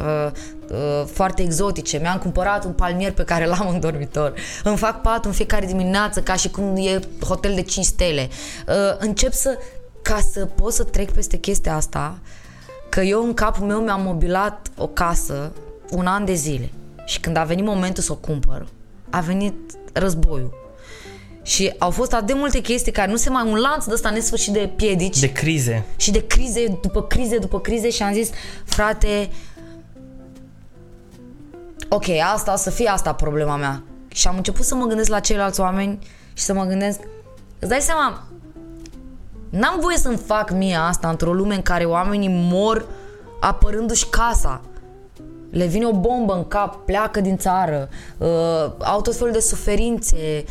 uh, 0.00 0.30
uh, 0.70 1.06
foarte 1.12 1.42
exotice. 1.42 1.98
Mi-am 1.98 2.18
cumpărat 2.18 2.64
un 2.64 2.72
palmier 2.72 3.12
pe 3.12 3.24
care 3.24 3.46
l-am 3.46 3.68
în 3.68 3.80
dormitor. 3.80 4.34
Îmi 4.64 4.76
fac 4.76 5.02
pat 5.02 5.24
în 5.24 5.32
fiecare 5.32 5.66
dimineață 5.66 6.20
ca 6.20 6.34
și 6.34 6.50
cum 6.50 6.76
e 6.76 7.00
hotel 7.26 7.54
de 7.54 7.62
5 7.62 7.86
stele. 7.86 8.28
Uh, 8.68 8.74
încep 8.98 9.32
să, 9.32 9.58
ca 10.02 10.18
să 10.32 10.44
pot 10.44 10.72
să 10.72 10.84
trec 10.84 11.10
peste 11.10 11.36
chestia 11.36 11.76
asta, 11.76 12.18
că 12.88 13.00
eu 13.00 13.24
în 13.24 13.34
capul 13.34 13.66
meu 13.66 13.80
mi-am 13.80 14.02
mobilat 14.02 14.66
o 14.76 14.86
casă 14.86 15.52
un 15.90 16.06
an 16.06 16.24
de 16.24 16.34
zile. 16.34 16.70
Și 17.04 17.20
când 17.20 17.36
a 17.36 17.44
venit 17.44 17.64
momentul 17.64 18.02
să 18.02 18.12
o 18.12 18.14
cumpăr, 18.14 18.66
a 19.10 19.20
venit 19.20 19.54
războiul. 19.92 20.58
Și 21.42 21.74
au 21.78 21.90
fost 21.90 22.12
atât 22.12 22.26
de 22.26 22.32
multe 22.32 22.60
chestii 22.60 22.92
care 22.92 23.10
nu 23.10 23.16
se 23.16 23.30
mai 23.30 23.50
un 23.50 23.58
lanț 23.58 23.84
de 23.84 23.92
ăsta 23.92 24.10
nesfârșit 24.10 24.52
de 24.52 24.70
piedici 24.76 25.18
De 25.18 25.32
crize. 25.32 25.84
și 25.96 26.10
de 26.10 26.26
crize 26.26 26.78
după 26.82 27.02
crize 27.02 27.38
după 27.38 27.60
crize 27.60 27.90
și 27.90 28.02
am 28.02 28.12
zis, 28.12 28.30
frate, 28.64 29.30
ok, 31.92 32.08
asta 32.34 32.52
o 32.52 32.56
să 32.56 32.70
fie 32.70 32.88
asta 32.88 33.12
problema 33.12 33.56
mea. 33.56 33.82
Și 34.08 34.28
am 34.28 34.36
început 34.36 34.64
să 34.64 34.74
mă 34.74 34.86
gândesc 34.86 35.08
la 35.08 35.20
ceilalți 35.20 35.60
oameni 35.60 35.98
și 36.32 36.42
să 36.42 36.52
mă 36.52 36.64
gândesc, 36.64 37.00
îți 37.58 37.70
dai 37.70 37.80
seama, 37.80 38.22
n-am 39.50 39.80
voie 39.80 39.96
să-mi 39.96 40.16
fac 40.16 40.50
mie 40.50 40.76
asta 40.76 41.08
într-o 41.08 41.32
lume 41.32 41.54
în 41.54 41.62
care 41.62 41.84
oamenii 41.84 42.48
mor 42.50 42.86
apărându-și 43.40 44.06
casa. 44.06 44.60
Le 45.50 45.66
vine 45.66 45.86
o 45.86 45.92
bombă 45.92 46.34
în 46.34 46.48
cap, 46.48 46.84
pleacă 46.84 47.20
din 47.20 47.36
țară, 47.36 47.88
uh, 48.18 48.72
au 48.78 49.00
tot 49.00 49.16
felul 49.16 49.32
de 49.32 49.40
suferințe 49.40 50.44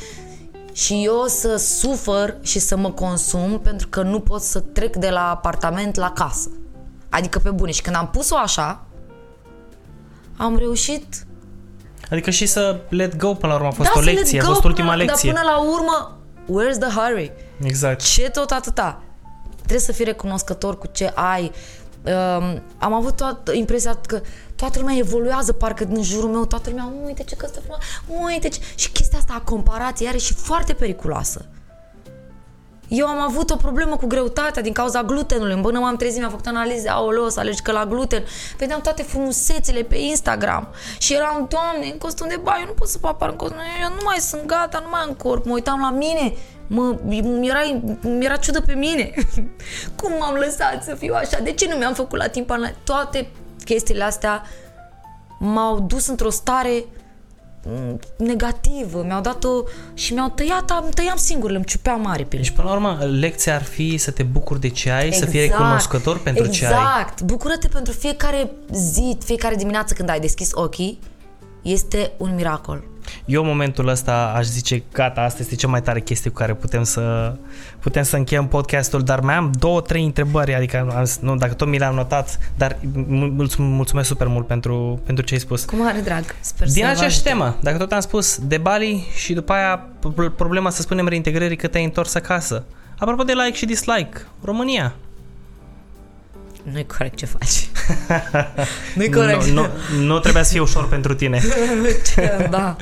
și 0.71 1.03
eu 1.05 1.25
să 1.27 1.55
sufăr 1.55 2.35
și 2.41 2.59
să 2.59 2.77
mă 2.77 2.91
consum 2.91 3.59
pentru 3.59 3.87
că 3.87 4.01
nu 4.01 4.19
pot 4.19 4.41
să 4.41 4.59
trec 4.59 4.95
de 4.95 5.09
la 5.09 5.29
apartament 5.29 5.95
la 5.95 6.11
casă. 6.11 6.49
Adică 7.09 7.39
pe 7.39 7.49
bune. 7.49 7.71
Și 7.71 7.81
când 7.81 7.95
am 7.95 8.09
pus-o 8.09 8.35
așa, 8.35 8.83
am 10.37 10.57
reușit 10.57 11.25
Adică 12.11 12.29
și 12.29 12.45
să 12.45 12.79
let 12.89 13.15
go 13.17 13.33
până 13.33 13.51
la 13.51 13.57
urmă 13.57 13.67
a 13.67 13.71
fost 13.71 13.89
da, 13.89 13.99
o 13.99 13.99
să 13.99 14.05
let 14.05 14.15
lecție, 14.15 14.39
a 14.39 14.43
go 14.43 14.47
fost 14.47 14.61
până, 14.61 14.73
ultima 14.73 14.95
lecție. 14.95 15.31
Dar 15.31 15.41
până 15.41 15.53
la 15.53 15.61
urmă, 15.61 16.17
where's 16.45 16.77
the 16.79 16.99
hurry? 16.99 17.31
Exact. 17.63 18.01
Ce 18.01 18.29
tot 18.29 18.51
atâta? 18.51 19.01
Trebuie 19.55 19.79
să 19.79 19.91
fii 19.91 20.05
recunoscător 20.05 20.77
cu 20.77 20.87
ce 20.91 21.11
ai. 21.15 21.51
Um, 22.03 22.61
am 22.77 22.93
avut 22.93 23.15
toată 23.15 23.53
impresia 23.53 23.99
că 24.07 24.21
toată 24.55 24.79
lumea 24.79 24.95
evoluează 24.97 25.53
parcă 25.53 25.83
din 25.83 26.03
jurul 26.03 26.29
meu, 26.29 26.45
toată 26.45 26.69
lumea, 26.69 26.91
uite 27.05 27.23
ce 27.23 27.35
căstă 27.35 27.59
frumos, 27.59 27.79
uite 28.25 28.49
ce... 28.49 28.59
Și 28.75 28.91
chestia 28.91 29.17
asta 29.17 29.33
a 29.37 29.41
comparației 29.41 30.09
are 30.09 30.17
și 30.17 30.33
foarte 30.33 30.73
periculoasă. 30.73 31.45
Eu 32.89 33.07
am 33.07 33.19
avut 33.19 33.49
o 33.49 33.55
problemă 33.55 33.95
cu 33.95 34.05
greutatea 34.05 34.61
din 34.61 34.73
cauza 34.73 35.03
glutenului. 35.03 35.61
Până 35.61 35.79
m-am 35.79 35.95
trezit, 35.95 36.17
mi-am 36.17 36.29
făcut 36.29 36.47
analize, 36.47 36.89
aoleo, 36.89 37.29
să 37.29 37.39
alegi 37.39 37.61
că 37.61 37.71
la 37.71 37.85
gluten. 37.85 38.23
Vedeam 38.57 38.81
toate 38.81 39.03
frumusețele 39.03 39.81
pe 39.81 39.97
Instagram. 39.97 40.67
Și 40.97 41.13
eram, 41.13 41.47
doamne, 41.49 41.91
în 41.91 41.97
costum 41.97 42.27
de 42.27 42.39
baie, 42.43 42.59
eu 42.61 42.67
nu 42.67 42.73
pot 42.73 42.87
să 42.87 42.97
apar 43.01 43.29
în 43.29 43.35
costum, 43.35 43.57
eu 43.81 43.89
nu 43.89 44.01
mai 44.03 44.17
sunt 44.17 44.45
gata, 44.45 44.79
nu 44.79 44.89
mai 44.89 45.01
am 45.01 45.13
corp. 45.13 45.45
Mă 45.45 45.53
uitam 45.53 45.79
la 45.79 45.91
mine, 45.91 46.33
mă, 46.67 46.97
mi-era, 47.23 47.59
mi-era 48.01 48.35
ciudă 48.35 48.61
pe 48.61 48.73
mine. 48.73 49.13
Cum 50.01 50.11
m-am 50.19 50.35
lăsat 50.35 50.83
să 50.83 50.95
fiu 50.95 51.13
așa? 51.13 51.39
De 51.39 51.51
ce 51.51 51.67
nu 51.67 51.75
mi-am 51.75 51.93
făcut 51.93 52.17
la 52.17 52.27
timp 52.27 52.49
analize? 52.49 52.75
Toate 52.83 53.31
chestiile 53.65 54.03
astea 54.03 54.43
m-au 55.39 55.79
dus 55.79 56.07
într-o 56.07 56.29
stare 56.29 56.85
negativă, 58.17 59.03
mi-au 59.05 59.21
dat-o 59.21 59.63
și 59.93 60.13
mi-au 60.13 60.29
tăiat, 60.29 60.71
am 60.71 60.89
tăiam 60.93 61.17
singur, 61.17 61.51
îmi 61.51 61.65
ciupeam 61.65 62.05
aripile. 62.05 62.41
Deci, 62.41 62.51
până 62.51 62.67
la 62.67 62.73
urmă, 62.73 62.97
lecția 63.19 63.55
ar 63.55 63.63
fi 63.63 63.97
să 63.97 64.11
te 64.11 64.23
bucuri 64.23 64.59
de 64.59 64.69
ce 64.69 64.89
ai, 64.89 65.05
exact. 65.05 65.23
să 65.23 65.29
fii 65.29 65.39
recunoscător 65.39 66.19
pentru 66.19 66.43
exact. 66.43 66.59
ce 66.59 66.65
ai. 66.65 66.71
Exact. 66.71 67.21
Bucură-te 67.21 67.67
pentru 67.67 67.93
fiecare 67.93 68.51
zi, 68.71 69.17
fiecare 69.23 69.55
dimineață 69.55 69.93
când 69.93 70.09
ai 70.09 70.19
deschis 70.19 70.49
ochii. 70.53 70.99
Este 71.61 72.11
un 72.17 72.35
miracol. 72.35 72.88
Eu 73.25 73.41
în 73.41 73.47
momentul 73.47 73.87
ăsta 73.87 74.33
aș 74.35 74.45
zice, 74.45 74.83
gata, 74.93 75.21
asta 75.21 75.41
este 75.41 75.55
cea 75.55 75.67
mai 75.67 75.81
tare 75.81 76.01
chestie 76.01 76.29
cu 76.29 76.35
care 76.35 76.53
putem 76.53 76.83
să 76.83 77.33
putem 77.79 78.03
să 78.03 78.15
încheiem 78.15 78.47
podcastul, 78.47 79.03
dar 79.03 79.19
mai 79.19 79.35
am 79.35 79.51
două, 79.59 79.81
trei 79.81 80.03
întrebări, 80.03 80.53
adică 80.53 81.07
nu, 81.21 81.35
dacă 81.35 81.53
tot 81.53 81.67
mi 81.67 81.77
le-am 81.77 81.95
notat, 81.95 82.39
dar 82.57 82.77
mulțumesc 83.57 84.07
super 84.07 84.27
mult 84.27 84.47
pentru, 84.47 85.01
pentru 85.05 85.23
ce 85.23 85.33
ai 85.33 85.39
spus. 85.39 85.65
Cu 85.65 85.75
mare 85.75 85.99
drag, 85.99 86.23
sper 86.39 86.67
Din 86.67 86.85
aceeași 86.85 87.23
temă, 87.23 87.55
dacă 87.61 87.77
tot 87.77 87.91
am 87.91 87.99
spus 87.99 88.37
de 88.37 88.57
Bali 88.57 89.07
și 89.15 89.33
după 89.33 89.53
aia 89.53 89.87
problema, 90.35 90.69
să 90.69 90.81
spunem, 90.81 91.07
reintegrării 91.07 91.57
că 91.57 91.67
te-ai 91.67 91.83
întors 91.83 92.15
acasă. 92.15 92.63
Apropo 92.97 93.23
de 93.23 93.33
like 93.33 93.57
și 93.57 93.65
dislike, 93.65 94.21
România, 94.43 94.95
nu-i 96.71 96.85
corect 96.85 97.17
ce 97.17 97.25
faci. 97.25 97.69
Nu-i 98.95 99.09
corect. 99.09 99.45
Nu, 99.45 99.61
nu, 99.61 100.03
nu 100.03 100.19
trebuia 100.19 100.43
să 100.43 100.51
fie 100.51 100.61
ușor 100.61 100.87
pentru 100.95 101.13
tine. 101.13 101.41
da, 102.49 102.75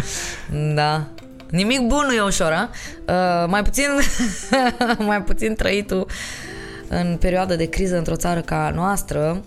da. 0.73 1.07
Nimic 1.49 1.79
bun 1.79 2.05
nu 2.07 2.13
e 2.13 2.21
ușor, 2.21 2.51
a? 2.51 2.69
Uh, 3.07 3.49
mai 3.49 3.63
puțin 3.63 3.87
mai 5.07 5.23
puțin 5.23 5.55
trăitul 5.55 6.07
în 6.87 7.17
perioada 7.19 7.55
de 7.55 7.65
criză 7.65 7.97
într-o 7.97 8.15
țară 8.15 8.41
ca 8.41 8.71
noastră, 8.75 9.43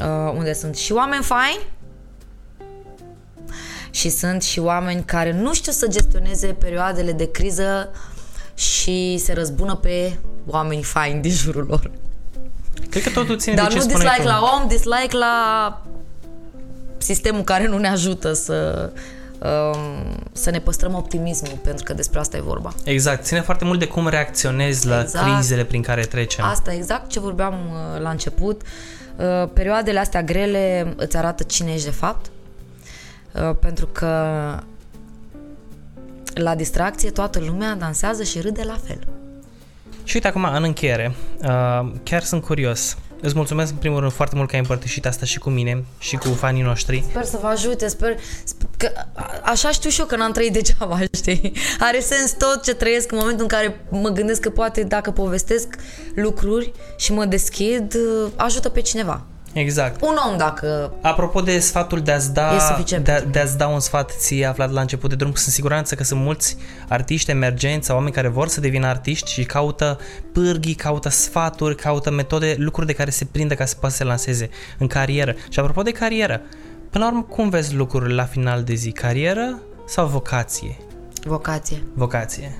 uh, 0.00 0.32
unde 0.36 0.52
sunt 0.52 0.76
și 0.76 0.92
oameni 0.92 1.22
faini 1.22 1.66
și 3.90 4.08
sunt 4.08 4.42
și 4.42 4.58
oameni 4.58 5.02
care 5.04 5.32
nu 5.32 5.54
știu 5.54 5.72
să 5.72 5.86
gestioneze 5.86 6.46
perioadele 6.46 7.12
de 7.12 7.30
criză 7.30 7.90
și 8.54 9.18
se 9.18 9.32
răzbună 9.32 9.74
pe 9.74 10.18
oameni 10.46 10.82
faini 10.82 11.20
din 11.20 11.30
jurul 11.30 11.66
lor. 11.68 11.90
Cred 13.00 13.12
că 13.12 13.20
totul 13.20 13.38
ține 13.38 13.54
Dar 13.54 13.66
de 13.66 13.72
ce 13.72 13.78
nu 13.78 13.86
dislike 13.86 14.20
tu. 14.22 14.26
la 14.26 14.40
om, 14.60 14.68
dislike 14.68 15.16
la 15.16 15.82
sistemul 16.98 17.42
care 17.42 17.66
nu 17.66 17.78
ne 17.78 17.88
ajută 17.88 18.32
să 18.32 18.90
um, 19.38 20.16
să 20.32 20.50
ne 20.50 20.58
păstrăm 20.58 20.94
optimismul, 20.94 21.58
pentru 21.62 21.84
că 21.84 21.94
despre 21.94 22.18
asta 22.18 22.36
e 22.36 22.40
vorba. 22.40 22.74
Exact, 22.84 23.24
ține 23.24 23.40
foarte 23.40 23.64
mult 23.64 23.78
de 23.78 23.86
cum 23.86 24.08
reacționezi 24.08 24.86
la 24.86 25.00
Exact. 25.00 25.32
crizele 25.32 25.64
prin 25.64 25.82
care 25.82 26.02
trecem. 26.02 26.44
Asta 26.44 26.72
e 26.72 26.76
exact 26.76 27.08
ce 27.08 27.20
vorbeam 27.20 27.54
uh, 27.54 28.00
la 28.00 28.10
început. 28.10 28.62
Uh, 29.16 29.48
Perioadele 29.52 29.98
astea 29.98 30.22
grele 30.22 30.94
îți 30.96 31.16
arată 31.16 31.42
cine 31.42 31.72
ești 31.72 31.84
de 31.84 31.90
fapt, 31.90 32.26
Uh, 33.34 33.56
pentru 33.60 33.86
că 33.86 34.08
la 36.34 36.54
distracție 36.54 37.10
toată 37.10 37.38
lumea 37.38 37.74
dansează 37.74 38.22
și 38.22 38.40
râde 38.40 38.62
la 38.62 38.78
fel. 38.84 38.98
Și 40.04 40.14
uite 40.14 40.28
acum, 40.28 40.44
în 40.44 40.62
încheiere, 40.62 41.14
uh, 41.42 41.90
chiar 42.02 42.22
sunt 42.22 42.42
curios. 42.42 42.96
Îți 43.20 43.34
mulțumesc 43.36 43.70
în 43.72 43.76
primul 43.78 44.00
rând 44.00 44.12
foarte 44.12 44.36
mult 44.36 44.48
că 44.48 44.54
ai 44.54 44.60
împărtășit 44.60 45.06
asta 45.06 45.24
și 45.26 45.38
cu 45.38 45.50
mine 45.50 45.84
și 45.98 46.16
cu 46.16 46.28
fanii 46.28 46.62
noștri. 46.62 47.04
Sper 47.08 47.24
să 47.24 47.38
vă 47.40 47.46
ajute, 47.46 47.88
sper, 47.88 48.16
sper 48.44 48.68
că 48.76 48.90
a- 49.12 49.40
așa 49.44 49.70
știu 49.70 49.90
și 49.90 50.00
eu 50.00 50.06
că 50.06 50.16
n-am 50.16 50.32
trăit 50.32 50.52
degeaba, 50.52 50.98
știi? 51.20 51.52
Are 51.80 52.00
sens 52.00 52.32
tot 52.32 52.62
ce 52.64 52.74
trăiesc 52.74 53.12
în 53.12 53.18
momentul 53.18 53.42
în 53.42 53.48
care 53.48 53.80
mă 53.90 54.08
gândesc 54.08 54.40
că 54.40 54.50
poate 54.50 54.82
dacă 54.82 55.10
povestesc 55.10 55.68
lucruri 56.14 56.72
și 56.96 57.12
mă 57.12 57.24
deschid, 57.24 57.94
uh, 57.94 58.30
ajută 58.36 58.68
pe 58.68 58.80
cineva. 58.80 59.24
Exact. 59.54 60.02
Un 60.02 60.16
om 60.30 60.36
dacă... 60.36 60.92
Apropo 61.00 61.40
de 61.40 61.58
sfatul 61.58 62.00
de 62.00 62.12
a-ți 62.12 62.32
da, 62.32 62.54
E 62.54 62.58
suficient 62.58 63.04
de, 63.04 63.10
a, 63.10 63.14
pentru 63.14 63.32
de 63.32 63.38
a-ți 63.38 63.58
da 63.58 63.66
un 63.66 63.80
sfat 63.80 64.10
ție 64.10 64.46
aflat 64.46 64.70
la 64.70 64.80
început 64.80 65.10
de 65.10 65.16
drum, 65.16 65.32
sunt 65.34 65.54
siguranță 65.54 65.94
că 65.94 66.04
sunt 66.04 66.20
mulți 66.20 66.56
artiști 66.88 67.30
emergenți 67.30 67.86
sau 67.86 67.96
oameni 67.96 68.14
care 68.14 68.28
vor 68.28 68.48
să 68.48 68.60
devină 68.60 68.86
artiști 68.86 69.32
și 69.32 69.44
caută 69.44 69.98
pârghii, 70.32 70.74
caută 70.74 71.08
sfaturi, 71.08 71.76
caută 71.76 72.10
metode, 72.10 72.54
lucruri 72.58 72.86
de 72.86 72.92
care 72.92 73.10
se 73.10 73.24
prindă 73.24 73.54
ca 73.54 73.64
să 73.64 73.76
poată 73.80 73.94
să 73.94 74.00
se 74.00 74.08
lanseze 74.08 74.50
în 74.78 74.86
carieră. 74.86 75.34
Și 75.48 75.58
apropo 75.58 75.82
de 75.82 75.90
carieră, 75.90 76.40
până 76.90 77.04
la 77.04 77.10
urmă 77.10 77.22
cum 77.22 77.48
vezi 77.48 77.74
lucrurile 77.74 78.14
la 78.14 78.24
final 78.24 78.62
de 78.62 78.74
zi? 78.74 78.92
Carieră 78.92 79.58
sau 79.86 80.06
vocație? 80.06 80.76
Vocație. 81.24 81.82
Vocație. 81.92 82.58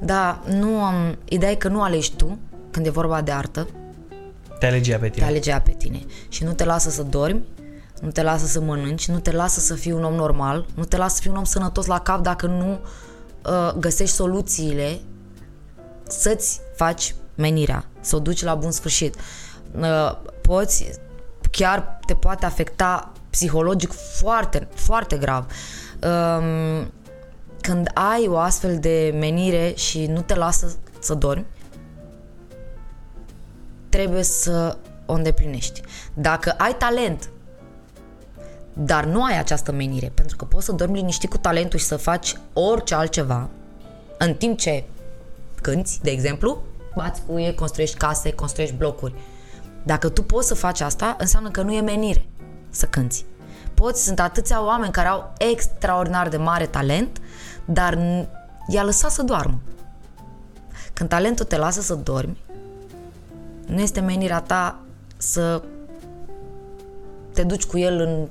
Da, 0.00 0.42
nu 0.46 0.82
am... 0.82 1.16
Ideea 1.24 1.50
e 1.50 1.54
că 1.54 1.68
nu 1.68 1.82
alegi 1.82 2.12
tu 2.16 2.38
când 2.70 2.86
e 2.86 2.90
vorba 2.90 3.20
de 3.20 3.30
artă, 3.30 3.68
Te 4.58 4.66
alege 4.66 4.90
ea 4.90 4.98
pe 4.98 5.08
te 5.08 5.10
tine. 5.10 5.26
alege 5.26 5.50
ea 5.50 5.60
pe 5.60 5.72
tine. 5.78 6.00
Și 6.28 6.44
nu 6.44 6.52
te 6.52 6.64
lasă 6.64 6.90
să 6.90 7.02
dormi, 7.02 7.42
nu 8.00 8.10
te 8.10 8.22
lasă 8.22 8.46
să 8.46 8.60
mănânci, 8.60 9.08
nu 9.08 9.18
te 9.18 9.32
lasă 9.32 9.60
să 9.60 9.74
fii 9.74 9.92
un 9.92 10.04
om 10.04 10.14
normal, 10.14 10.66
nu 10.74 10.84
te 10.84 10.96
lasă 10.96 11.14
să 11.14 11.20
fii 11.20 11.30
un 11.30 11.36
om 11.36 11.44
sănătos 11.44 11.86
la 11.86 12.00
cap 12.00 12.22
dacă 12.22 12.46
nu 12.46 12.78
uh, 13.46 13.72
găsești 13.78 14.14
soluțiile 14.14 15.00
să-ți 16.08 16.60
faci 16.76 17.14
menirea, 17.34 17.84
să 18.00 18.16
o 18.16 18.18
duci 18.18 18.42
la 18.42 18.54
bun 18.54 18.70
sfârșit. 18.70 19.14
Uh, 19.78 20.16
poți, 20.40 20.86
chiar 21.50 21.98
te 22.06 22.14
poate 22.14 22.46
afecta 22.46 23.12
psihologic 23.30 23.92
foarte, 23.92 24.68
foarte 24.74 25.16
grav. 25.16 25.46
Um, 26.02 26.90
când 27.60 27.90
ai 27.94 28.26
o 28.28 28.36
astfel 28.36 28.78
de 28.78 29.14
menire 29.18 29.72
și 29.76 30.06
nu 30.06 30.20
te 30.20 30.34
lasă 30.34 30.76
să 30.98 31.14
dormi, 31.14 31.46
trebuie 33.88 34.22
să 34.22 34.76
o 35.06 35.12
îndeplinești. 35.12 35.80
Dacă 36.14 36.54
ai 36.58 36.76
talent, 36.76 37.30
dar 38.72 39.04
nu 39.04 39.24
ai 39.24 39.38
această 39.38 39.72
menire, 39.72 40.10
pentru 40.14 40.36
că 40.36 40.44
poți 40.44 40.64
să 40.64 40.72
dormi 40.72 40.96
liniștit 40.96 41.30
cu 41.30 41.38
talentul 41.38 41.78
și 41.78 41.84
să 41.84 41.96
faci 41.96 42.34
orice 42.52 42.94
altceva, 42.94 43.48
în 44.18 44.34
timp 44.34 44.58
ce 44.58 44.84
cânti, 45.62 46.00
de 46.02 46.10
exemplu, 46.10 46.62
bați 46.94 47.22
cuie, 47.26 47.54
construiești 47.54 47.96
case, 47.96 48.32
construiești 48.32 48.76
blocuri. 48.76 49.14
Dacă 49.82 50.08
tu 50.08 50.22
poți 50.22 50.46
să 50.46 50.54
faci 50.54 50.80
asta, 50.80 51.16
înseamnă 51.18 51.50
că 51.50 51.62
nu 51.62 51.72
e 51.72 51.80
menire 51.80 52.26
să 52.70 52.86
cânti. 52.86 53.24
Poți, 53.74 54.04
sunt 54.04 54.20
atâția 54.20 54.64
oameni 54.64 54.92
care 54.92 55.08
au 55.08 55.32
extraordinar 55.38 56.28
de 56.28 56.36
mare 56.36 56.66
talent, 56.66 57.20
dar 57.64 57.96
n- 57.96 58.28
i-a 58.68 58.82
lăsat 58.82 59.10
să 59.10 59.22
doarmă. 59.22 59.60
Când 60.92 61.08
talentul 61.08 61.44
te 61.44 61.56
lasă 61.56 61.80
să 61.80 61.94
dormi, 61.94 62.38
nu 63.68 63.80
este 63.80 64.00
menirea 64.00 64.40
ta 64.40 64.78
să 65.16 65.62
te 67.32 67.42
duci 67.42 67.64
cu 67.64 67.78
el 67.78 68.00
în 68.00 68.28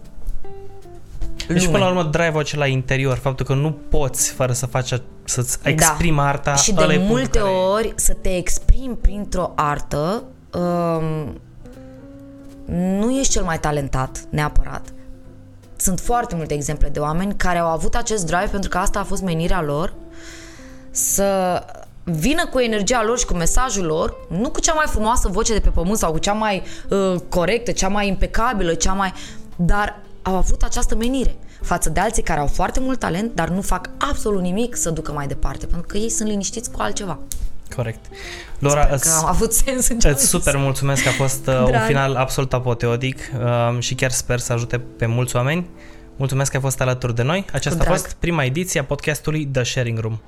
Deci 1.47 1.57
lume. 1.65 1.71
până 1.71 1.83
la 1.83 1.89
urmă 1.89 2.03
drive-ul 2.03 2.39
acela 2.39 2.65
interior, 2.67 3.17
faptul 3.17 3.45
că 3.45 3.53
nu 3.53 3.71
poți 3.89 4.31
fără 4.31 4.53
să 4.53 4.65
faci, 4.65 4.91
a- 4.91 5.01
să-ți 5.23 5.57
exprimi 5.63 6.19
arta, 6.19 6.49
Da. 6.51 6.55
Și 6.55 6.73
ăla 6.77 6.87
de 6.87 6.93
e 6.93 6.95
punctul 6.97 7.15
multe 7.17 7.37
care- 7.37 7.49
ori 7.51 7.93
să 7.95 8.13
te 8.13 8.35
exprimi 8.35 8.95
printr-o 9.01 9.51
artă 9.55 10.23
um, 10.53 11.39
nu 12.99 13.11
ești 13.19 13.31
cel 13.31 13.43
mai 13.43 13.59
talentat 13.59 14.23
neapărat. 14.29 14.81
Sunt 15.75 15.99
foarte 15.99 16.35
multe 16.35 16.53
exemple 16.53 16.89
de 16.89 16.99
oameni 16.99 17.35
care 17.35 17.57
au 17.57 17.67
avut 17.67 17.95
acest 17.95 18.25
drive 18.25 18.47
pentru 18.51 18.69
că 18.69 18.77
asta 18.77 18.99
a 18.99 19.03
fost 19.03 19.21
menirea 19.21 19.61
lor 19.61 19.93
să 20.91 21.61
vină 22.11 22.47
cu 22.47 22.59
energia 22.59 23.03
lor 23.03 23.19
și 23.19 23.25
cu 23.25 23.33
mesajul 23.33 23.85
lor, 23.85 24.15
nu 24.29 24.49
cu 24.49 24.59
cea 24.59 24.73
mai 24.73 24.85
frumoasă 24.87 25.27
voce 25.27 25.53
de 25.53 25.59
pe 25.59 25.69
pământ 25.69 25.97
sau 25.97 26.11
cu 26.11 26.17
cea 26.17 26.33
mai 26.33 26.63
uh, 26.89 27.15
corectă, 27.29 27.71
cea 27.71 27.87
mai 27.87 28.07
impecabilă, 28.07 28.73
cea 28.73 28.93
mai... 28.93 29.13
Dar 29.55 29.99
au 30.21 30.35
avut 30.35 30.61
această 30.63 30.95
menire 30.95 31.35
față 31.61 31.89
de 31.89 31.99
alții 31.99 32.23
care 32.23 32.39
au 32.39 32.47
foarte 32.47 32.79
mult 32.79 32.99
talent, 32.99 33.35
dar 33.35 33.49
nu 33.49 33.61
fac 33.61 33.89
absolut 33.97 34.41
nimic 34.41 34.75
să 34.75 34.89
ducă 34.89 35.11
mai 35.11 35.27
departe, 35.27 35.65
pentru 35.65 35.87
că 35.87 35.97
ei 35.97 36.09
sunt 36.09 36.29
liniștiți 36.29 36.71
cu 36.71 36.81
altceva. 36.81 37.19
Corect. 37.75 38.05
Laura, 38.59 38.81
Sper 38.81 38.93
îți, 38.93 39.03
că 39.03 39.15
am 39.17 39.25
avut 39.25 39.53
sens 39.53 39.87
în 39.87 39.99
ce 39.99 40.07
am 40.07 40.13
îți 40.13 40.21
zis. 40.21 40.29
super 40.29 40.55
mulțumesc 40.57 41.03
că 41.03 41.09
a 41.09 41.11
fost 41.11 41.47
uh, 41.47 41.59
un 41.59 41.65
Drag. 41.65 41.85
final 41.85 42.15
absolut 42.15 42.53
apoteodic 42.53 43.17
uh, 43.39 43.79
și 43.79 43.95
chiar 43.95 44.11
sper 44.11 44.39
să 44.39 44.53
ajute 44.53 44.79
pe 44.79 45.05
mulți 45.05 45.35
oameni. 45.35 45.69
Mulțumesc 46.15 46.49
că 46.51 46.55
ai 46.57 46.63
fost 46.63 46.81
alături 46.81 47.15
de 47.15 47.23
noi. 47.23 47.45
Aceasta 47.51 47.79
a 47.79 47.83
drag. 47.83 47.97
fost 47.97 48.13
prima 48.13 48.43
ediție 48.43 48.79
a 48.79 48.83
podcastului 48.83 49.45
The 49.45 49.63
Sharing 49.63 49.99
Room. 49.99 50.19